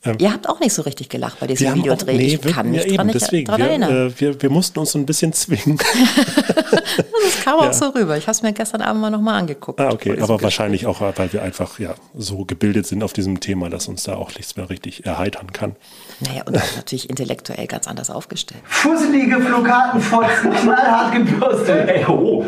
Ähm, 0.03 0.17
Ihr 0.19 0.33
habt 0.33 0.49
auch 0.49 0.61
nicht 0.61 0.73
so 0.73 0.81
richtig 0.83 1.11
gelacht 1.11 1.41
bei 1.41 1.47
diesem 1.47 1.75
Videodreh. 1.75 2.17
Nee, 2.17 2.41
ich 2.43 2.55
kann 2.55 2.71
mich 2.71 2.85
ja, 2.87 2.97
dran, 2.97 3.07
nicht, 3.09 3.21
deswegen, 3.21 3.47
dran 3.47 3.61
wir, 3.61 3.69
erinnern. 3.69 4.09
Äh, 4.09 4.21
wir, 4.21 4.41
wir, 4.41 4.51
mussten 4.51 4.79
uns 4.79 4.93
so 4.93 4.99
ein 4.99 5.05
bisschen 5.05 5.35
zwingen. 5.35 5.77
das 6.71 7.45
kam 7.45 7.61
ja. 7.61 7.69
auch 7.69 7.73
so 7.75 7.91
rüber. 7.91 8.17
Ich 8.17 8.25
habe 8.25 8.33
es 8.33 8.43
mir 8.43 8.55
gestern 8.55 8.81
Abend 8.81 9.03
mal 9.03 9.11
nochmal 9.11 9.39
angeguckt. 9.39 9.79
Ah, 9.79 9.91
okay. 9.91 10.13
Aber 10.13 10.21
Gespräch. 10.21 10.43
wahrscheinlich 10.43 10.87
auch, 10.87 11.03
weil 11.03 11.33
wir 11.35 11.43
einfach 11.43 11.79
ja, 11.79 11.95
so 12.15 12.47
gebildet 12.47 12.87
sind 12.87 13.03
auf 13.03 13.13
diesem 13.13 13.41
Thema, 13.41 13.69
dass 13.69 13.89
uns 13.89 14.05
da 14.05 14.15
auch 14.15 14.35
nichts 14.37 14.57
mehr 14.57 14.71
richtig 14.71 15.05
erheitern 15.05 15.53
kann. 15.53 15.77
Naja, 16.21 16.45
und 16.47 16.57
auch 16.57 16.77
natürlich 16.77 17.11
intellektuell 17.11 17.67
ganz 17.67 17.87
anders 17.87 18.09
aufgestellt. 18.09 18.63
Fusselige 18.65 19.39
Flokatenfotzen, 19.39 20.51
knallhart 20.51 21.13
gebürstet. 21.13 21.89
Ey, 21.91 22.07
oh. 22.07 22.47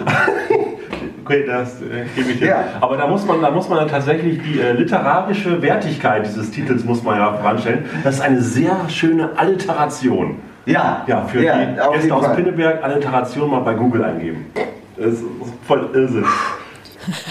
Okay, 1.32 1.46
das 1.46 1.80
äh, 1.80 2.04
gebe 2.14 2.32
ich 2.32 2.38
dir. 2.38 2.48
Ja. 2.48 2.64
Aber 2.80 2.98
da 2.98 3.06
muss 3.06 3.24
man, 3.24 3.40
da 3.40 3.50
muss 3.50 3.66
man 3.68 3.78
dann 3.78 3.88
tatsächlich 3.88 4.42
die 4.42 4.60
äh, 4.60 4.72
literarische 4.72 5.62
Wertigkeit 5.62 6.26
dieses 6.26 6.50
Titels 6.50 6.84
muss 6.84 7.02
man 7.02 7.18
ja 7.18 7.32
voranstellen. 7.32 7.86
Das 8.04 8.16
ist 8.16 8.20
eine 8.20 8.42
sehr 8.42 8.88
schöne 8.90 9.30
Alliteration. 9.38 10.40
Ja. 10.66 11.04
Ja, 11.06 11.24
für 11.24 11.42
ja, 11.42 11.64
die 11.64 11.74
Gäste 11.94 12.14
aus 12.14 12.26
Fall. 12.26 12.36
Pinneberg 12.36 12.84
Alliteration 12.84 13.50
mal 13.50 13.60
bei 13.60 13.72
Google 13.74 14.04
eingeben. 14.04 14.52
Das 14.96 15.14
ist 15.14 15.24
voll 15.66 15.88
Irrsinn. 15.94 16.26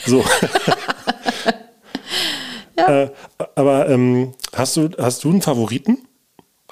So. 0.05 0.17
ja. 2.77 3.03
Äh, 3.03 3.11
aber 3.55 3.87
ähm, 3.87 4.31
hast, 4.55 4.77
du, 4.77 4.89
hast 4.99 5.23
du 5.23 5.29
einen 5.29 5.43
Favoriten? 5.43 5.99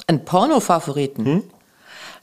Einen 0.07 0.25
Porno-Favoriten? 0.25 1.25
Hm? 1.25 1.43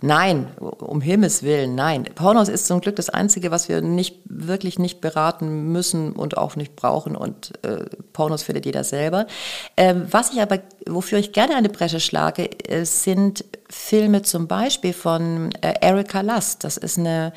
Nein, 0.06 0.48
um 0.58 1.00
Himmels 1.00 1.42
Willen, 1.42 1.74
nein. 1.74 2.04
Pornos 2.14 2.48
ist 2.48 2.66
zum 2.66 2.80
Glück 2.80 2.94
das 2.94 3.10
Einzige, 3.10 3.50
was 3.50 3.68
wir 3.68 3.80
nicht 3.82 4.16
wirklich 4.24 4.78
nicht 4.78 5.00
beraten 5.00 5.72
müssen 5.72 6.12
und 6.12 6.38
auch 6.38 6.54
nicht 6.54 6.76
brauchen. 6.76 7.16
Und 7.16 7.52
äh, 7.64 7.86
Pornos 8.12 8.44
findet 8.44 8.66
jeder 8.66 8.84
selber. 8.84 9.26
Ähm, 9.76 10.06
was 10.10 10.32
ich 10.32 10.40
aber, 10.40 10.60
wofür 10.86 11.18
ich 11.18 11.32
gerne 11.32 11.56
eine 11.56 11.68
Bresche 11.68 11.98
schlage, 11.98 12.48
äh, 12.68 12.84
sind 12.84 13.44
Filme 13.68 14.22
zum 14.22 14.46
Beispiel 14.46 14.92
von 14.92 15.50
äh, 15.60 15.74
Erika 15.80 16.20
Last. 16.20 16.62
Das 16.62 16.76
ist 16.76 16.98
eine 16.98 17.32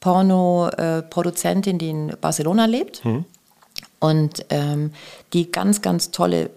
Porno-Produzentin, 0.00 1.78
die 1.78 1.90
in 1.90 2.16
Barcelona 2.20 2.64
lebt. 2.64 3.04
Mhm. 3.04 3.26
Und 4.00 4.46
ähm, 4.48 4.92
die 5.34 5.52
ganz, 5.52 5.82
ganz 5.82 6.10
tolle 6.10 6.50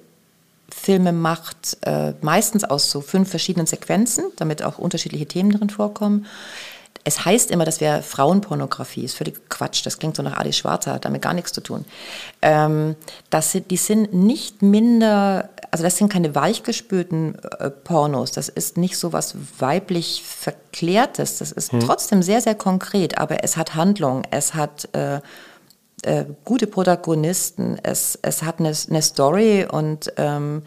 Filme 0.70 1.12
macht, 1.12 1.78
äh, 1.82 2.14
meistens 2.22 2.64
aus 2.64 2.92
so 2.92 3.02
fünf 3.02 3.30
verschiedenen 3.30 3.68
Sequenzen, 3.68 4.26
damit 4.36 4.64
auch 4.64 4.78
unterschiedliche 4.78 5.26
Themen 5.26 5.52
drin 5.52 5.70
vorkommen. 5.70 6.26
es 7.04 7.24
heißt 7.24 7.52
immer, 7.52 7.64
das 7.64 7.80
wäre 7.80 8.02
Frauenpornografie, 8.02 9.06
ist 9.06 9.16
völlig 9.16 9.48
Quatsch. 9.48 9.86
Das 9.86 9.98
klingt 9.98 10.18
so 10.18 10.24
nach 10.24 10.38
Adi 10.38 10.52
Schwarzer, 10.52 10.94
hat 10.94 11.06
damit 11.06 11.22
gar 11.22 11.34
nichts 11.34 11.54
zu 11.54 11.62
tun. 11.62 11.86
Ähm, 12.42 12.98
das 13.30 13.54
sind, 13.54 13.72
die 13.72 13.78
sind 13.78 14.14
nicht 14.14 14.62
minder, 14.62 15.50
also 15.72 15.86
das 15.86 15.96
sind 15.96 16.12
keine 16.12 16.36
weichgespülten 16.36 17.36
äh, 17.60 17.70
Pornos. 17.70 18.34
Das 18.34 18.50
ist 18.50 18.78
nicht 18.78 18.98
so 18.98 19.14
was 19.14 19.36
weiblich 19.58 20.22
Verklärtes. 20.22 21.38
Das 21.38 21.54
ist 21.54 21.72
hm. 21.72 21.80
trotzdem 21.80 22.22
sehr, 22.22 22.42
sehr 22.42 22.56
konkret, 22.56 23.18
aber 23.18 23.42
es 23.42 23.56
hat 23.56 23.76
Handlung, 23.76 24.24
es 24.32 24.54
hat 24.54 24.94
äh, 24.94 25.22
äh, 26.04 26.26
gute 26.46 26.68
Protagonisten, 26.68 27.80
es, 27.82 28.18
es 28.22 28.44
hat 28.44 28.60
eine, 28.60 28.74
eine 28.90 29.02
Story 29.02 29.66
und 29.70 30.14
ähm, 30.18 30.64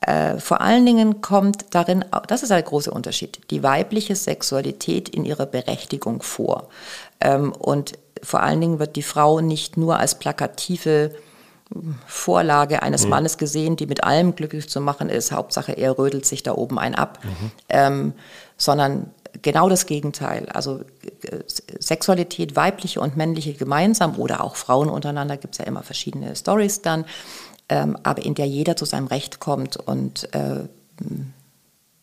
äh, 0.00 0.38
vor 0.38 0.60
allen 0.60 0.84
Dingen 0.84 1.20
kommt 1.20 1.66
darin, 1.74 2.04
das 2.26 2.42
ist 2.42 2.50
ein 2.50 2.64
großer 2.64 2.92
Unterschied, 2.92 3.40
die 3.50 3.62
weibliche 3.62 4.16
Sexualität 4.16 5.08
in 5.08 5.24
ihrer 5.24 5.46
Berechtigung 5.46 6.22
vor. 6.22 6.68
Ähm, 7.20 7.52
und 7.52 7.98
vor 8.22 8.40
allen 8.40 8.60
Dingen 8.60 8.78
wird 8.78 8.96
die 8.96 9.02
Frau 9.02 9.40
nicht 9.40 9.76
nur 9.76 9.98
als 9.98 10.16
plakative 10.16 11.14
Vorlage 12.06 12.82
eines 12.82 13.04
mhm. 13.04 13.10
Mannes 13.10 13.36
gesehen, 13.36 13.76
die 13.76 13.86
mit 13.86 14.02
allem 14.02 14.34
glücklich 14.34 14.68
zu 14.68 14.80
machen 14.80 15.10
ist. 15.10 15.32
Hauptsache, 15.32 15.72
er 15.72 15.98
rödelt 15.98 16.24
sich 16.24 16.42
da 16.42 16.54
oben 16.54 16.78
ein 16.78 16.94
ab. 16.94 17.18
Mhm. 17.22 17.50
Ähm, 17.68 18.12
sondern 18.56 19.10
genau 19.42 19.68
das 19.68 19.86
Gegenteil. 19.86 20.48
Also 20.48 20.80
äh, 21.22 21.38
Sexualität, 21.78 22.56
weibliche 22.56 23.00
und 23.00 23.16
männliche 23.16 23.54
gemeinsam 23.54 24.16
oder 24.16 24.42
auch 24.42 24.56
Frauen 24.56 24.88
untereinander, 24.88 25.36
gibt 25.36 25.54
es 25.54 25.58
ja 25.58 25.64
immer 25.64 25.82
verschiedene 25.82 26.34
Stories 26.36 26.82
dann 26.82 27.04
ähm, 27.68 27.96
aber 28.02 28.24
in 28.24 28.34
der 28.34 28.46
jeder 28.46 28.76
zu 28.76 28.84
seinem 28.84 29.06
Recht 29.06 29.40
kommt 29.40 29.76
und 29.76 30.32
äh, 30.34 30.68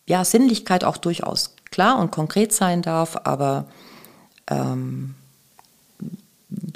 ja, 0.08 0.24
Sinnlichkeit 0.24 0.84
auch 0.84 0.98
durchaus 0.98 1.56
klar 1.72 1.98
und 1.98 2.12
konkret 2.12 2.54
sein 2.54 2.82
darf, 2.82 3.18
aber 3.24 3.66
ähm, 4.48 5.16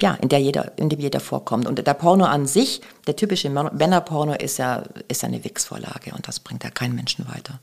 ja, 0.00 0.14
in 0.14 0.28
der 0.28 0.40
jeder, 0.40 0.76
in 0.76 0.88
dem 0.88 0.98
jeder 0.98 1.20
vorkommt. 1.20 1.66
Und 1.66 1.86
der 1.86 1.94
Porno 1.94 2.24
an 2.24 2.46
sich, 2.46 2.82
der 3.06 3.16
typische 3.16 3.48
Männerporno, 3.48 4.34
ist 4.34 4.58
ja, 4.58 4.82
ist 5.08 5.22
eine 5.24 5.44
Wix-Vorlage 5.44 6.12
und 6.14 6.26
das 6.26 6.40
bringt 6.40 6.64
ja 6.64 6.70
keinen 6.70 6.96
Menschen 6.96 7.26
weiter. 7.28 7.60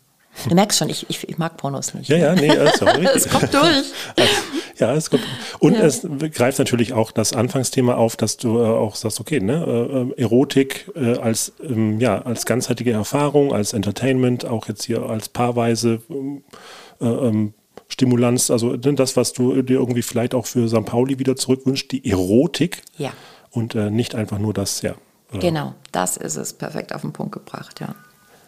Du 0.47 0.55
merkst 0.55 0.77
schon, 0.77 0.89
ich, 0.89 1.09
ich, 1.09 1.27
ich 1.27 1.37
mag 1.37 1.57
Pornos 1.57 1.93
nicht. 1.93 2.09
Ja, 2.09 2.17
ja, 2.17 2.35
nee, 2.35 2.51
sorry. 2.77 3.07
es 3.15 3.27
kommt 3.27 3.53
durch. 3.53 3.91
ja, 4.77 4.93
es 4.93 5.09
kommt. 5.09 5.23
Und 5.59 5.73
ja. 5.73 5.81
es 5.81 6.07
greift 6.33 6.59
natürlich 6.59 6.93
auch 6.93 7.11
das 7.11 7.33
Anfangsthema 7.33 7.95
auf, 7.95 8.15
dass 8.15 8.37
du 8.37 8.59
äh, 8.59 8.65
auch 8.65 8.95
sagst, 8.95 9.19
okay, 9.19 9.39
ne, 9.39 10.13
äh, 10.17 10.21
Erotik 10.21 10.91
äh, 10.95 11.17
als, 11.17 11.53
ähm, 11.63 11.99
ja, 11.99 12.21
als 12.21 12.45
ganzheitliche 12.45 12.91
Erfahrung, 12.91 13.53
als 13.53 13.73
Entertainment, 13.73 14.45
auch 14.45 14.67
jetzt 14.67 14.83
hier 14.85 15.03
als 15.03 15.29
paarweise 15.29 16.01
äh, 17.01 17.05
ähm, 17.05 17.53
Stimulanz, 17.89 18.51
also 18.51 18.71
ne, 18.71 18.93
das, 18.93 19.15
was 19.15 19.33
du 19.33 19.61
dir 19.61 19.79
irgendwie 19.79 20.01
vielleicht 20.01 20.35
auch 20.35 20.45
für 20.45 20.67
St. 20.67 20.85
Pauli 20.85 21.19
wieder 21.19 21.35
zurückwünschst, 21.35 21.91
die 21.91 22.09
Erotik. 22.09 22.83
Ja. 22.97 23.11
Und 23.49 23.75
äh, 23.75 23.89
nicht 23.89 24.13
einfach 24.13 24.39
nur 24.39 24.53
das, 24.53 24.81
ja. 24.81 24.93
Äh, 25.31 25.39
genau, 25.39 25.73
das 25.91 26.17
ist 26.17 26.35
es 26.35 26.53
perfekt 26.53 26.93
auf 26.93 27.01
den 27.01 27.13
Punkt 27.13 27.31
gebracht, 27.31 27.79
ja. 27.79 27.95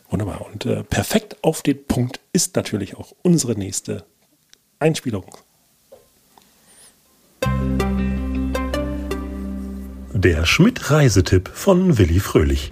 Wunderbar. 0.10 0.46
Und 0.46 0.66
äh, 0.66 0.84
perfekt 0.84 1.38
auf 1.44 1.62
den 1.62 1.86
Punkt 1.86 2.20
ist 2.34 2.56
natürlich 2.56 2.98
auch 2.98 3.14
unsere 3.22 3.54
nächste 3.54 4.06
Einspielung. 4.80 5.26
Der 10.14 10.46
Schmidt-Reisetipp 10.46 11.50
von 11.50 11.98
Willi 11.98 12.20
Fröhlich. 12.20 12.72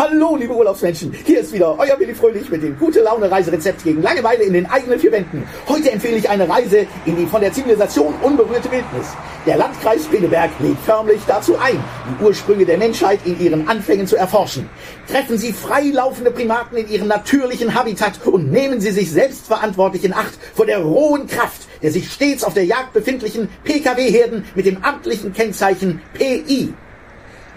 Hallo, 0.00 0.36
liebe 0.36 0.54
Urlaubsmenschen. 0.54 1.12
Hier 1.24 1.40
ist 1.40 1.52
wieder 1.52 1.76
euer 1.76 1.98
Willi 1.98 2.14
Fröhlich 2.14 2.48
mit 2.50 2.62
dem 2.62 2.78
gute 2.78 3.00
Laune 3.00 3.28
Reiserezept 3.28 3.82
gegen 3.82 4.00
Langeweile 4.00 4.44
in 4.44 4.52
den 4.52 4.66
eigenen 4.66 5.00
vier 5.00 5.10
Wänden. 5.10 5.42
Heute 5.66 5.90
empfehle 5.90 6.18
ich 6.18 6.30
eine 6.30 6.48
Reise 6.48 6.86
in 7.04 7.16
die 7.16 7.26
von 7.26 7.40
der 7.40 7.52
Zivilisation 7.52 8.14
unberührte 8.22 8.70
Wildnis. 8.70 9.08
Der 9.44 9.56
Landkreis 9.56 10.06
Pinneberg 10.06 10.50
lädt 10.60 10.78
förmlich 10.86 11.20
dazu 11.26 11.58
ein, 11.58 11.82
die 12.08 12.24
Ursprünge 12.24 12.64
der 12.64 12.78
Menschheit 12.78 13.18
in 13.24 13.40
ihren 13.40 13.66
Anfängen 13.66 14.06
zu 14.06 14.14
erforschen. 14.14 14.70
Treffen 15.10 15.36
Sie 15.36 15.52
freilaufende 15.52 16.30
Primaten 16.30 16.76
in 16.76 16.88
ihrem 16.88 17.08
natürlichen 17.08 17.74
Habitat 17.74 18.24
und 18.24 18.52
nehmen 18.52 18.80
Sie 18.80 18.92
sich 18.92 19.10
selbstverantwortlich 19.10 20.04
in 20.04 20.14
Acht 20.14 20.38
vor 20.54 20.66
der 20.66 20.78
rohen 20.78 21.26
Kraft 21.26 21.62
der 21.82 21.92
sich 21.92 22.10
stets 22.10 22.42
auf 22.42 22.54
der 22.54 22.64
Jagd 22.64 22.92
befindlichen 22.92 23.48
Pkw-Herden 23.62 24.44
mit 24.54 24.66
dem 24.66 24.82
amtlichen 24.84 25.32
Kennzeichen 25.32 26.00
PI. 26.14 26.74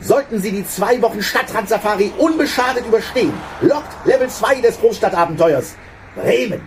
Sollten 0.04 0.42
Sie 0.42 0.52
die 0.52 0.68
zwei 0.68 1.00
Wochen 1.04 1.22
Stadtrand-Safari 1.22 2.12
unbeschadet 2.18 2.86
überstehen, 2.88 3.34
lockt 3.62 3.94
Level 4.06 4.28
2 4.28 4.62
des 4.62 4.80
Großstadtabenteuers 4.80 5.76
Bremen. 6.16 6.62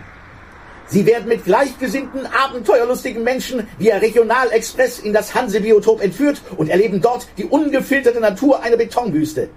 Sie 0.87 1.05
werden 1.05 1.27
mit 1.27 1.43
gleichgesinnten, 1.43 2.25
abenteuerlustigen 2.27 3.23
Menschen 3.23 3.67
via 3.77 3.97
Regionalexpress 3.97 4.99
in 4.99 5.11
das 5.11 5.35
Hansebiotop 5.35 6.01
entführt 6.01 6.41
und 6.55 6.69
erleben 6.69 7.01
dort 7.01 7.27
die 7.37 7.45
ungefilterte 7.45 8.21
Natur 8.21 8.63
einer 8.63 8.77
Betonwüste. 8.77 9.49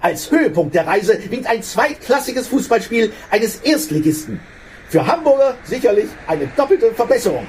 Als 0.00 0.30
Höhepunkt 0.30 0.74
der 0.74 0.86
Reise 0.86 1.18
winkt 1.30 1.46
ein 1.46 1.62
zweitklassiges 1.62 2.48
Fußballspiel 2.48 3.12
eines 3.30 3.56
Erstligisten. 3.56 4.40
Für 4.88 5.06
Hamburger 5.06 5.54
sicherlich 5.64 6.10
eine 6.26 6.46
doppelte 6.56 6.92
Verbesserung. 6.92 7.46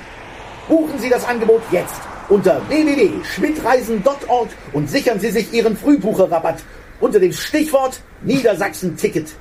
Buchen 0.69 0.99
Sie 0.99 1.09
das 1.09 1.25
Angebot 1.25 1.63
jetzt 1.71 2.12
unter 2.33 2.67
www.schmidtreisen.org 2.67 4.49
und 4.73 4.89
sichern 4.89 5.19
Sie 5.19 5.29
sich 5.29 5.53
Ihren 5.53 5.77
Frühbucherrabatt 5.77 6.63
unter 6.99 7.19
dem 7.19 7.31
Stichwort 7.31 8.01
Niedersachsen-Ticket. 8.23 9.35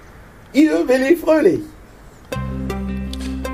Ihr 0.53 0.86
Willi 0.86 1.16
Fröhlich. 1.16 1.61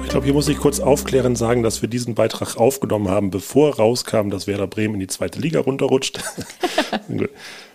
Ich 0.03 0.09
glaube, 0.09 0.25
hier 0.25 0.35
muss 0.35 0.49
ich 0.49 0.59
kurz 0.59 0.81
aufklären 0.81 1.37
sagen, 1.37 1.63
dass 1.63 1.83
wir 1.83 1.89
diesen 1.89 2.17
Beitrag 2.17 2.57
aufgenommen 2.57 3.11
haben, 3.11 3.31
bevor 3.31 3.77
rauskam, 3.77 4.31
dass 4.31 4.49
Werder 4.49 4.67
Bremen 4.67 4.95
in 4.95 5.01
die 5.01 5.07
zweite 5.07 5.39
Liga 5.39 5.61
runterrutscht. 5.61 6.19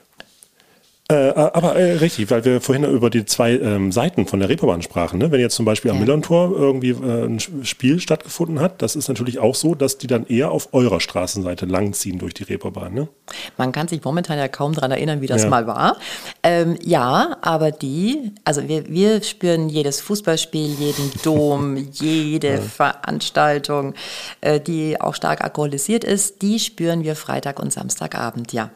Äh, 1.11 1.29
äh, 1.29 1.33
aber 1.33 1.75
äh, 1.75 1.97
richtig, 1.97 2.31
weil 2.31 2.45
wir 2.45 2.61
vorhin 2.61 2.85
über 2.85 3.09
die 3.09 3.25
zwei 3.25 3.51
ähm, 3.51 3.91
Seiten 3.91 4.25
von 4.25 4.39
der 4.39 4.47
Reeperbahn 4.47 4.81
sprachen. 4.81 5.19
Ne? 5.19 5.31
Wenn 5.31 5.41
jetzt 5.41 5.55
zum 5.55 5.65
Beispiel 5.65 5.91
am 5.91 5.97
ja. 5.97 6.01
Millerntor 6.01 6.51
irgendwie 6.51 6.91
äh, 6.91 7.25
ein 7.25 7.39
Spiel 7.39 7.99
stattgefunden 7.99 8.61
hat, 8.61 8.81
das 8.81 8.95
ist 8.95 9.09
natürlich 9.09 9.39
auch 9.39 9.53
so, 9.53 9.75
dass 9.75 9.97
die 9.97 10.07
dann 10.07 10.25
eher 10.25 10.51
auf 10.51 10.73
eurer 10.73 11.01
Straßenseite 11.01 11.65
langziehen 11.65 12.19
durch 12.19 12.33
die 12.33 12.43
Reeperbahn. 12.43 12.93
Ne? 12.93 13.09
Man 13.57 13.73
kann 13.73 13.89
sich 13.89 14.01
momentan 14.01 14.37
ja 14.37 14.47
kaum 14.47 14.73
daran 14.73 14.91
erinnern, 14.91 15.19
wie 15.19 15.27
das 15.27 15.43
ja. 15.43 15.49
mal 15.49 15.67
war. 15.67 15.97
Ähm, 16.41 16.77
ja, 16.81 17.35
aber 17.41 17.71
die, 17.71 18.31
also 18.45 18.69
wir, 18.69 18.87
wir 18.87 19.21
spüren 19.23 19.67
jedes 19.67 19.99
Fußballspiel, 19.99 20.73
jeden 20.79 21.11
Dom, 21.21 21.75
jede 21.91 22.47
ja. 22.47 22.61
Veranstaltung, 22.61 23.93
äh, 24.39 24.61
die 24.61 25.01
auch 25.01 25.15
stark 25.15 25.43
alkoholisiert 25.43 26.05
ist, 26.05 26.41
die 26.41 26.59
spüren 26.59 27.03
wir 27.03 27.17
Freitag 27.17 27.59
und 27.59 27.73
Samstagabend, 27.73 28.53
ja. 28.53 28.71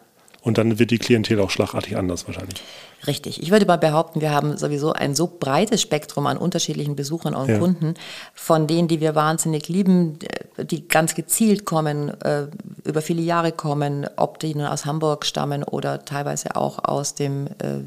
Und 0.48 0.58
dann 0.58 0.80
wird 0.80 0.92
die 0.92 0.98
Klientel 0.98 1.42
auch 1.42 1.50
schlagartig 1.50 1.98
anders 1.98 2.26
wahrscheinlich. 2.26 2.64
Richtig. 3.06 3.44
Ich 3.44 3.52
würde 3.52 3.66
mal 3.66 3.76
behaupten, 3.76 4.22
wir 4.22 4.32
haben 4.32 4.58
sowieso 4.58 4.94
ein 4.94 5.14
so 5.14 5.28
breites 5.28 5.82
Spektrum 5.82 6.26
an 6.26 6.38
unterschiedlichen 6.38 6.96
Besuchern 6.96 7.36
und 7.36 7.50
ja. 7.50 7.60
Kunden, 7.60 7.96
von 8.34 8.66
denen, 8.66 8.88
die 8.88 9.02
wir 9.02 9.14
wahnsinnig 9.14 9.68
lieben, 9.68 10.20
die 10.58 10.88
ganz 10.88 11.16
gezielt 11.16 11.66
kommen, 11.66 12.12
äh, 12.22 12.48
über 12.86 13.02
viele 13.02 13.22
Jahre 13.22 13.52
kommen, 13.52 14.08
ob 14.16 14.40
die 14.40 14.56
nun 14.56 14.68
aus 14.68 14.86
Hamburg 14.86 15.26
stammen 15.26 15.66
oder 15.66 16.06
teilweise 16.06 16.56
auch 16.56 16.82
aus 16.82 17.14
dem 17.14 17.48
äh, 17.48 17.82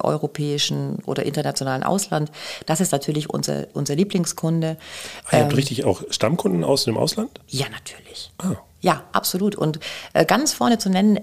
europäischen 0.00 1.00
oder 1.04 1.26
internationalen 1.26 1.82
Ausland. 1.82 2.32
Das 2.64 2.80
ist 2.80 2.90
natürlich 2.90 3.28
unser, 3.28 3.66
unser 3.74 3.94
Lieblingskunde. 3.96 4.78
Ah, 5.26 5.36
ihr 5.36 5.38
habt 5.40 5.52
ähm, 5.52 5.56
richtig 5.56 5.84
auch 5.84 6.02
Stammkunden 6.08 6.64
aus 6.64 6.84
dem 6.84 6.96
Ausland? 6.96 7.38
Ja, 7.48 7.66
natürlich. 7.68 8.32
Ah. 8.38 8.56
Ja, 8.80 9.04
absolut. 9.12 9.56
Und 9.56 9.78
äh, 10.14 10.24
ganz 10.24 10.54
vorne 10.54 10.78
zu 10.78 10.88
nennen, 10.88 11.16
äh, 11.16 11.22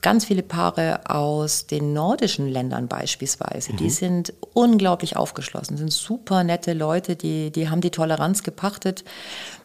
ganz 0.00 0.24
viele 0.26 0.42
Paare 0.42 1.00
aus 1.08 1.66
den 1.66 1.92
nordischen 1.92 2.48
Ländern 2.48 2.88
beispielsweise, 2.88 3.72
mhm. 3.72 3.76
die 3.76 3.90
sind 3.90 4.32
unglaublich 4.52 5.16
aufgeschlossen, 5.16 5.76
sind 5.76 5.92
super 5.92 6.44
nette 6.44 6.72
Leute, 6.72 7.16
die, 7.16 7.50
die 7.50 7.68
haben 7.68 7.80
die 7.80 7.90
Toleranz 7.90 8.42
gepachtet 8.42 9.04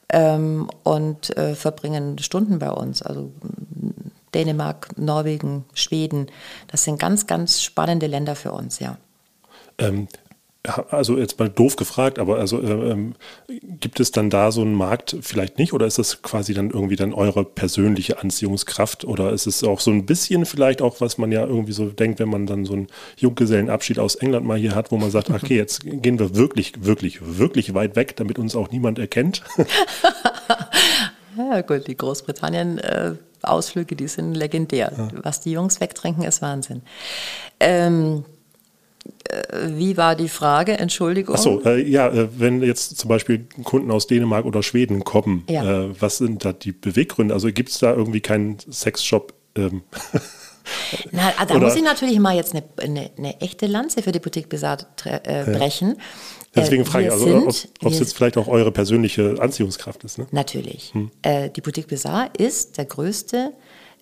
ähm, 0.09 0.69
und 0.83 1.35
äh, 1.37 1.55
verbringen 1.55 2.19
Stunden 2.19 2.59
bei 2.59 2.71
uns. 2.71 3.01
Also 3.01 3.31
Dänemark, 4.33 4.97
Norwegen, 4.97 5.65
Schweden, 5.73 6.27
das 6.67 6.83
sind 6.83 6.99
ganz, 6.99 7.27
ganz 7.27 7.61
spannende 7.61 8.07
Länder 8.07 8.35
für 8.35 8.51
uns, 8.51 8.79
ja. 8.79 8.97
Ähm, 9.77 10.07
also 10.63 11.17
jetzt 11.17 11.39
mal 11.39 11.47
doof 11.47 11.77
gefragt, 11.77 12.19
aber 12.19 12.37
also 12.37 12.61
äh, 12.61 12.91
ähm, 12.91 13.15
gibt 13.79 14.01
es 14.01 14.11
dann 14.11 14.29
da 14.29 14.51
so 14.51 14.61
einen 14.61 14.73
Markt 14.73 15.15
vielleicht 15.21 15.57
nicht 15.57 15.71
oder 15.71 15.85
ist 15.85 15.99
das 15.99 16.21
quasi 16.21 16.53
dann 16.53 16.69
irgendwie 16.69 16.97
dann 16.97 17.13
eure 17.13 17.45
persönliche 17.45 18.19
Anziehungskraft 18.19 19.05
oder 19.05 19.31
ist 19.31 19.47
es 19.47 19.63
auch 19.63 19.79
so 19.79 19.91
ein 19.91 20.05
bisschen 20.05 20.45
vielleicht 20.45 20.81
auch, 20.81 20.99
was 20.99 21.17
man 21.17 21.31
ja 21.31 21.45
irgendwie 21.45 21.71
so 21.71 21.85
denkt, 21.85 22.19
wenn 22.19 22.29
man 22.29 22.45
dann 22.45 22.65
so 22.65 22.73
einen 22.73 22.87
Junggesellenabschied 23.15 23.99
aus 23.99 24.15
England 24.15 24.45
mal 24.45 24.57
hier 24.57 24.75
hat, 24.75 24.91
wo 24.91 24.97
man 24.97 25.11
sagt, 25.11 25.29
okay, 25.29 25.55
jetzt 25.55 25.81
gehen 25.85 26.19
wir 26.19 26.35
wirklich, 26.35 26.83
wirklich, 26.83 27.37
wirklich 27.37 27.73
weit 27.73 27.95
weg, 27.95 28.17
damit 28.17 28.37
uns 28.37 28.53
auch 28.55 28.69
niemand 28.69 28.99
erkennt. 28.99 29.43
ja 31.37 31.61
gut, 31.61 31.87
die 31.87 31.95
Großbritannien 31.95 32.79
äh, 32.79 33.13
Ausflüge, 33.43 33.95
die 33.95 34.09
sind 34.09 34.33
legendär. 34.33 34.91
Ja. 34.97 35.07
Was 35.23 35.39
die 35.39 35.51
Jungs 35.51 35.79
wegtrinken, 35.79 36.25
ist 36.25 36.41
Wahnsinn. 36.41 36.81
Ähm, 37.61 38.25
Äh, 38.25 38.38
wie 39.67 39.97
war 39.97 40.15
die 40.15 40.29
Frage? 40.29 40.77
Entschuldigung. 40.77 41.35
Achso, 41.35 41.61
äh, 41.65 41.81
ja, 41.81 42.07
äh, 42.07 42.27
wenn 42.37 42.61
jetzt 42.63 42.97
zum 42.97 43.07
Beispiel 43.09 43.47
Kunden 43.63 43.91
aus 43.91 44.07
Dänemark 44.07 44.45
oder 44.45 44.63
Schweden 44.63 45.03
kommen, 45.03 45.43
Ja. 45.49 45.63
äh, 45.85 46.01
was 46.01 46.17
sind 46.17 46.43
da 46.45 46.53
die 46.53 46.71
Beweggründe? 46.71 47.33
Also 47.33 47.51
gibt 47.51 47.69
es 47.69 47.79
da 47.79 47.93
irgendwie 47.93 48.21
keinen 48.21 48.57
Sexshop? 48.71 49.33
Ähm, 49.55 49.83
Na, 51.11 51.33
ah, 51.37 51.45
da 51.45 51.55
Oder- 51.55 51.65
muss 51.65 51.75
ich 51.75 51.81
natürlich 51.83 52.19
mal 52.19 52.35
jetzt 52.35 52.53
eine, 52.53 52.63
eine, 52.77 53.09
eine 53.17 53.41
echte 53.41 53.65
Lanze 53.65 54.03
für 54.03 54.11
die 54.11 54.19
Boutique 54.19 54.49
Bizarre 54.49 54.85
äh, 55.05 55.51
Ja. 55.51 55.57
brechen. 55.57 55.95
deswegen 56.55 56.83
Äh, 56.83 56.85
frage 56.85 57.05
ich, 57.07 57.11
also, 57.11 57.47
ob 57.47 57.91
es 57.91 57.99
jetzt 57.99 58.15
vielleicht 58.15 58.37
auch 58.37 58.47
eure 58.47 58.71
persönliche 58.71 59.35
Anziehungskraft 59.39 60.03
ist. 60.03 60.19
Ne? 60.19 60.27
Natürlich. 60.31 60.93
Hm. 60.93 61.09
Äh, 61.23 61.49
die 61.49 61.61
Boutique 61.61 61.87
Bizarre 61.87 62.29
ist 62.37 62.77
der 62.77 62.85
größte 62.85 63.51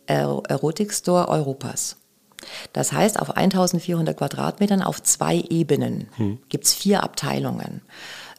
äh, 0.08 0.14
Erotikstore 0.16 1.30
Europas. 1.30 1.97
Das 2.74 2.92
heißt, 2.92 3.20
auf 3.20 3.36
1400 3.36 4.18
Quadratmetern 4.18 4.82
auf 4.82 5.02
zwei 5.02 5.44
Ebenen 5.50 6.08
Hm. 6.18 6.40
gibt 6.50 6.66
es 6.66 6.74
vier 6.74 7.04
Abteilungen, 7.04 7.82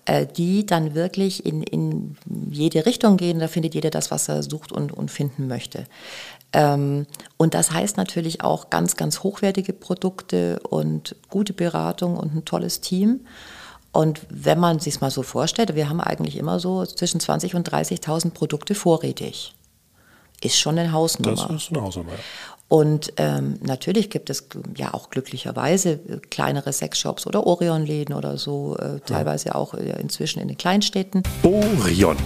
äh, 0.05 0.27
die 0.27 0.65
dann 0.67 0.95
wirklich 0.95 1.45
in, 1.45 1.63
in 1.63 2.17
jede 2.51 2.87
Richtung 2.87 3.17
gehen. 3.17 3.39
Da 3.39 3.49
findet 3.49 3.75
jeder 3.75 3.91
das, 3.91 4.11
was 4.11 4.29
er 4.29 4.43
sucht 4.43 4.73
und, 4.73 4.93
und 4.93 5.11
finden 5.11 5.49
möchte. 5.49 5.85
Ähm, 6.53 7.07
und 7.37 7.55
das 7.55 7.73
heißt 7.73 7.97
natürlich 7.97 8.43
auch 8.43 8.71
ganz, 8.71 8.97
ganz 8.97 9.23
hochwertige 9.23 9.73
Produkte 9.73 10.61
und 10.61 11.17
gute 11.29 11.53
Beratung 11.53 12.17
und 12.17 12.35
ein 12.35 12.45
tolles 12.45 12.81
Team. 12.81 13.21
Und 13.93 14.21
wenn 14.31 14.59
man 14.59 14.79
sich 14.79 15.01
mal 15.01 15.11
so 15.11 15.23
vorstellt, 15.23 15.75
wir 15.75 15.89
haben 15.89 16.01
eigentlich 16.01 16.37
immer 16.37 16.61
so 16.61 16.85
zwischen 16.87 17.21
20.000 17.21 17.57
und 17.57 17.71
30.000 17.71 18.31
Produkte 18.31 18.75
vorrätig. 18.75 19.55
Ist 20.41 20.59
schon 20.59 20.79
eine 20.79 20.93
Hausnummer. 20.93 21.49
Das 21.49 21.63
ist 21.63 21.71
eine 21.71 21.83
Hausnummer. 21.83 22.13
ja. 22.13 22.19
Und 22.69 23.15
ähm, 23.17 23.55
natürlich 23.63 24.11
gibt 24.11 24.29
es 24.29 24.47
ja 24.77 24.93
auch 24.93 25.09
glücklicherweise 25.09 25.93
äh, 25.93 26.19
kleinere 26.31 26.71
Sexshops 26.75 27.27
oder 27.27 27.47
Orion-Läden 27.47 28.15
oder 28.15 28.37
so, 28.37 28.77
äh, 28.77 29.01
teilweise 29.07 29.55
auch 29.55 29.73
äh, 29.73 29.99
inzwischen 29.99 30.41
in 30.41 30.49
den 30.49 30.59
Kleinstädten. 30.59 31.23
Orion, 31.43 32.17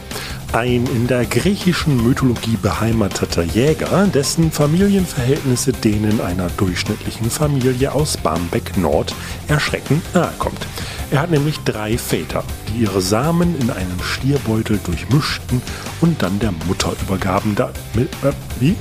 ein 0.52 0.84
in 0.86 1.06
der 1.06 1.26
griechischen 1.26 2.04
Mythologie 2.04 2.56
beheimateter 2.60 3.44
Jäger, 3.44 4.08
dessen 4.08 4.50
Familienverhältnisse 4.50 5.72
denen 5.72 6.20
einer 6.20 6.48
durchschnittlichen 6.56 7.30
Familie 7.30 7.92
aus 7.92 8.16
Barmbek 8.16 8.76
Nord 8.76 9.14
erschreckend 9.46 10.02
nahe 10.12 10.32
kommt. 10.40 10.66
Er 11.12 11.20
hat 11.20 11.30
nämlich 11.30 11.58
drei 11.60 11.96
Väter, 11.96 12.42
die 12.68 12.82
ihre 12.82 13.00
Samen 13.00 13.56
in 13.60 13.70
einem 13.70 14.02
Stierbeutel 14.02 14.80
durchmischten 14.82 15.62
und 16.00 16.20
dann 16.20 16.40
der 16.40 16.52
Mutter 16.66 16.94
übergaben. 17.00 17.54
Da, 17.54 17.70
mit, 17.94 18.08
äh, 18.24 18.32
wie? 18.58 18.74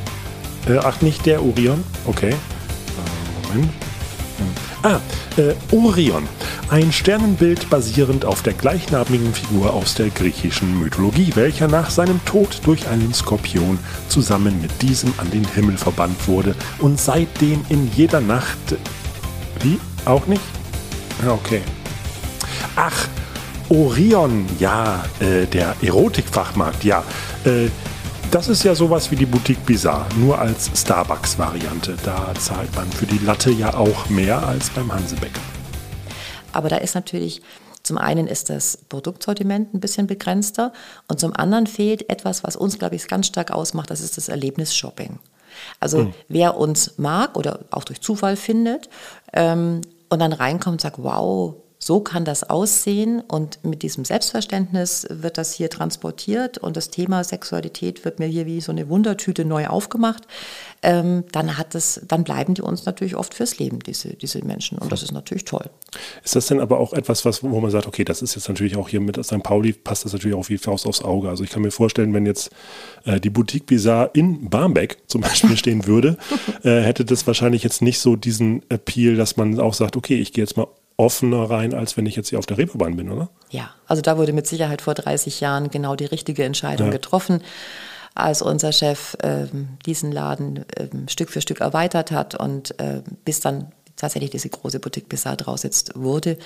Äh, 0.67 0.77
ach, 0.77 1.01
nicht 1.01 1.25
der 1.25 1.43
Orion? 1.43 1.83
Okay. 2.05 2.31
Äh, 2.31 3.47
Moment. 3.47 3.71
Ah, 4.83 4.99
äh, 5.37 5.53
Orion. 5.75 6.27
Ein 6.69 6.91
Sternenbild 6.91 7.69
basierend 7.69 8.25
auf 8.25 8.41
der 8.41 8.53
gleichnamigen 8.53 9.33
Figur 9.33 9.73
aus 9.73 9.93
der 9.93 10.09
griechischen 10.09 10.79
Mythologie, 10.79 11.31
welcher 11.35 11.67
nach 11.67 11.89
seinem 11.89 12.23
Tod 12.25 12.61
durch 12.63 12.87
einen 12.87 13.13
Skorpion 13.13 13.77
zusammen 14.07 14.59
mit 14.61 14.81
diesem 14.81 15.13
an 15.17 15.29
den 15.29 15.45
Himmel 15.53 15.77
verbannt 15.77 16.27
wurde 16.27 16.55
und 16.79 16.99
seitdem 16.99 17.63
in 17.69 17.91
jeder 17.95 18.21
Nacht. 18.21 18.57
Wie? 19.61 19.79
Auch 20.05 20.25
nicht? 20.27 20.41
Ja, 21.23 21.33
okay. 21.33 21.61
Ach, 22.75 23.07
Orion, 23.69 24.45
ja, 24.59 25.03
äh, 25.19 25.45
der 25.45 25.75
Erotikfachmarkt, 25.81 26.83
ja. 26.83 27.03
Äh, 27.45 27.67
das 28.31 28.47
ist 28.47 28.63
ja 28.63 28.73
sowas 28.73 29.11
wie 29.11 29.17
die 29.17 29.25
Boutique 29.25 29.65
Bizarre, 29.65 30.05
nur 30.17 30.39
als 30.39 30.71
Starbucks-Variante. 30.73 31.97
Da 32.03 32.33
zahlt 32.39 32.73
man 32.75 32.89
für 32.89 33.05
die 33.05 33.17
Latte 33.17 33.51
ja 33.51 33.73
auch 33.73 34.09
mehr 34.09 34.45
als 34.47 34.69
beim 34.69 34.91
Hansebäcker. 34.91 35.41
Aber 36.53 36.69
da 36.69 36.77
ist 36.77 36.95
natürlich, 36.95 37.41
zum 37.83 37.97
einen 37.97 38.27
ist 38.27 38.49
das 38.49 38.77
Produktsortiment 38.87 39.73
ein 39.73 39.81
bisschen 39.81 40.07
begrenzter 40.07 40.71
und 41.09 41.19
zum 41.19 41.35
anderen 41.35 41.67
fehlt 41.67 42.09
etwas, 42.09 42.43
was 42.43 42.55
uns, 42.55 42.79
glaube 42.79 42.95
ich, 42.95 43.07
ganz 43.07 43.27
stark 43.27 43.51
ausmacht, 43.51 43.89
das 43.89 43.99
ist 43.99 44.15
das 44.15 44.29
Erlebnisshopping. 44.29 45.19
Also 45.81 45.99
Hm. 45.99 46.13
wer 46.29 46.55
uns 46.57 46.97
mag 46.97 47.37
oder 47.37 47.59
auch 47.71 47.83
durch 47.83 47.99
Zufall 47.99 48.37
findet 48.37 48.89
ähm, 49.33 49.81
und 50.09 50.19
dann 50.19 50.31
reinkommt 50.31 50.75
und 50.75 50.81
sagt, 50.81 50.97
wow, 50.99 51.55
so 51.83 51.99
kann 51.99 52.25
das 52.25 52.47
aussehen 52.47 53.21
und 53.21 53.63
mit 53.63 53.81
diesem 53.81 54.05
Selbstverständnis 54.05 55.07
wird 55.09 55.39
das 55.39 55.51
hier 55.51 55.67
transportiert 55.71 56.59
und 56.59 56.77
das 56.77 56.91
Thema 56.91 57.23
Sexualität 57.23 58.05
wird 58.05 58.19
mir 58.19 58.27
hier 58.27 58.45
wie 58.45 58.61
so 58.61 58.71
eine 58.71 58.87
Wundertüte 58.87 59.45
neu 59.45 59.65
aufgemacht, 59.65 60.27
ähm, 60.83 61.23
dann 61.31 61.57
hat 61.57 61.73
das, 61.73 61.99
dann 62.07 62.23
bleiben 62.23 62.53
die 62.53 62.61
uns 62.61 62.85
natürlich 62.85 63.15
oft 63.15 63.33
fürs 63.33 63.57
Leben, 63.57 63.79
diese, 63.79 64.09
diese 64.09 64.45
Menschen. 64.45 64.77
Und 64.77 64.91
das 64.91 65.01
ist 65.01 65.11
natürlich 65.11 65.45
toll. 65.45 65.71
Ist 66.23 66.35
das 66.35 66.45
denn 66.45 66.59
aber 66.59 66.79
auch 66.79 66.93
etwas, 66.93 67.25
was, 67.25 67.41
wo 67.41 67.59
man 67.59 67.71
sagt, 67.71 67.87
okay, 67.87 68.03
das 68.03 68.21
ist 68.21 68.35
jetzt 68.35 68.47
natürlich 68.47 68.77
auch 68.77 68.87
hier 68.87 69.01
mit 69.01 69.23
St. 69.25 69.41
Pauli, 69.41 69.73
passt 69.73 70.05
das 70.05 70.13
natürlich 70.13 70.37
auch 70.37 70.49
wie 70.49 70.59
Faust 70.59 70.85
aufs 70.85 71.01
Auge. 71.01 71.29
Also 71.29 71.43
ich 71.43 71.49
kann 71.49 71.63
mir 71.63 71.71
vorstellen, 71.71 72.13
wenn 72.13 72.27
jetzt 72.27 72.51
äh, 73.05 73.19
die 73.19 73.31
Boutique 73.31 73.65
Bizarre 73.65 74.11
in 74.13 74.51
Barmbek 74.51 74.97
zum 75.07 75.21
Beispiel 75.21 75.57
stehen 75.57 75.87
würde, 75.87 76.17
äh, 76.63 76.81
hätte 76.81 77.05
das 77.05 77.25
wahrscheinlich 77.25 77.63
jetzt 77.63 77.81
nicht 77.81 77.97
so 77.97 78.15
diesen 78.15 78.61
Appeal, 78.69 79.15
dass 79.15 79.35
man 79.35 79.59
auch 79.59 79.73
sagt, 79.73 79.97
okay, 79.97 80.19
ich 80.19 80.31
gehe 80.31 80.43
jetzt 80.43 80.57
mal 80.57 80.67
offener 81.01 81.49
rein, 81.49 81.73
als 81.73 81.97
wenn 81.97 82.05
ich 82.05 82.15
jetzt 82.15 82.29
hier 82.29 82.39
auf 82.39 82.45
der 82.45 82.57
Reeperbahn 82.57 82.95
bin, 82.95 83.11
oder? 83.11 83.29
Ja, 83.49 83.71
also 83.87 84.01
da 84.01 84.17
wurde 84.17 84.33
mit 84.33 84.45
Sicherheit 84.47 84.81
vor 84.81 84.93
30 84.93 85.41
Jahren 85.41 85.69
genau 85.71 85.95
die 85.95 86.05
richtige 86.05 86.43
Entscheidung 86.43 86.87
Ja. 86.87 86.91
getroffen, 86.93 87.41
als 88.13 88.41
unser 88.41 88.71
Chef 88.71 89.17
ähm, 89.23 89.69
diesen 89.85 90.11
Laden 90.11 90.63
ähm, 90.77 91.07
Stück 91.07 91.29
für 91.29 91.41
Stück 91.41 91.59
erweitert 91.61 92.11
hat 92.11 92.35
und 92.35 92.79
äh, 92.79 93.01
bis 93.25 93.39
dann 93.39 93.71
tatsächlich 93.95 94.29
diese 94.31 94.49
große 94.49 94.79
Boutique 94.79 95.09
Bizarre 95.09 95.37
draus 95.37 95.63
jetzt 95.63 95.93
wurde. 95.95 96.37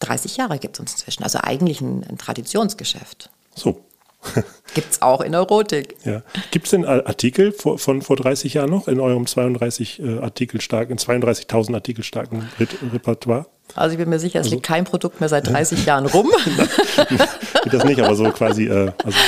30 0.00 0.36
Jahre 0.38 0.58
gibt 0.58 0.76
es 0.76 0.80
uns 0.80 0.92
inzwischen, 0.92 1.22
also 1.24 1.38
eigentlich 1.42 1.80
ein, 1.80 2.04
ein 2.08 2.16
Traditionsgeschäft. 2.18 3.30
So. 3.54 3.84
Gibt 4.74 4.92
es 4.92 5.00
auch 5.00 5.20
in 5.20 5.32
Erotik. 5.32 5.94
Ja. 6.04 6.22
Gibt 6.50 6.66
es 6.66 6.70
denn 6.72 6.84
Artikel 6.84 7.52
vor, 7.52 7.78
von 7.78 8.02
vor 8.02 8.16
30 8.16 8.54
Jahren 8.54 8.68
noch 8.68 8.88
in 8.88 8.98
eurem 8.98 9.26
32 9.26 10.00
äh, 10.02 10.18
Artikel 10.18 10.60
starken, 10.60 10.96
32.000 10.98 11.74
Artikel 11.74 12.02
starken 12.02 12.48
Re 12.58 12.66
Repertoire? 12.92 13.46
Also 13.74 13.92
ich 13.92 13.98
bin 13.98 14.08
mir 14.08 14.18
sicher, 14.18 14.40
es 14.40 14.46
Also- 14.46 14.56
liegt 14.56 14.66
kein 14.66 14.84
Produkt 14.84 15.20
mehr 15.20 15.28
seit 15.28 15.46
30 15.46 15.84
Jahren 15.86 16.06
rum. 16.06 16.30
Geht 17.62 17.72
das 17.72 17.84
nicht, 17.84 18.00
aber 18.00 18.14
so 18.16 18.30
quasi, 18.30 18.66
äh, 18.66 18.92
also 19.04 19.18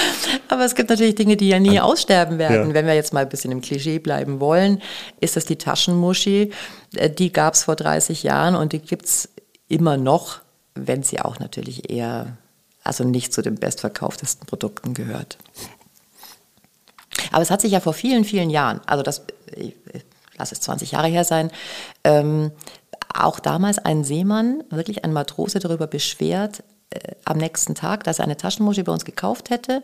Aber 0.48 0.64
es 0.64 0.74
gibt 0.74 0.90
natürlich 0.90 1.14
Dinge, 1.14 1.36
die 1.36 1.48
ja 1.48 1.58
nie 1.60 1.78
aussterben 1.80 2.38
werden. 2.38 2.68
Ja. 2.68 2.74
Wenn 2.74 2.86
wir 2.86 2.94
jetzt 2.94 3.12
mal 3.12 3.20
ein 3.20 3.28
bisschen 3.28 3.52
im 3.52 3.60
Klischee 3.60 3.98
bleiben 3.98 4.40
wollen, 4.40 4.80
ist 5.20 5.36
das 5.36 5.44
die 5.44 5.56
Taschenmuschi. 5.56 6.52
Äh, 6.96 7.10
Die 7.10 7.32
gab 7.32 7.54
es 7.54 7.64
vor 7.64 7.76
30 7.76 8.22
Jahren 8.22 8.54
und 8.56 8.72
die 8.72 8.78
gibt 8.80 9.04
es 9.06 9.28
immer 9.68 9.96
noch, 9.96 10.40
wenn 10.74 11.02
sie 11.02 11.20
auch 11.20 11.38
natürlich 11.38 11.90
eher, 11.90 12.36
also 12.82 13.04
nicht 13.04 13.32
zu 13.32 13.42
den 13.42 13.56
bestverkauftesten 13.56 14.46
Produkten 14.46 14.94
gehört. 14.94 15.38
Aber 17.32 17.42
es 17.42 17.50
hat 17.50 17.60
sich 17.60 17.72
ja 17.72 17.80
vor 17.80 17.92
vielen, 17.92 18.24
vielen 18.24 18.50
Jahren, 18.50 18.80
also 18.86 19.02
das, 19.02 19.22
ich, 19.54 19.74
ich 19.92 20.04
lass 20.38 20.52
es 20.52 20.60
20 20.60 20.92
Jahre 20.92 21.08
her 21.08 21.24
sein, 21.24 21.50
ähm, 22.02 22.50
auch 23.14 23.40
damals 23.40 23.78
ein 23.78 24.04
Seemann, 24.04 24.62
wirklich 24.70 25.04
ein 25.04 25.12
Matrose 25.12 25.58
darüber 25.58 25.86
beschwert, 25.86 26.62
äh, 26.90 27.14
am 27.24 27.38
nächsten 27.38 27.74
Tag, 27.74 28.04
dass 28.04 28.18
er 28.18 28.24
eine 28.24 28.36
Taschenmuschi 28.36 28.82
bei 28.82 28.92
uns 28.92 29.04
gekauft 29.04 29.50
hätte 29.50 29.82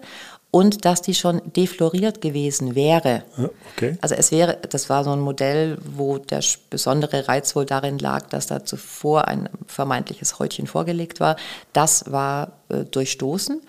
und 0.51 0.85
dass 0.85 1.03
die 1.03 1.15
schon 1.15 1.41
defloriert 1.55 2.21
gewesen 2.21 2.75
wäre. 2.75 3.23
ja, 3.37 3.51
okay. 3.75 3.99
Also 4.01 4.15
es 4.15 4.33
wäre, 4.33 4.59
das 4.71 4.89
war 4.89 5.05
so 5.05 5.11
ein 5.11 5.21
Modell, 5.21 5.79
wo 5.85 6.19
der 6.19 6.43
besondere 6.71 7.29
Reiz 7.29 7.55
wohl 7.55 7.67
darin 7.67 7.99
lag, 7.99 8.27
dass 8.29 8.47
da 8.47 8.65
zuvor 8.65 9.29
ein 9.29 9.49
vermeintliches 9.67 10.39
Häutchen 10.39 10.67
vorgelegt 10.67 11.21
war. 11.21 11.37
Das 11.73 12.11
war 12.11 12.53
äh, 12.71 12.85
durchstoßen. 12.85 13.61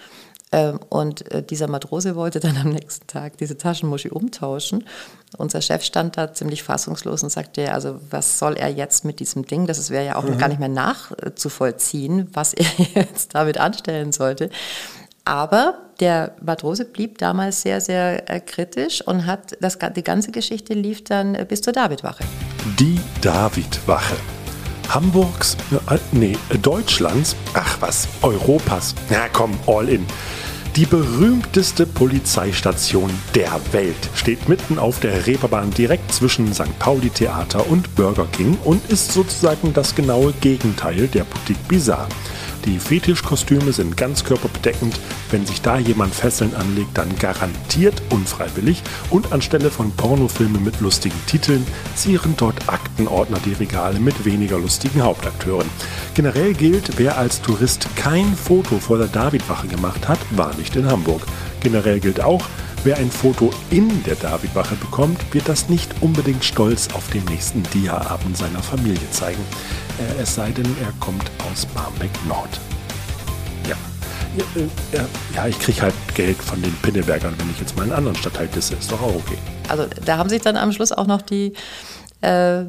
Ähm, 0.51 0.79
und 0.89 1.29
äh, 1.31 1.43
dieser 1.43 1.67
Matrose 1.67 2.15
wollte 2.15 2.39
dann 2.39 2.57
am 2.57 2.69
nächsten 2.69 3.05
Tag 3.07 3.37
diese 3.37 3.57
Taschenmuschi 3.57 4.09
umtauschen. 4.09 4.85
Unser 5.36 5.61
Chef 5.61 5.84
stand 5.84 6.15
da 6.17 6.34
ziemlich 6.34 6.63
fassungslos 6.63 7.21
und 7.21 7.30
sagte, 7.30 7.73
also 7.73 7.99
was 8.09 8.39
soll 8.39 8.53
er 8.55 8.69
jetzt 8.69 9.03
mit 9.03 9.19
diesem 9.19 9.45
Ding? 9.45 9.67
Das 9.67 9.89
wäre 9.89 10.05
ja 10.05 10.15
auch 10.15 10.23
Mhm. 10.23 10.38
gar 10.38 10.47
nicht 10.47 10.59
mehr 10.59 10.69
nachzuvollziehen, 10.69 12.30
was 12.34 12.53
er 12.53 12.65
jetzt 12.95 13.36
damit 13.36 13.57
anstellen 13.57 14.11
sollte. 14.11 14.49
Aber 15.25 15.78
der 15.99 16.32
Matrose 16.41 16.86
blieb 16.86 17.17
damals 17.17 17.61
sehr, 17.61 17.82
sehr 17.82 18.30
äh, 18.30 18.39
kritisch 18.39 19.01
und 19.05 19.25
hat 19.25 19.57
das, 19.59 19.78
die 19.95 20.03
ganze 20.03 20.32
Geschichte 20.32 20.73
lief 20.73 21.03
dann 21.03 21.36
äh, 21.36 21.45
bis 21.47 21.61
zur 21.61 21.73
Davidwache. 21.73 22.23
Die 22.80 22.99
Davidwache. 23.21 24.15
Hamburgs, 24.89 25.57
äh, 25.89 25.97
nee, 26.13 26.38
Deutschlands, 26.61 27.36
ach 27.53 27.75
was, 27.82 28.07
Europas, 28.21 28.95
na 29.09 29.28
komm, 29.34 29.51
all 29.67 29.89
in. 29.89 30.05
Die 30.78 30.86
berühmteste 30.86 31.88
Polizeistation 31.88 33.09
der 33.34 33.59
Welt 33.71 34.11
steht 34.13 34.47
mitten 34.47 34.78
auf 34.78 34.99
der 34.99 35.25
Reeperbahn 35.25 35.71
direkt 35.71 36.13
zwischen 36.13 36.53
St. 36.53 36.78
Pauli 36.78 37.09
Theater 37.09 37.67
und 37.67 37.95
Burger 37.95 38.28
King 38.28 38.59
und 38.63 38.88
ist 38.91 39.11
sozusagen 39.11 39.73
das 39.73 39.95
genaue 39.95 40.34
Gegenteil 40.34 41.07
der 41.07 41.23
Boutique 41.23 41.67
Bizarre. 41.67 42.07
Die 42.68 42.80
Fetischkostüme 42.80 43.72
sind 43.72 43.95
ganz 43.95 44.26
körperbedeckend. 44.26 44.99
Wenn 45.32 45.45
sich 45.45 45.61
da 45.61 45.78
jemand 45.80 46.13
Fesseln 46.13 46.53
anlegt, 46.53 46.97
dann 46.97 47.18
garantiert 47.18 48.01
unfreiwillig. 48.09 48.84
Und 49.09 49.32
anstelle 49.32 49.72
von 49.72 49.91
Pornofilmen 49.91 50.61
mit 50.65 50.82
lustigen 50.82 51.15
Titeln 51.28 51.65
zieren 51.95 52.34
dort 52.36 52.68
Aktenordner 52.68 53.39
die 53.45 53.53
Regale 53.53 54.01
mit 54.01 54.26
weniger 54.26 54.59
lustigen 54.59 55.01
Hauptakteuren. 55.01 55.70
Generell 56.13 56.53
gilt, 56.53 56.97
wer 56.97 57.18
als 57.18 57.41
Tourist 57.41 57.88
kein 57.95 58.36
Foto 58.36 58.80
vor 58.80 58.97
der 58.97 59.07
Davidwache 59.07 59.68
gemacht 59.68 60.09
hat, 60.09 60.20
war 60.32 60.53
nicht 60.55 60.76
in 60.76 60.91
Hamburg. 60.91 61.22
Generell 61.61 62.01
gilt 62.01 62.20
auch, 62.20 62.43
Wer 62.84 62.97
ein 62.97 63.11
Foto 63.11 63.51
in 63.70 64.03
der 64.03 64.15
Davidwache 64.15 64.76
bekommt, 64.76 65.34
wird 65.34 65.49
das 65.49 65.68
nicht 65.68 65.93
unbedingt 65.99 66.45
stolz 66.45 66.88
auf 66.93 67.09
dem 67.09 67.26
nächsten 67.26 67.63
Dia-Abend 67.74 68.38
seiner 68.38 68.61
Familie 68.61 69.09
zeigen. 69.11 69.41
Es 70.19 70.35
sei 70.35 70.51
denn, 70.51 70.65
er 70.81 70.91
kommt 70.99 71.23
aus 71.51 71.65
Barmbek 71.67 72.11
Nord. 72.27 72.59
Ja. 73.67 73.75
Ja, 74.37 74.61
äh, 74.61 74.99
ja 75.35 75.47
ich 75.47 75.59
kriege 75.59 75.81
halt 75.81 75.93
Geld 76.13 76.37
von 76.37 76.61
den 76.61 76.73
Pinnebergern, 76.81 77.33
wenn 77.37 77.49
ich 77.49 77.59
jetzt 77.59 77.75
mal 77.75 77.83
einen 77.83 77.93
anderen 77.93 78.15
Stadtteil 78.15 78.47
disse. 78.47 78.75
Ist 78.75 78.91
doch 78.91 79.01
auch 79.01 79.15
okay. 79.15 79.37
Also 79.69 79.87
da 80.05 80.17
haben 80.17 80.29
sich 80.29 80.41
dann 80.41 80.57
am 80.57 80.71
Schluss 80.71 80.91
auch 80.91 81.07
noch 81.07 81.21
die, 81.21 81.53
äh, 82.21 82.65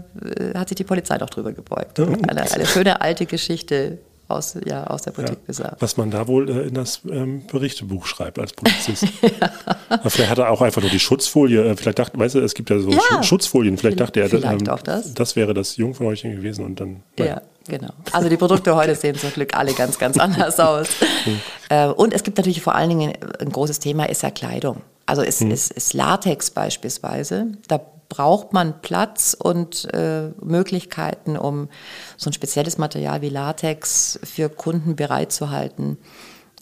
hat 0.55 0.68
sich 0.68 0.76
die 0.76 0.85
Polizei 0.85 1.18
noch 1.18 1.31
drüber 1.31 1.53
gebeugt. 1.53 2.01
Eine, 2.01 2.51
eine 2.51 2.66
schöne 2.66 3.01
alte 3.01 3.26
Geschichte 3.26 3.99
aus, 4.29 4.57
ja, 4.66 4.85
aus 4.87 5.03
der 5.03 5.12
Boutique 5.12 5.39
ja, 5.59 5.76
Was 5.81 5.97
man 5.97 6.11
da 6.11 6.29
wohl 6.29 6.49
äh, 6.49 6.68
in 6.68 6.74
das 6.74 7.01
ähm, 7.11 7.47
Berichtebuch 7.47 8.07
schreibt 8.07 8.39
als 8.39 8.53
Polizist. 8.53 9.05
ja. 9.22 10.01
Vielleicht 10.09 10.31
hat 10.31 10.39
er 10.39 10.51
auch 10.51 10.61
einfach 10.61 10.83
nur 10.83 10.91
die 10.91 11.01
Schutzfolie, 11.01 11.64
äh, 11.64 11.76
vielleicht 11.76 11.99
dachte, 11.99 12.18
weißt 12.18 12.35
du, 12.35 12.41
es 12.41 12.55
gibt 12.55 12.68
ja 12.68 12.79
so 12.79 12.91
ja. 12.91 13.22
Schutzfolien, 13.22 13.79
vielleicht 13.79 14.01
dachte 14.01 14.20
er, 14.20 14.29
vielleicht 14.29 14.68
ähm, 14.68 14.79
das. 14.85 15.14
das 15.14 15.35
wäre 15.35 15.55
das 15.55 15.76
Jungfräulein 15.76 16.37
gewesen 16.37 16.64
und 16.64 16.79
dann. 16.79 17.03
Ja, 17.18 17.41
genau. 17.66 17.91
Also 18.12 18.29
die 18.29 18.37
Produkte 18.37 18.76
heute 18.76 18.95
sehen 18.95 19.16
zum 19.16 19.33
Glück 19.33 19.57
alle 19.57 19.72
ganz, 19.72 19.99
ganz 19.99 20.18
anders 20.18 20.61
aus. 20.61 20.89
Hm. 21.24 21.41
Äh, 21.70 21.87
und 21.87 22.12
es 22.12 22.22
gibt 22.22 22.37
natürlich 22.37 22.61
vor 22.61 22.74
allen 22.74 22.91
Dingen 22.91 23.14
ein 23.41 23.51
großes 23.51 23.79
Thema 23.79 24.09
ist 24.09 24.22
ja 24.22 24.31
Kleidung. 24.31 24.83
Also 25.07 25.22
es 25.22 25.41
hm. 25.41 25.51
ist, 25.51 25.72
ist 25.72 25.95
Latex 25.95 26.51
beispielsweise. 26.51 27.47
Da 27.66 27.81
braucht 28.09 28.53
man 28.53 28.81
Platz 28.81 29.37
und 29.39 29.93
äh, 29.93 30.31
Möglichkeiten, 30.43 31.37
um 31.37 31.69
so 32.17 32.31
ein 32.31 32.33
spezielles 32.33 32.79
Material 32.79 33.21
wie 33.21 33.29
Latex 33.29 34.19
für 34.23 34.49
Kunden 34.49 34.97
bereitzuhalten. 34.97 35.99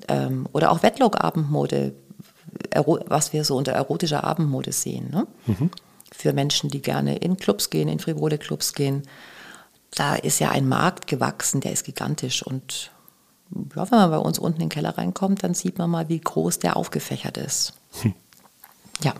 Ähm, 0.08 0.48
oder 0.52 0.72
auch 0.72 0.82
Wetlock-Abendmode, 0.82 1.94
was 3.06 3.32
wir 3.32 3.44
so 3.44 3.56
unter 3.56 3.72
erotischer 3.72 4.24
Abendmode 4.24 4.72
sehen. 4.72 5.10
Ne? 5.10 5.26
Mhm. 5.46 5.70
Für 6.12 6.32
Menschen, 6.32 6.70
die 6.70 6.82
gerne 6.82 7.16
in 7.16 7.36
Clubs 7.36 7.70
gehen, 7.70 7.88
in 7.88 8.00
frivole 8.00 8.38
Clubs 8.38 8.72
gehen. 8.72 9.02
Da 9.94 10.14
ist 10.16 10.40
ja 10.40 10.50
ein 10.50 10.68
Markt 10.68 11.06
gewachsen, 11.06 11.60
der 11.60 11.72
ist 11.72 11.84
gigantisch. 11.84 12.42
Und 12.42 12.90
ja, 13.74 13.90
wenn 13.90 13.98
man 13.98 14.10
bei 14.10 14.18
uns 14.18 14.38
unten 14.38 14.60
in 14.60 14.68
den 14.68 14.74
Keller 14.74 14.98
reinkommt, 14.98 15.44
dann 15.44 15.54
sieht 15.54 15.78
man 15.78 15.90
mal, 15.90 16.08
wie 16.08 16.20
groß 16.20 16.58
der 16.58 16.76
aufgefächert 16.76 17.36
ist. 17.38 17.74
Hm. 18.02 18.14
Ja. 19.02 19.14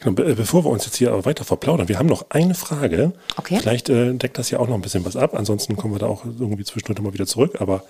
Genau, 0.00 0.22
äh, 0.22 0.34
bevor 0.34 0.64
wir 0.64 0.70
uns 0.70 0.86
jetzt 0.86 0.96
hier 0.96 1.24
weiter 1.24 1.44
verplaudern, 1.44 1.88
wir 1.88 1.98
haben 1.98 2.08
noch 2.08 2.26
eine 2.30 2.54
Frage. 2.54 3.12
Okay. 3.36 3.58
Vielleicht 3.60 3.88
äh, 3.88 4.14
deckt 4.14 4.38
das 4.38 4.50
ja 4.50 4.58
auch 4.58 4.68
noch 4.68 4.74
ein 4.74 4.82
bisschen 4.82 5.04
was 5.04 5.16
ab. 5.16 5.34
Ansonsten 5.34 5.76
kommen 5.76 5.94
wir 5.94 5.98
da 5.98 6.06
auch 6.06 6.24
irgendwie 6.24 6.64
zwischendurch 6.64 7.00
mal 7.00 7.12
wieder 7.12 7.26
zurück. 7.26 7.60
Aber 7.60 7.84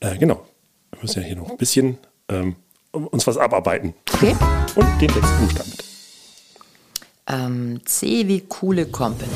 äh, 0.00 0.16
genau, 0.18 0.46
wir 0.90 1.00
müssen 1.02 1.22
ja 1.22 1.26
hier 1.26 1.36
noch 1.36 1.50
ein 1.50 1.56
bisschen 1.56 1.98
ähm, 2.28 2.56
uns 2.92 3.26
was 3.26 3.38
abarbeiten. 3.38 3.94
Okay. 4.12 4.36
Und 4.76 5.00
den 5.00 5.10
nächsten 5.10 5.38
Buchstaben 5.40 5.70
bitte. 5.70 5.84
Ähm, 7.26 7.80
C 7.86 8.28
wie 8.28 8.40
coole 8.42 8.86
Company. 8.86 9.30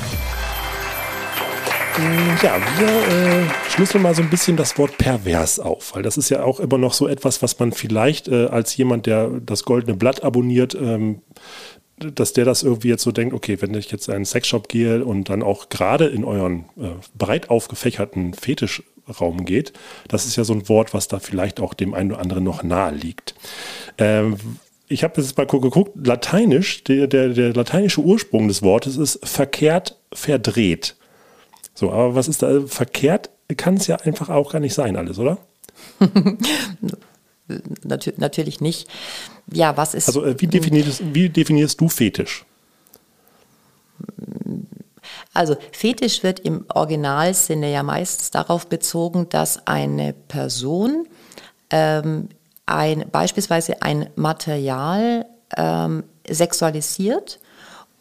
Ja, 2.42 2.60
wir 2.78 2.88
äh, 2.88 3.70
schlüsseln 3.70 4.02
mal 4.04 4.14
so 4.14 4.22
ein 4.22 4.30
bisschen 4.30 4.56
das 4.56 4.78
Wort 4.78 4.96
pervers 4.98 5.58
auf, 5.58 5.96
weil 5.96 6.04
das 6.04 6.16
ist 6.16 6.28
ja 6.28 6.44
auch 6.44 6.60
immer 6.60 6.78
noch 6.78 6.92
so 6.92 7.08
etwas, 7.08 7.42
was 7.42 7.58
man 7.58 7.72
vielleicht 7.72 8.28
äh, 8.28 8.46
als 8.46 8.76
jemand, 8.76 9.06
der 9.06 9.28
das 9.44 9.64
Goldene 9.64 9.96
Blatt 9.96 10.22
abonniert, 10.22 10.76
ähm, 10.76 11.22
dass 11.99 12.32
der 12.32 12.44
das 12.44 12.62
irgendwie 12.62 12.88
jetzt 12.88 13.03
so 13.03 13.12
denkt, 13.12 13.34
okay, 13.34 13.61
wenn 13.61 13.74
ich 13.74 13.90
jetzt 13.90 14.09
in 14.09 14.14
einen 14.14 14.24
Sexshop 14.24 14.68
gehe 14.68 15.05
und 15.05 15.28
dann 15.28 15.42
auch 15.42 15.68
gerade 15.68 16.07
in 16.07 16.24
euren 16.24 16.64
äh, 16.76 16.88
breit 17.16 17.51
aufgefächerten 17.51 18.34
Fetischraum 18.34 19.44
geht, 19.44 19.72
das 20.09 20.26
ist 20.26 20.36
ja 20.36 20.44
so 20.44 20.53
ein 20.53 20.68
Wort, 20.68 20.94
was 20.94 21.09
da 21.09 21.18
vielleicht 21.18 21.61
auch 21.61 21.74
dem 21.74 21.94
einen 21.94 22.12
oder 22.12 22.20
anderen 22.20 22.44
noch 22.44 22.62
nahe 22.62 22.94
liegt. 22.94 23.34
Ähm, 23.99 24.36
ich 24.88 25.05
habe 25.05 25.20
jetzt 25.20 25.36
mal 25.36 25.46
geguckt, 25.46 26.07
lateinisch, 26.07 26.84
der, 26.84 27.07
der, 27.07 27.28
der 27.30 27.53
lateinische 27.53 28.01
Ursprung 28.01 28.49
des 28.49 28.62
Wortes 28.62 28.96
ist 28.96 29.20
verkehrt 29.26 29.96
verdreht. 30.12 30.96
So, 31.74 31.92
aber 31.92 32.14
was 32.14 32.28
ist 32.28 32.42
da 32.42 32.61
verkehrt? 32.66 33.30
Kann 33.57 33.74
es 33.74 33.86
ja 33.86 33.96
einfach 33.96 34.30
auch 34.30 34.53
gar 34.53 34.61
nicht 34.61 34.74
sein, 34.74 34.96
alles, 34.96 35.18
oder? 35.18 35.38
natürlich 38.16 38.61
nicht. 38.61 38.88
Ja, 39.53 39.76
was 39.76 39.94
ist. 39.94 40.09
Also, 40.09 40.24
äh, 40.24 40.40
wie 40.40 40.46
definierst, 40.46 41.03
wie 41.14 41.28
definierst 41.28 41.80
du 41.80 41.88
Fetisch? 41.88 42.44
Also 45.32 45.57
Fetisch 45.72 46.22
wird 46.22 46.40
im 46.40 46.64
Originalsinne 46.74 47.72
ja 47.72 47.82
meistens 47.82 48.30
darauf 48.30 48.66
bezogen, 48.66 49.28
dass 49.28 49.66
eine 49.66 50.12
Person 50.12 51.07
ähm, 51.70 52.28
ein, 52.66 53.05
beispielsweise 53.11 53.82
ein 53.82 54.11
Material 54.16 55.26
ähm, 55.57 56.05
sexualisiert 56.28 57.40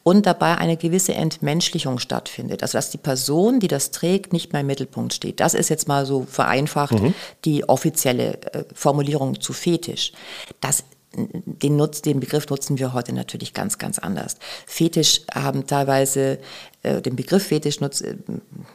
und 0.07 0.25
dabei 0.25 0.57
eine 0.57 0.77
gewisse 0.77 1.15
Entmenschlichung 1.15 1.99
stattfindet. 1.99 2.63
Also 2.63 2.77
dass 2.77 2.91
die 2.91 2.97
Person, 2.97 3.59
die 3.59 3.67
das 3.67 3.91
trägt, 3.91 4.31
nicht 4.31 4.53
mehr 4.53 4.61
im 4.61 4.67
Mittelpunkt 4.67 5.13
steht. 5.13 5.41
Das 5.41 5.53
ist 5.53 5.67
jetzt 5.67 5.89
mal 5.89 6.05
so 6.05 6.25
vereinfacht 6.25 6.93
mhm. 6.93 7.13
die 7.43 7.67
offizielle 7.67 8.41
äh, 8.53 8.63
Formulierung 8.73 9.41
zu 9.41 9.51
Fetisch. 9.51 10.13
Das 10.61 10.85
den, 11.15 11.77
Nutz, 11.77 12.01
den 12.01 12.19
Begriff 12.19 12.47
nutzen 12.49 12.77
wir 12.77 12.93
heute 12.93 13.13
natürlich 13.13 13.53
ganz, 13.53 13.77
ganz 13.77 13.97
anders. 13.97 14.35
Fetisch 14.65 15.21
haben 15.33 15.65
teilweise, 15.65 16.37
äh, 16.83 17.01
den 17.01 17.15
Begriff 17.15 17.47
Fetisch 17.47 17.79
nutzt, 17.79 18.03
äh, 18.03 18.15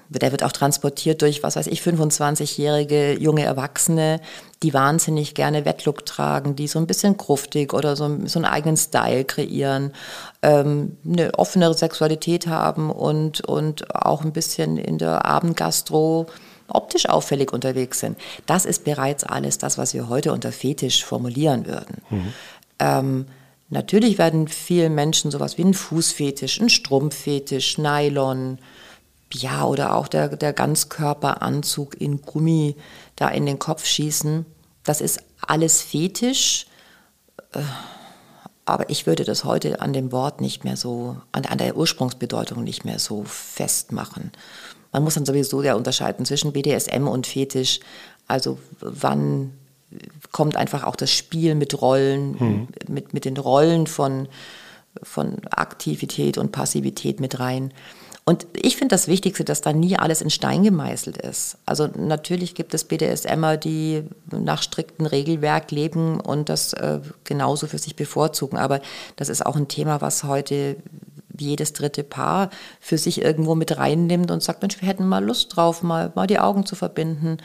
der 0.08 0.32
wird 0.32 0.42
auch 0.42 0.52
transportiert 0.52 1.22
durch, 1.22 1.42
was 1.42 1.56
weiß 1.56 1.66
ich, 1.66 1.82
25-jährige 1.82 3.18
junge 3.18 3.44
Erwachsene, 3.44 4.20
die 4.62 4.72
wahnsinnig 4.72 5.34
gerne 5.34 5.64
Wettlook 5.64 6.06
tragen, 6.06 6.56
die 6.56 6.68
so 6.68 6.78
ein 6.78 6.86
bisschen 6.86 7.16
kruftig 7.16 7.74
oder 7.74 7.96
so, 7.96 8.08
so 8.24 8.38
einen 8.38 8.46
eigenen 8.46 8.76
Style 8.76 9.24
kreieren, 9.24 9.92
ähm, 10.40 10.96
eine 11.06 11.34
offenere 11.34 11.74
Sexualität 11.74 12.46
haben 12.46 12.90
und, 12.90 13.42
und 13.42 13.94
auch 13.94 14.24
ein 14.24 14.32
bisschen 14.32 14.78
in 14.78 14.98
der 14.98 15.26
Abendgastro 15.26 16.26
optisch 16.74 17.08
auffällig 17.08 17.52
unterwegs 17.52 18.00
sind. 18.00 18.18
Das 18.46 18.64
ist 18.64 18.84
bereits 18.84 19.24
alles 19.24 19.58
das, 19.58 19.78
was 19.78 19.94
wir 19.94 20.08
heute 20.08 20.32
unter 20.32 20.52
Fetisch 20.52 21.04
formulieren 21.04 21.66
würden. 21.66 22.02
Mhm. 22.10 22.32
Ähm, 22.78 23.26
natürlich 23.68 24.18
werden 24.18 24.48
vielen 24.48 24.94
Menschen 24.94 25.30
sowas 25.30 25.58
wie 25.58 25.64
ein 25.64 25.74
Fußfetisch, 25.74 26.60
ein 26.60 26.68
Strumpffetisch, 26.68 27.78
Nylon, 27.78 28.58
ja, 29.32 29.64
oder 29.64 29.94
auch 29.94 30.08
der, 30.08 30.36
der 30.36 30.52
Ganzkörperanzug 30.52 31.98
in 32.00 32.20
Gummi 32.20 32.76
da 33.16 33.28
in 33.28 33.46
den 33.46 33.58
Kopf 33.58 33.86
schießen. 33.86 34.44
Das 34.84 35.00
ist 35.00 35.22
alles 35.40 35.80
Fetisch. 35.80 36.66
Äh, 37.52 37.60
aber 38.64 38.90
ich 38.90 39.06
würde 39.06 39.24
das 39.24 39.44
heute 39.44 39.80
an 39.80 39.92
dem 39.92 40.12
Wort 40.12 40.40
nicht 40.40 40.64
mehr 40.64 40.76
so, 40.76 41.16
an, 41.32 41.44
an 41.46 41.58
der 41.58 41.76
Ursprungsbedeutung 41.76 42.62
nicht 42.62 42.84
mehr 42.84 42.98
so 42.98 43.24
festmachen. 43.24 44.30
Man 44.92 45.02
muss 45.02 45.14
dann 45.14 45.26
sowieso 45.26 45.62
ja 45.62 45.74
unterscheiden 45.74 46.24
zwischen 46.24 46.52
BDSM 46.52 47.08
und 47.08 47.26
Fetisch. 47.26 47.80
Also 48.28 48.58
wann 48.80 49.52
kommt 50.30 50.56
einfach 50.56 50.84
auch 50.84 50.96
das 50.96 51.10
Spiel 51.10 51.54
mit 51.54 51.80
Rollen, 51.80 52.38
hm. 52.38 52.68
mit, 52.88 53.12
mit 53.12 53.24
den 53.24 53.36
Rollen 53.36 53.86
von, 53.86 54.28
von 55.02 55.38
Aktivität 55.50 56.38
und 56.38 56.52
Passivität 56.52 57.20
mit 57.20 57.40
rein. 57.40 57.72
Und 58.24 58.46
ich 58.54 58.76
finde 58.76 58.94
das 58.94 59.08
Wichtigste, 59.08 59.44
dass 59.44 59.62
da 59.62 59.72
nie 59.72 59.96
alles 59.96 60.22
in 60.22 60.30
Stein 60.30 60.62
gemeißelt 60.62 61.16
ist. 61.16 61.58
Also 61.66 61.88
natürlich 61.88 62.54
gibt 62.54 62.72
es 62.72 62.84
BDSMer, 62.84 63.56
die 63.56 64.04
nach 64.30 64.62
striktem 64.62 65.06
Regelwerk 65.06 65.72
leben 65.72 66.20
und 66.20 66.48
das 66.48 66.72
äh, 66.74 67.00
genauso 67.24 67.66
für 67.66 67.78
sich 67.78 67.96
bevorzugen. 67.96 68.58
Aber 68.58 68.80
das 69.16 69.28
ist 69.28 69.44
auch 69.44 69.56
ein 69.56 69.66
Thema, 69.66 70.00
was 70.00 70.22
heute 70.22 70.76
jedes 71.38 71.72
dritte 71.72 72.02
Paar 72.02 72.50
für 72.80 72.98
sich 72.98 73.22
irgendwo 73.22 73.54
mit 73.54 73.76
reinnimmt 73.76 74.30
und 74.30 74.42
sagt, 74.42 74.62
Mensch, 74.62 74.80
wir 74.80 74.88
hätten 74.88 75.06
mal 75.06 75.24
Lust 75.24 75.56
drauf, 75.56 75.82
mal, 75.82 76.12
mal 76.14 76.26
die 76.26 76.38
Augen 76.38 76.66
zu 76.66 76.74
verbinden. 76.74 77.38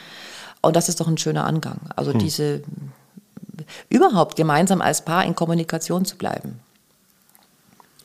Und 0.61 0.75
das 0.75 0.89
ist 0.89 0.99
doch 0.99 1.07
ein 1.07 1.17
schöner 1.17 1.45
Angang. 1.45 1.79
Also 1.95 2.13
hm. 2.13 2.19
diese 2.19 2.63
überhaupt 3.89 4.35
gemeinsam 4.35 4.81
als 4.81 5.03
Paar 5.03 5.25
in 5.25 5.35
Kommunikation 5.35 6.05
zu 6.05 6.17
bleiben. 6.17 6.59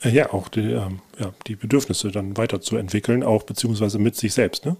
Ja, 0.03 0.33
auch 0.33 0.49
die, 0.49 0.72
ähm, 0.72 1.01
ja, 1.18 1.33
die 1.47 1.55
Bedürfnisse 1.55 2.11
dann 2.11 2.37
weiterzuentwickeln, 2.37 3.22
auch 3.22 3.45
beziehungsweise 3.45 3.99
mit 3.99 4.16
sich 4.16 4.35
selbst, 4.35 4.66
ne? 4.66 4.76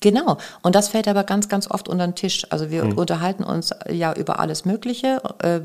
Genau. 0.00 0.36
Und 0.62 0.74
das 0.74 0.88
fällt 0.88 1.08
aber 1.08 1.24
ganz, 1.24 1.48
ganz 1.48 1.70
oft 1.70 1.88
unter 1.88 2.06
den 2.06 2.14
Tisch. 2.14 2.46
Also 2.50 2.70
wir 2.70 2.84
mhm. 2.84 2.98
unterhalten 2.98 3.42
uns 3.42 3.70
ja 3.90 4.12
über 4.12 4.38
alles 4.38 4.64
Mögliche, 4.64 5.22
äh, 5.42 5.60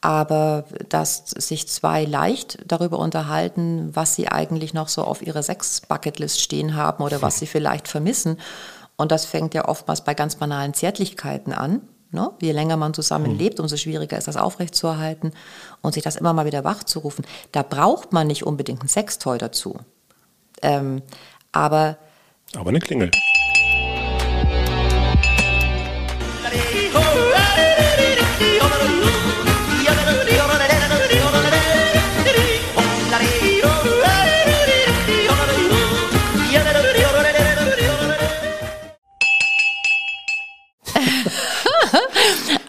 aber 0.00 0.64
dass 0.88 1.28
sich 1.30 1.68
zwei 1.68 2.04
leicht 2.04 2.58
darüber 2.66 2.98
unterhalten, 2.98 3.90
was 3.94 4.14
sie 4.16 4.28
eigentlich 4.28 4.74
noch 4.74 4.88
so 4.88 5.04
auf 5.04 5.22
ihrer 5.22 5.42
Sex-Bucketlist 5.42 6.40
stehen 6.40 6.74
haben 6.74 7.02
oder 7.04 7.22
was 7.22 7.38
sie 7.38 7.46
vielleicht 7.46 7.88
vermissen 7.88 8.38
Und 8.96 9.12
das 9.12 9.24
fängt 9.24 9.54
ja 9.54 9.68
oftmals 9.68 10.02
bei 10.02 10.14
ganz 10.14 10.36
banalen 10.36 10.74
Zärtlichkeiten 10.74 11.52
an. 11.52 11.82
Ne? 12.10 12.30
Je 12.40 12.52
länger 12.52 12.76
man 12.76 12.94
zusammen 12.94 13.32
Hm. 13.32 13.38
lebt, 13.38 13.60
umso 13.60 13.76
schwieriger 13.76 14.18
ist 14.18 14.26
das 14.28 14.36
aufrechtzuerhalten 14.36 15.32
und 15.82 15.94
sich 15.94 16.02
das 16.02 16.16
immer 16.16 16.32
mal 16.32 16.46
wieder 16.46 16.64
wachzurufen. 16.64 17.24
Da 17.52 17.62
braucht 17.62 18.12
man 18.12 18.26
nicht 18.26 18.44
unbedingt 18.44 18.82
ein 18.82 18.88
Sextoy 18.88 19.38
dazu. 19.38 19.78
Ähm, 20.62 21.02
aber 21.52 21.98
Aber 22.54 22.70
eine 22.70 22.80
Klingel. 22.80 23.10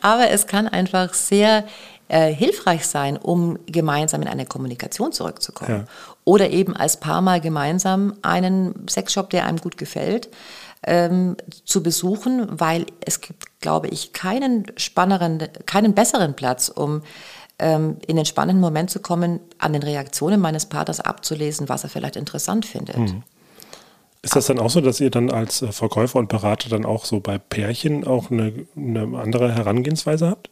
Aber 0.02 0.30
es 0.32 0.48
kann 0.48 0.68
einfach 0.68 1.14
sehr 1.14 1.66
äh, 2.10 2.34
hilfreich 2.34 2.86
sein, 2.88 3.18
um 3.18 3.58
gemeinsam 3.68 4.22
in 4.24 4.28
eine 4.28 4.46
Kommunikation 4.46 5.12
zurückzukommen. 5.12 5.86
Ja. 5.86 5.86
Oder 6.26 6.50
eben 6.50 6.76
als 6.76 6.98
Paar 6.98 7.22
mal 7.22 7.40
gemeinsam 7.40 8.16
einen 8.24 8.88
Sexshop, 8.90 9.30
der 9.30 9.46
einem 9.46 9.60
gut 9.60 9.78
gefällt, 9.78 10.30
ähm, 10.84 11.38
zu 11.66 11.84
besuchen, 11.84 12.48
weil 12.60 12.88
es 13.06 13.22
gibt, 13.22 13.62
glaube 13.62 13.90
ich, 13.90 14.12
keinen 14.12 14.66
spannenderen, 14.78 15.48
keinen 15.66 15.94
besseren 15.94 16.34
Platz, 16.34 16.70
um 16.70 17.04
ähm, 17.60 17.98
in 18.08 18.16
den 18.16 18.26
spannenden 18.26 18.62
Moment 18.62 18.90
zu 18.90 19.00
kommen, 19.00 19.40
an 19.60 19.74
den 19.74 19.84
Reaktionen 19.84 20.42
meines 20.42 20.66
Partners 20.66 21.00
abzulesen, 21.00 21.70
was 21.70 21.84
er 21.84 21.90
vielleicht 21.90 22.16
interessant 22.16 22.66
findet. 22.66 22.96
Hm. 22.96 23.24
Ist 24.22 24.36
das 24.36 24.48
dann 24.48 24.60
auch 24.60 24.70
so, 24.70 24.82
dass 24.82 25.00
ihr 25.00 25.12
dann 25.12 25.30
als 25.30 25.62
äh, 25.62 25.72
Verkäufer 25.72 26.18
und 26.18 26.30
Berater 26.30 26.70
dann 26.70 26.86
auch 26.86 27.06
so 27.06 27.20
bei 27.20 27.38
Pärchen 27.38 28.06
auch 28.06 28.32
eine, 28.32 28.66
eine 28.76 29.18
andere 29.18 29.54
Herangehensweise 29.54 30.28
habt? 30.30 30.50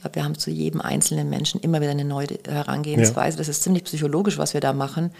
Ich 0.00 0.02
glaube, 0.02 0.14
wir 0.14 0.24
haben 0.24 0.38
zu 0.38 0.50
jedem 0.50 0.80
einzelnen 0.80 1.28
Menschen 1.28 1.60
immer 1.60 1.82
wieder 1.82 1.90
eine 1.90 2.06
neue 2.06 2.26
Herangehensweise. 2.48 3.36
Das 3.36 3.48
ist 3.48 3.62
ziemlich 3.62 3.84
psychologisch, 3.84 4.38
was 4.38 4.54
wir 4.54 4.62
da 4.62 4.72
machen. 4.72 5.10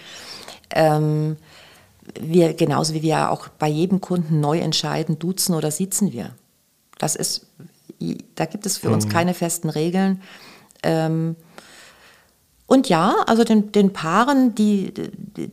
Ähm, 0.71 1.37
wir, 2.19 2.55
genauso 2.55 2.95
wie 2.95 3.03
wir 3.03 3.11
ja 3.11 3.29
auch 3.29 3.49
bei 3.49 3.69
jedem 3.69 4.01
Kunden 4.01 4.41
neu 4.41 4.59
entscheiden, 4.59 5.19
duzen 5.19 5.55
oder 5.55 5.71
siezen 5.71 6.15
wir. 6.15 6.31
Das 6.97 7.15
ist, 7.15 7.47
da 8.37 8.47
gibt 8.47 8.65
es 8.65 8.79
für 8.79 8.89
uns 8.89 9.05
Mhm. 9.05 9.11
keine 9.11 9.35
festen 9.35 9.69
Regeln. 9.69 10.23
Ähm, 10.83 11.37
und 12.67 12.89
ja, 12.89 13.17
also 13.27 13.45
den, 13.45 13.73
den 13.73 13.93
Paaren, 13.93 14.55
die, 14.55 14.95
die, 14.95 15.51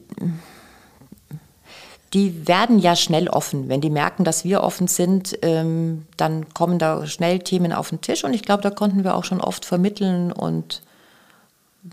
die 2.17 2.47
werden 2.47 2.79
ja 2.79 2.95
schnell 2.95 3.27
offen. 3.27 3.69
Wenn 3.69 3.79
die 3.79 3.91
merken, 3.91 4.23
dass 4.23 4.43
wir 4.43 4.63
offen 4.63 4.87
sind, 4.87 5.37
ähm, 5.43 6.07
dann 6.17 6.51
kommen 6.51 6.79
da 6.79 7.05
schnell 7.05 7.37
Themen 7.37 7.71
auf 7.71 7.89
den 7.89 8.01
Tisch. 8.01 8.23
Und 8.23 8.33
ich 8.33 8.41
glaube, 8.41 8.63
da 8.63 8.71
konnten 8.71 9.03
wir 9.03 9.13
auch 9.13 9.23
schon 9.23 9.39
oft 9.39 9.65
vermitteln 9.65 10.31
und 10.31 10.81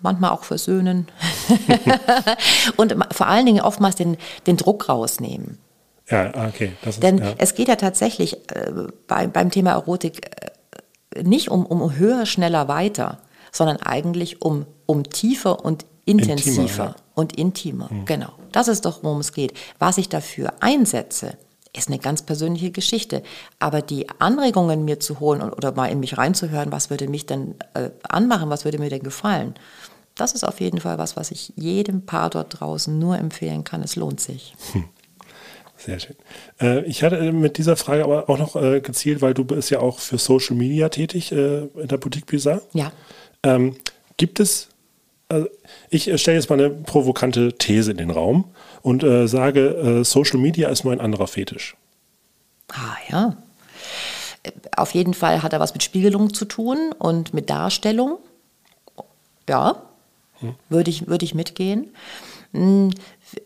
manchmal 0.03 0.31
auch 0.31 0.45
versöhnen. 0.45 1.09
und 2.77 2.97
vor 3.13 3.27
allen 3.27 3.45
Dingen 3.45 3.61
oftmals 3.61 3.97
den, 3.97 4.17
den 4.47 4.57
Druck 4.57 4.89
rausnehmen. 4.89 5.59
Ja, 6.09 6.33
okay. 6.49 6.73
Ist, 6.87 7.03
Denn 7.03 7.19
ja. 7.19 7.35
es 7.37 7.55
geht 7.55 7.69
ja 7.69 7.77
tatsächlich 7.77 8.39
äh, 8.51 8.73
bei, 9.07 9.27
beim 9.27 9.51
Thema 9.51 9.73
Erotik 9.73 10.31
äh, 11.15 11.23
nicht 11.23 11.51
um, 11.51 11.67
um 11.67 11.97
höher, 11.97 12.25
schneller, 12.25 12.67
weiter, 12.67 13.19
sondern 13.53 13.77
eigentlich 13.77 14.41
um, 14.41 14.65
um 14.87 15.05
tiefer 15.05 15.63
und 15.63 15.85
intensiver 16.05 16.63
Intimer, 16.63 16.85
ja. 16.87 16.97
und 17.15 17.37
intimer. 17.37 17.89
Mhm. 17.93 18.05
Genau. 18.05 18.33
Das 18.53 18.69
ist 18.69 18.85
doch, 18.85 19.03
worum 19.03 19.21
es 19.21 19.33
geht. 19.33 19.55
Was 19.79 19.99
ich 19.99 20.09
dafür 20.09 20.53
einsetze, 20.61 21.37
ist 21.77 21.89
eine 21.89 21.99
ganz 21.99 22.23
persönliche 22.23 22.71
Geschichte. 22.71 23.23
Aber 23.59 23.83
die 23.83 24.09
Anregungen 24.21 24.85
mir 24.85 25.01
zu 25.01 25.21
holen 25.21 25.43
oder 25.43 25.73
mal 25.73 25.87
in 25.87 26.01
mich 26.01 26.17
reinzuhören, 26.17 26.73
was 26.73 26.91
würde 26.91 27.09
mich 27.09 27.27
denn 27.27 27.57
äh, 27.75 27.91
anmachen, 28.09 28.51
was 28.51 28.65
würde 28.65 28.79
mir 28.79 28.91
denn 28.91 29.03
gefallen, 29.03 29.55
das 30.15 30.33
ist 30.33 30.45
auf 30.45 30.61
jeden 30.61 30.81
Fall 30.81 30.99
was, 30.99 31.17
was 31.17 31.31
ich 31.31 31.53
jedem 31.57 32.07
Paar 32.07 32.31
dort 32.31 32.61
draußen 32.61 32.97
nur 32.97 33.19
empfehlen 33.19 33.65
kann. 33.65 33.83
Es 33.83 33.97
lohnt 33.97 34.21
sich. 34.21 34.55
Sehr 35.77 35.99
schön. 35.99 36.17
Äh, 36.61 36.85
ich 36.85 37.03
hatte 37.03 37.33
mit 37.33 37.59
dieser 37.59 37.77
Frage 37.77 38.05
aber 38.05 38.31
auch 38.31 38.39
noch 38.39 38.55
äh, 38.57 38.81
gezielt, 38.81 39.21
weil 39.21 39.35
du 39.35 39.45
bist 39.45 39.71
ja 39.71 39.81
auch 39.81 39.99
für 39.99 40.19
Social 40.19 40.57
Media 40.57 40.89
tätig 40.89 41.33
äh, 41.33 41.65
in 41.65 41.89
der 41.89 41.99
Boutique 41.99 42.27
Bizarre. 42.27 42.63
Ja. 42.73 42.93
Ähm, 43.43 43.77
gibt 44.17 44.39
es, 44.39 44.69
also 45.35 45.49
ich 45.91 46.09
äh, 46.09 46.19
stelle 46.19 46.37
jetzt 46.37 46.49
mal 46.49 46.59
eine 46.59 46.71
provokante 46.71 47.53
These 47.53 47.91
in 47.91 47.97
den 47.97 48.11
Raum 48.11 48.45
und 48.83 49.03
äh, 49.03 49.27
sage, 49.27 50.01
äh, 50.01 50.05
Social 50.05 50.39
Media 50.39 50.69
ist 50.69 50.85
nur 50.85 50.93
ein 50.93 51.01
anderer 51.01 51.27
Fetisch. 51.27 51.77
Ah 52.73 52.97
ja. 53.11 53.37
Auf 54.77 54.93
jeden 54.93 55.15
Fall 55.15 55.43
hat 55.43 55.53
er 55.53 55.61
was 55.61 55.73
mit 55.73 55.83
Spiegelung 55.83 56.35
zu 56.35 56.45
tun 56.45 56.93
und 56.99 57.33
mit 57.33 57.49
Darstellung. 57.51 58.19
Ja, 59.49 59.83
würde 60.69 60.91
ich, 60.91 61.07
würde 61.07 61.25
ich 61.25 61.35
mitgehen. 61.35 61.91
Hm, 62.53 62.91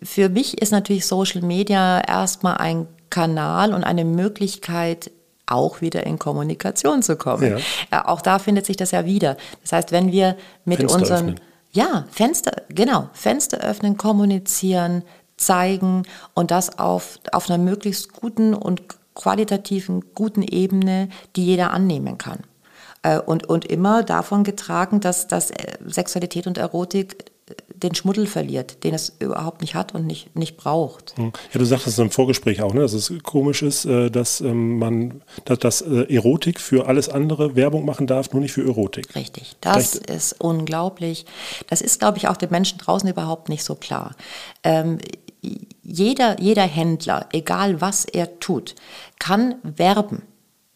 Für 0.03 0.29
mich 0.29 0.61
ist 0.61 0.73
natürlich 0.73 1.07
Social 1.07 1.43
Media 1.43 2.01
erstmal 2.01 2.57
ein 2.59 2.87
Kanal 3.11 3.75
und 3.75 3.85
eine 3.85 4.05
Möglichkeit, 4.05 5.11
auch 5.47 5.81
wieder 5.81 6.05
in 6.07 6.19
Kommunikation 6.19 7.03
zu 7.03 7.17
kommen. 7.17 7.51
Ja. 7.51 7.59
Ja, 7.91 8.09
auch 8.09 8.21
da 8.21 8.39
findet 8.39 8.67
sich 8.67 8.77
das 8.77 8.91
ja 8.91 9.05
wieder. 9.07 9.37
Das 9.63 9.73
heißt, 9.73 9.93
wenn 9.93 10.13
wir 10.13 10.37
mit 10.65 10.79
Fenster 10.79 10.99
unseren 10.99 11.29
öffnen. 11.31 11.41
Ja, 11.73 12.05
Fenster, 12.11 12.63
genau, 12.69 13.09
Fenster 13.13 13.59
öffnen, 13.59 13.97
kommunizieren, 13.97 15.03
zeigen 15.37 16.03
und 16.35 16.51
das 16.51 16.79
auf, 16.79 17.19
auf 17.33 17.49
einer 17.49 17.63
möglichst 17.63 18.13
guten 18.13 18.55
und 18.55 18.83
qualitativen, 19.15 20.05
guten 20.15 20.43
Ebene, 20.43 21.09
die 21.37 21.45
jeder 21.45 21.73
annehmen 21.73 22.19
kann. 22.19 22.41
Äh, 23.03 23.19
Und, 23.19 23.49
und 23.49 23.65
immer 23.65 24.03
davon 24.03 24.45
getragen, 24.45 25.01
dass, 25.01 25.27
dass 25.27 25.51
äh, 25.51 25.77
Sexualität 25.87 26.47
und 26.47 26.59
Erotik 26.59 27.25
den 27.83 27.95
Schmuddel 27.95 28.27
verliert, 28.27 28.85
den 28.85 28.95
es 28.95 29.15
überhaupt 29.19 29.61
nicht 29.61 29.75
hat 29.75 29.95
und 29.95 30.07
nicht, 30.07 30.35
nicht 30.37 30.57
braucht. 30.57 31.17
Hm. 31.17 31.33
Ja, 31.53 31.59
du 31.59 31.65
sagtest 31.65 31.99
im 31.99 32.11
Vorgespräch 32.11 32.63
auch, 32.63 32.75
ne, 32.75 32.81
dass 32.81 32.93
es 32.93 33.13
komisch 33.23 33.63
ist, 33.63 33.85
äh, 33.85 34.11
dass 34.11 34.41
ähm, 34.41 34.79
man, 34.79 35.23
dass, 35.45 35.59
dass 35.59 35.81
äh, 35.83 36.15
Erotik 36.15 36.61
für 36.61 36.87
alles 36.87 37.09
andere 37.09 37.57
Werbung 37.57 37.85
machen 37.85 38.07
darf, 38.07 38.33
nur 38.33 38.43
nicht 38.43 38.53
für 38.53 38.65
Erotik. 38.67 39.15
Richtig. 39.15 39.57
Das 39.61 39.93
Vielleicht- 39.93 40.11
ist 40.11 40.41
unglaublich. 40.41 41.27
Das 41.69 41.81
ist, 41.81 41.99
glaube 41.99 42.19
ich, 42.19 42.29
auch 42.29 42.37
den 42.37 42.51
Menschen 42.51 42.79
draußen 42.79 43.09
überhaupt 43.09 43.49
nicht 43.49 43.65
so 43.65 43.75
klar. 43.75 44.15
Ähm, 44.63 44.99
jeder, 45.83 46.41
jeder 46.41 46.65
Händler, 46.65 47.29
egal 47.33 47.81
was 47.81 48.05
er 48.05 48.41
tut, 48.41 48.75
kann 49.19 49.55
werben, 49.63 50.23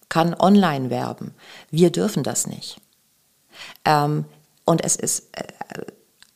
kann 0.08 0.34
online 0.34 0.90
werben. 0.90 1.34
Wir 1.70 1.90
dürfen 1.90 2.22
das 2.22 2.46
nicht. 2.46 2.80
Ähm, 3.84 4.24
und 4.64 4.84
es 4.84 4.96
ist 4.96 5.28
äh, 5.36 5.44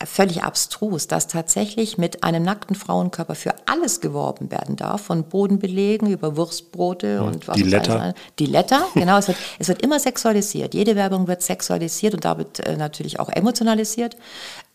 völlig 0.05 0.43
abstrus, 0.43 1.07
dass 1.07 1.27
tatsächlich 1.27 1.97
mit 1.97 2.23
einem 2.23 2.43
nackten 2.43 2.75
Frauenkörper 2.75 3.33
für 3.33 3.55
alles 3.65 3.99
geworben 3.99 4.51
werden 4.51 4.75
darf, 4.75 5.01
von 5.01 5.23
Bodenbelegen 5.23 6.11
über 6.11 6.37
Wurstbrote 6.37 7.15
Ja, 7.15 7.21
und 7.21 7.47
was 7.47 7.55
die 7.55 7.63
Letter. 7.63 8.13
Die 8.37 8.45
Letter, 8.45 8.83
genau. 8.93 9.17
Es 9.17 9.27
wird, 9.27 9.37
es 9.57 9.67
wird 9.67 9.81
immer 9.81 9.99
sexualisiert. 9.99 10.75
Jede 10.75 10.95
Werbung 10.95 11.27
wird 11.27 11.41
sexualisiert 11.41 12.13
und 12.13 12.25
damit 12.25 12.59
äh, 12.59 12.77
natürlich 12.77 13.19
auch 13.19 13.29
emotionalisiert. 13.29 14.17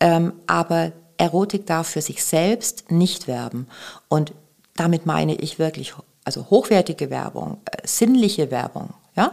Ähm, 0.01 0.33
aber 0.45 0.91
Erotik 1.17 1.65
darf 1.67 1.87
für 1.87 2.01
sich 2.01 2.23
selbst 2.23 2.91
nicht 2.91 3.27
werben. 3.27 3.67
Und 4.09 4.33
damit 4.75 5.05
meine 5.05 5.35
ich 5.35 5.57
wirklich, 5.57 5.93
also 6.25 6.49
hochwertige 6.49 7.09
Werbung, 7.09 7.61
äh, 7.71 7.87
sinnliche 7.87 8.51
Werbung, 8.51 8.93
ja, 9.15 9.31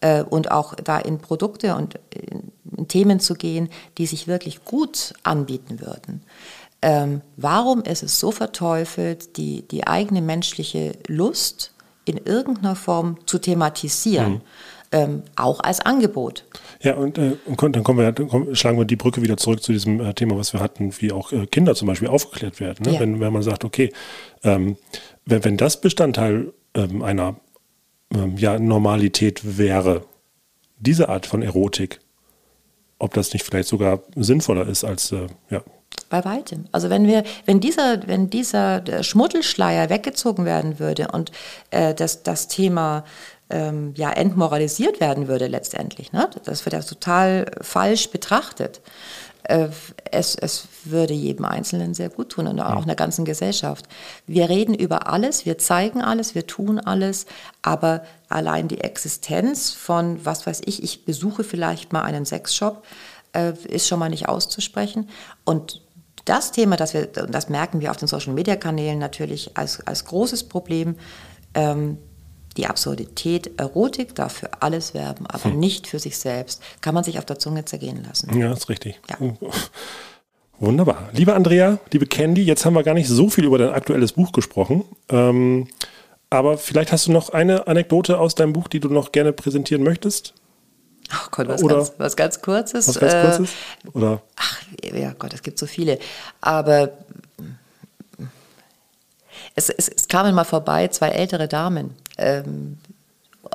äh, 0.00 0.22
und 0.22 0.50
auch 0.50 0.74
da 0.74 0.98
in 0.98 1.18
Produkte 1.18 1.74
und 1.74 1.98
in, 2.10 2.52
in 2.76 2.88
Themen 2.88 3.20
zu 3.20 3.34
gehen, 3.34 3.68
die 3.98 4.06
sich 4.06 4.26
wirklich 4.28 4.64
gut 4.64 5.14
anbieten 5.22 5.80
würden. 5.80 6.22
Ähm, 6.82 7.22
warum 7.36 7.82
ist 7.82 8.02
es 8.02 8.20
so 8.20 8.30
verteufelt, 8.30 9.36
die, 9.36 9.62
die 9.62 9.86
eigene 9.86 10.20
menschliche 10.20 10.92
Lust 11.08 11.72
in 12.04 12.18
irgendeiner 12.18 12.76
Form 12.76 13.18
zu 13.26 13.38
thematisieren, 13.38 14.34
Mhm. 14.34 14.40
ähm, 14.92 15.22
auch 15.36 15.60
als 15.60 15.80
Angebot? 15.80 16.44
Ja, 16.82 16.94
und, 16.94 17.18
äh, 17.18 17.36
und 17.46 17.60
dann, 17.62 17.82
kommen 17.82 17.98
wir, 17.98 18.12
dann 18.12 18.54
schlagen 18.54 18.78
wir 18.78 18.84
die 18.84 18.96
Brücke 18.96 19.22
wieder 19.22 19.36
zurück 19.36 19.62
zu 19.62 19.72
diesem 19.72 20.00
äh, 20.00 20.14
Thema, 20.14 20.36
was 20.36 20.52
wir 20.52 20.60
hatten, 20.60 20.92
wie 21.00 21.10
auch 21.12 21.32
äh, 21.32 21.46
Kinder 21.46 21.74
zum 21.74 21.88
Beispiel 21.88 22.08
aufgeklärt 22.08 22.60
werden. 22.60 22.84
Ne? 22.84 22.94
Ja. 22.94 23.00
Wenn, 23.00 23.20
wenn 23.20 23.32
man 23.32 23.42
sagt, 23.42 23.64
okay, 23.64 23.92
ähm, 24.44 24.76
wenn, 25.24 25.44
wenn 25.44 25.56
das 25.56 25.80
Bestandteil 25.80 26.52
ähm, 26.74 27.02
einer 27.02 27.36
ähm, 28.14 28.36
ja, 28.36 28.58
Normalität 28.58 29.58
wäre, 29.58 30.04
diese 30.78 31.08
Art 31.08 31.26
von 31.26 31.42
Erotik, 31.42 32.00
ob 32.98 33.14
das 33.14 33.32
nicht 33.32 33.44
vielleicht 33.44 33.68
sogar 33.68 34.02
sinnvoller 34.14 34.66
ist 34.66 34.84
als, 34.84 35.12
äh, 35.12 35.26
ja, 35.50 35.62
Bei 36.08 36.24
weitem. 36.24 36.66
Also 36.72 36.90
wenn 36.90 37.06
wir, 37.06 37.24
wenn 37.46 37.60
dieser, 37.60 38.06
wenn 38.06 38.30
dieser 38.30 38.86
äh, 38.88 39.02
Schmuddelschleier 39.02 39.90
weggezogen 39.90 40.44
werden 40.44 40.78
würde 40.78 41.08
und 41.08 41.32
äh, 41.70 41.94
das, 41.94 42.22
das 42.22 42.48
Thema 42.48 43.04
ähm, 43.50 43.94
ja 43.96 44.10
entmoralisiert 44.10 45.00
werden 45.00 45.28
würde 45.28 45.46
letztendlich, 45.46 46.12
ne? 46.12 46.28
das 46.44 46.64
wird 46.64 46.74
ja 46.74 46.80
total 46.80 47.46
falsch 47.60 48.10
betrachtet. 48.10 48.80
äh, 49.44 49.68
es, 50.10 50.34
es 50.34 50.68
würde 50.90 51.14
jedem 51.14 51.44
Einzelnen 51.44 51.94
sehr 51.94 52.08
gut 52.08 52.30
tun 52.30 52.46
und 52.46 52.60
auch 52.60 52.82
einer 52.82 52.94
ganzen 52.94 53.24
Gesellschaft. 53.24 53.86
Wir 54.26 54.48
reden 54.48 54.74
über 54.74 55.08
alles, 55.08 55.46
wir 55.46 55.58
zeigen 55.58 56.00
alles, 56.00 56.34
wir 56.34 56.46
tun 56.46 56.78
alles, 56.78 57.26
aber 57.62 58.02
allein 58.28 58.68
die 58.68 58.80
Existenz 58.80 59.72
von, 59.72 60.24
was 60.24 60.46
weiß 60.46 60.62
ich, 60.66 60.82
ich 60.82 61.04
besuche 61.04 61.44
vielleicht 61.44 61.92
mal 61.92 62.02
einen 62.02 62.26
Sexshop, 62.26 62.84
äh, 63.32 63.52
ist 63.68 63.88
schon 63.88 63.98
mal 63.98 64.10
nicht 64.10 64.28
auszusprechen. 64.28 65.08
Und 65.44 65.82
das 66.24 66.52
Thema, 66.52 66.76
das 66.76 66.92
wir, 66.92 67.06
das 67.06 67.48
merken 67.48 67.80
wir 67.80 67.90
auf 67.90 67.96
den 67.96 68.08
Social 68.08 68.32
Media 68.32 68.56
Kanälen 68.56 68.98
natürlich 68.98 69.56
als, 69.56 69.86
als 69.86 70.04
großes 70.04 70.44
Problem, 70.44 70.96
ähm, 71.54 71.98
die 72.56 72.66
Absurdität, 72.66 73.58
Erotik 73.60 74.14
darf 74.14 74.32
für 74.32 74.62
alles 74.62 74.94
werben, 74.94 75.26
aber 75.26 75.44
hm. 75.44 75.58
nicht 75.58 75.86
für 75.86 75.98
sich 75.98 76.18
selbst. 76.18 76.62
Kann 76.80 76.94
man 76.94 77.04
sich 77.04 77.18
auf 77.18 77.24
der 77.24 77.38
Zunge 77.38 77.64
zergehen 77.64 78.02
lassen. 78.02 78.36
Ja, 78.38 78.52
ist 78.52 78.68
richtig. 78.68 79.00
Ja. 79.08 79.16
Wunderbar. 80.58 81.10
Liebe 81.12 81.34
Andrea, 81.34 81.78
liebe 81.92 82.06
Candy, 82.06 82.42
jetzt 82.42 82.64
haben 82.64 82.74
wir 82.74 82.82
gar 82.82 82.94
nicht 82.94 83.08
so 83.08 83.28
viel 83.28 83.44
über 83.44 83.58
dein 83.58 83.70
aktuelles 83.70 84.12
Buch 84.12 84.32
gesprochen. 84.32 84.84
Ähm, 85.10 85.68
aber 86.30 86.56
vielleicht 86.56 86.92
hast 86.92 87.06
du 87.06 87.12
noch 87.12 87.30
eine 87.30 87.66
Anekdote 87.66 88.18
aus 88.18 88.34
deinem 88.34 88.52
Buch, 88.52 88.68
die 88.68 88.80
du 88.80 88.88
noch 88.88 89.12
gerne 89.12 89.32
präsentieren 89.32 89.82
möchtest? 89.82 90.32
Ach 91.10 91.30
Gott, 91.30 91.48
was, 91.48 91.62
Oder 91.62 91.76
ganz, 91.76 91.92
was 91.98 92.16
ganz 92.16 92.40
Kurzes. 92.40 92.88
Was 92.88 92.98
ganz 92.98 93.12
Kurzes? 93.12 93.54
Äh, 93.84 93.88
Oder? 93.98 94.22
Ach 94.36 94.62
ja 94.82 95.12
Gott, 95.12 95.34
es 95.34 95.42
gibt 95.42 95.58
so 95.58 95.66
viele. 95.66 95.98
Aber 96.40 96.90
es, 99.54 99.68
es, 99.70 99.88
es 99.88 100.08
kamen 100.08 100.34
mal 100.34 100.44
vorbei 100.44 100.88
zwei 100.88 101.10
ältere 101.10 101.48
Damen. 101.48 101.94
Ähm, 102.18 102.78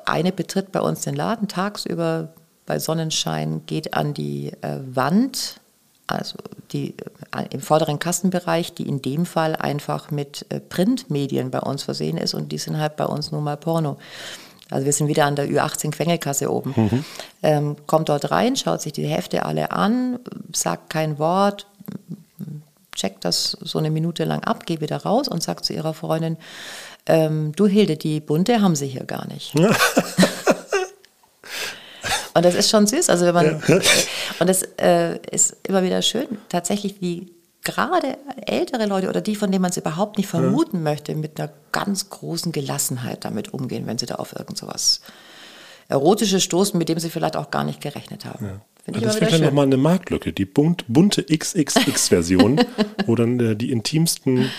eine 0.05 0.31
betritt 0.31 0.71
bei 0.71 0.81
uns 0.81 1.01
den 1.01 1.15
Laden 1.15 1.47
tagsüber 1.47 2.33
bei 2.65 2.79
Sonnenschein, 2.79 3.65
geht 3.65 3.93
an 3.93 4.13
die 4.13 4.53
äh, 4.61 4.79
Wand, 4.93 5.60
also 6.11 6.37
die, 6.71 6.95
äh, 7.35 7.45
im 7.51 7.61
vorderen 7.61 7.99
Kassenbereich, 7.99 8.73
die 8.73 8.87
in 8.87 9.01
dem 9.01 9.25
Fall 9.25 9.55
einfach 9.55 10.11
mit 10.11 10.45
äh, 10.49 10.59
Printmedien 10.59 11.51
bei 11.51 11.59
uns 11.59 11.83
versehen 11.83 12.17
ist 12.17 12.33
und 12.33 12.51
die 12.51 12.57
sind 12.57 12.77
halt 12.77 12.95
bei 12.95 13.05
uns 13.05 13.31
nur 13.31 13.41
mal 13.41 13.57
Porno. 13.57 13.97
Also 14.69 14.85
wir 14.85 14.93
sind 14.93 15.07
wieder 15.07 15.25
an 15.25 15.35
der 15.35 15.49
Ü18 15.49 15.91
Quengelkasse 15.91 16.51
oben. 16.51 16.73
Mhm. 16.75 17.05
Ähm, 17.43 17.75
kommt 17.87 18.07
dort 18.09 18.31
rein, 18.31 18.55
schaut 18.55 18.81
sich 18.81 18.93
die 18.93 19.05
Hefte 19.05 19.45
alle 19.45 19.71
an, 19.71 20.19
sagt 20.53 20.89
kein 20.89 21.19
Wort, 21.19 21.67
checkt 22.95 23.25
das 23.25 23.57
so 23.61 23.79
eine 23.79 23.91
Minute 23.91 24.23
lang 24.23 24.43
ab, 24.43 24.65
geht 24.65 24.81
wieder 24.81 24.97
raus 24.97 25.27
und 25.27 25.43
sagt 25.43 25.65
zu 25.65 25.73
ihrer 25.73 25.93
Freundin, 25.93 26.37
ähm, 27.05 27.51
du 27.55 27.67
Hilde, 27.67 27.97
die 27.97 28.19
bunte 28.19 28.61
haben 28.61 28.75
sie 28.75 28.87
hier 28.87 29.03
gar 29.03 29.27
nicht. 29.27 29.53
und 32.33 32.45
das 32.45 32.55
ist 32.55 32.69
schon 32.69 32.87
süß, 32.87 33.09
also 33.09 33.25
wenn 33.25 33.33
man, 33.33 33.61
ja. 33.67 33.79
und 34.39 34.49
es 34.49 34.63
äh, 34.77 35.17
ist 35.31 35.57
immer 35.67 35.83
wieder 35.83 36.01
schön, 36.01 36.27
tatsächlich 36.49 37.01
wie 37.01 37.31
gerade 37.63 38.17
ältere 38.45 38.85
Leute 38.85 39.09
oder 39.09 39.21
die, 39.21 39.35
von 39.35 39.51
denen 39.51 39.61
man 39.61 39.71
es 39.71 39.77
überhaupt 39.77 40.17
nicht 40.17 40.27
vermuten 40.27 40.77
ja. 40.77 40.83
möchte, 40.83 41.15
mit 41.15 41.39
einer 41.39 41.51
ganz 41.71 42.09
großen 42.09 42.51
Gelassenheit 42.51 43.25
damit 43.25 43.53
umgehen, 43.53 43.85
wenn 43.85 43.97
sie 43.97 44.05
da 44.05 44.15
auf 44.15 44.35
irgend 44.35 44.57
sowas 44.57 45.01
Erotisches 45.87 46.43
stoßen, 46.43 46.77
mit 46.77 46.89
dem 46.89 46.99
sie 46.99 47.09
vielleicht 47.09 47.35
auch 47.35 47.51
gar 47.51 47.65
nicht 47.65 47.81
gerechnet 47.81 48.25
haben. 48.25 48.45
Ja. 48.45 48.61
Ich 48.87 49.01
das 49.01 49.21
wäre 49.21 49.29
dann 49.29 49.41
nochmal 49.41 49.65
eine 49.65 49.77
Marktlücke, 49.77 50.33
die 50.33 50.45
bunt, 50.45 50.85
bunte 50.87 51.23
XXX-Version, 51.23 52.61
wo 53.05 53.15
dann 53.15 53.39
äh, 53.39 53.55
die 53.55 53.71
intimsten 53.71 54.49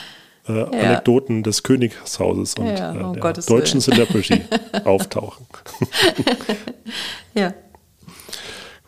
äh, 0.48 0.52
ja. 0.54 0.66
Anekdoten 0.66 1.42
des 1.42 1.62
Königshauses 1.62 2.54
und 2.54 2.66
ja, 2.66 2.90
um 2.90 3.10
äh, 3.10 3.12
der 3.14 3.22
Gottes 3.22 3.46
deutschen 3.46 3.80
Celebrity 3.80 4.42
auftauchen. 4.84 5.46
ja. 7.34 7.54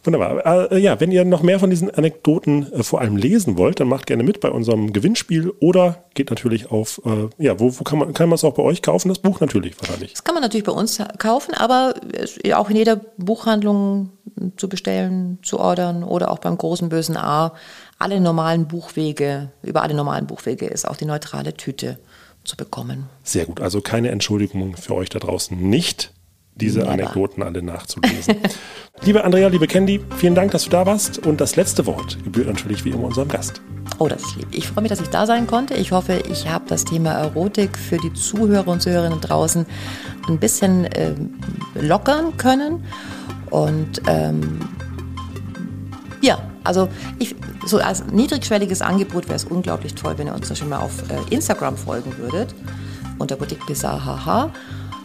Wunderbar. 0.05 0.70
Äh, 0.70 0.78
ja, 0.80 1.00
wenn 1.00 1.11
ihr 1.11 1.24
noch 1.24 1.42
mehr 1.42 1.59
von 1.59 1.70
diesen 1.70 1.90
Anekdoten 1.90 2.70
äh, 2.72 2.82
vor 2.82 3.00
allem 3.00 3.16
lesen 3.16 3.57
wollt, 3.57 3.80
dann 3.80 3.88
macht 3.88 4.07
gerne 4.07 4.22
mit 4.22 4.40
bei 4.40 4.50
unserem 4.50 4.92
Gewinnspiel 4.92 5.50
oder 5.61 6.05
geht 6.12 6.28
natürlich 6.28 6.70
auf, 6.70 7.00
äh, 7.07 7.42
ja, 7.42 7.59
wo, 7.59 7.78
wo 7.78 7.84
kann 7.84 7.98
man 7.98 8.12
kann 8.12 8.28
man 8.28 8.34
es 8.34 8.44
auch 8.44 8.52
bei 8.52 8.62
euch 8.62 8.82
kaufen? 8.82 9.09
Das 9.09 9.18
Buch 9.18 9.40
natürlich 9.40 9.80
wahrscheinlich. 9.80 10.12
Das 10.12 10.22
kann 10.22 10.34
man 10.34 10.42
natürlich 10.42 10.64
bei 10.64 10.72
uns 10.72 11.00
kaufen, 11.18 11.55
aber 11.55 11.94
auch 12.55 12.68
in 12.68 12.76
jeder 12.76 12.96
Buchhandlung 13.16 14.11
zu 14.57 14.68
bestellen, 14.68 15.38
zu 15.42 15.59
ordern 15.59 16.05
oder 16.05 16.30
auch 16.30 16.38
beim 16.38 16.59
großen 16.59 16.88
bösen 16.90 17.16
A. 17.16 17.55
Alle 18.05 18.20
normalen 18.20 18.68
Buchwege, 18.68 19.48
über 19.62 19.80
alle 19.80 19.94
normalen 19.94 20.26
Buchwege 20.26 20.66
ist 20.66 20.86
auch 20.86 20.96
die 20.96 21.07
neutrale 21.07 21.55
Tüte 21.55 21.98
zu 22.44 22.55
bekommen. 22.55 23.09
Sehr 23.22 23.46
gut. 23.46 23.62
Also 23.62 23.80
keine 23.80 24.11
Entschuldigung 24.11 24.76
für 24.76 24.94
euch 24.94 25.09
da 25.09 25.20
draußen 25.20 25.57
nicht 25.57 26.12
diese 26.55 26.80
Never. 26.80 26.90
Anekdoten 26.90 27.42
alle 27.42 27.62
nachzulesen. 27.62 28.36
liebe 29.05 29.24
Andrea, 29.24 29.48
liebe 29.48 29.66
Candy, 29.66 30.05
vielen 30.18 30.34
Dank, 30.34 30.50
dass 30.50 30.64
du 30.64 30.70
da 30.70 30.84
warst. 30.84 31.26
Und 31.26 31.40
das 31.40 31.57
letzte 31.57 31.86
Wort 31.86 32.22
gebührt 32.22 32.46
natürlich 32.46 32.84
wie 32.84 32.90
immer 32.90 33.05
unserem 33.05 33.28
Gast. 33.28 33.62
Oh, 33.98 34.07
das 34.07 34.20
ist 34.20 34.36
lieb. 34.36 34.48
Ich 34.50 34.68
freue 34.68 34.82
mich, 34.82 34.90
dass 34.90 35.00
ich 35.00 35.09
da 35.09 35.24
sein 35.24 35.46
konnte. 35.46 35.72
Ich 35.72 35.92
hoffe, 35.92 36.22
ich 36.30 36.46
habe 36.46 36.66
das 36.68 36.84
Thema 36.84 37.12
Erotik 37.12 37.78
für 37.78 37.96
die 37.96 38.12
Zuhörer 38.12 38.68
und 38.68 38.82
Zuhörerinnen 38.82 39.22
draußen 39.22 39.64
ein 40.28 40.38
bisschen 40.38 40.84
äh, 40.84 41.14
lockern 41.80 42.36
können. 42.36 42.84
Und 43.48 44.02
ähm, 44.09 44.61
ja, 46.20 46.38
also 46.64 46.88
ich, 47.18 47.36
so 47.66 47.78
als 47.78 48.04
niedrigschwelliges 48.06 48.82
Angebot 48.82 49.26
wäre 49.26 49.36
es 49.36 49.44
unglaublich 49.44 49.94
toll, 49.94 50.14
wenn 50.16 50.26
ihr 50.26 50.34
uns 50.34 50.56
schon 50.58 50.68
mal 50.70 50.78
auf 50.78 51.10
äh, 51.10 51.34
Instagram 51.34 51.76
folgen 51.76 52.16
würdet. 52.18 52.54
Unter 53.18 53.36
Boutique 53.36 53.64
Bizarre 53.66 54.04
Haha. 54.04 54.50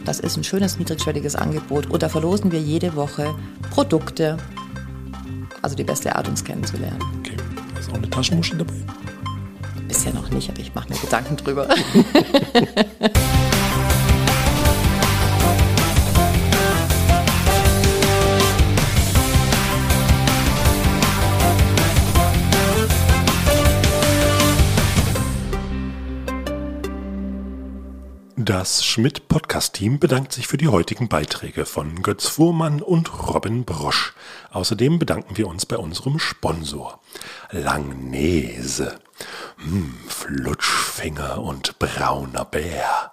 Das 0.04 0.18
ist 0.18 0.36
ein 0.36 0.44
schönes 0.44 0.78
niedrigschwelliges 0.78 1.36
Angebot. 1.36 1.86
Und 1.86 2.02
da 2.02 2.08
verlosen 2.08 2.50
wir 2.50 2.60
jede 2.60 2.96
Woche 2.96 3.34
Produkte. 3.70 4.38
Also 5.62 5.76
die 5.76 5.84
beste 5.84 6.16
Art, 6.16 6.26
uns 6.26 6.42
kennenzulernen. 6.42 6.98
Okay. 7.20 7.36
Ist 7.78 7.90
auch 7.90 7.94
eine 7.94 8.08
Taschenmuschel 8.08 8.58
dabei? 8.58 8.72
Bisher 9.86 10.14
noch 10.14 10.30
nicht, 10.30 10.48
aber 10.48 10.60
ich 10.60 10.74
mache 10.74 10.88
mir 10.88 10.98
Gedanken 10.98 11.36
drüber. 11.36 11.68
Das 28.50 28.84
Schmidt-Podcast-Team 28.84 30.00
bedankt 30.00 30.32
sich 30.32 30.48
für 30.48 30.56
die 30.56 30.66
heutigen 30.66 31.08
Beiträge 31.08 31.64
von 31.64 32.02
Götz 32.02 32.26
Fuhrmann 32.26 32.82
und 32.82 33.28
Robin 33.32 33.64
Brosch. 33.64 34.12
Außerdem 34.50 34.98
bedanken 34.98 35.36
wir 35.36 35.46
uns 35.46 35.66
bei 35.66 35.76
unserem 35.76 36.18
Sponsor. 36.18 37.00
Langnese. 37.52 38.98
Hm, 39.58 39.94
Flutschfinger 40.08 41.40
und 41.40 41.78
brauner 41.78 42.44
Bär. 42.44 43.12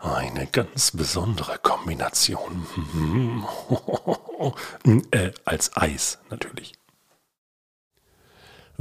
Eine 0.00 0.48
ganz 0.48 0.90
besondere 0.90 1.58
Kombination. 1.58 2.66
Äh, 5.12 5.30
als 5.44 5.76
Eis 5.76 6.18
natürlich. 6.28 6.72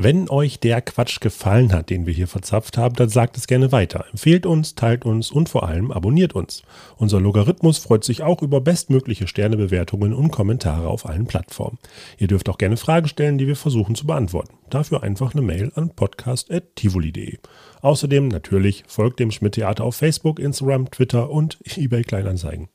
Wenn 0.04 0.30
euch 0.30 0.60
der 0.60 0.82
Quatsch 0.82 1.20
gefallen 1.20 1.72
hat, 1.74 1.92
den 1.92 2.08
wir 2.08 2.14
hier 2.16 2.28
verzapft 2.28 2.76
haben, 2.76 2.96
dann 2.96 3.10
sagt 3.10 3.38
es 3.38 3.46
gerne 3.46 3.72
weiter. 3.72 4.06
Empfehlt 4.12 4.48
uns, 4.48 4.74
teilt 4.74 5.06
uns 5.06 5.30
und 5.30 5.48
vor 5.48 5.68
allem 5.68 5.92
abonniert 5.92 6.34
uns. 6.34 6.64
Unser 6.98 7.22
Logarithmus 7.22 7.78
freut 7.78 8.04
sich 8.04 8.24
auch 8.24 8.42
über 8.42 8.62
bestmögliche 8.62 9.28
Sternebewertungen 9.28 10.16
und 10.16 10.32
Kommentare 10.32 10.88
auf 10.88 11.06
allen 11.06 11.28
Plattformen. 11.28 11.78
Ihr 12.18 12.28
dürft 12.28 12.50
auch 12.50 12.58
gerne 12.58 12.78
Fragen 12.78 13.08
stellen, 13.08 13.38
die 13.38 13.46
wir 13.46 13.56
versuchen 13.56 13.94
zu 13.94 14.08
beantworten. 14.08 14.58
Dafür 14.72 15.04
einfach 15.04 15.36
eine 15.36 15.44
Mail 15.44 15.72
an 15.76 15.92
podcast.tivoli.de. 15.96 17.38
Außerdem 17.82 18.28
natürlich 18.28 18.84
folgt 18.88 19.20
dem 19.20 19.30
Schmidt 19.30 19.54
Theater 19.54 19.84
auf 19.84 19.98
Facebook, 19.98 20.40
Instagram, 20.40 20.90
Twitter 20.90 21.30
und 21.30 21.60
eBay 21.78 22.02
Kleinanzeigen. 22.02 22.70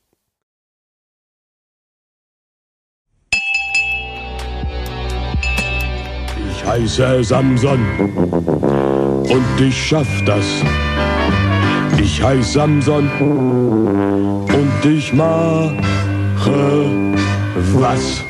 Heiße 6.67 7.23
Samson 7.23 7.79
und 9.29 9.61
ich 9.61 9.87
schaff 9.87 10.07
das. 10.25 10.45
Ich 11.97 12.21
heiße 12.21 12.51
Samson 12.51 13.09
und 13.19 14.85
ich 14.85 15.13
mache 15.13 16.03
was. 17.73 18.23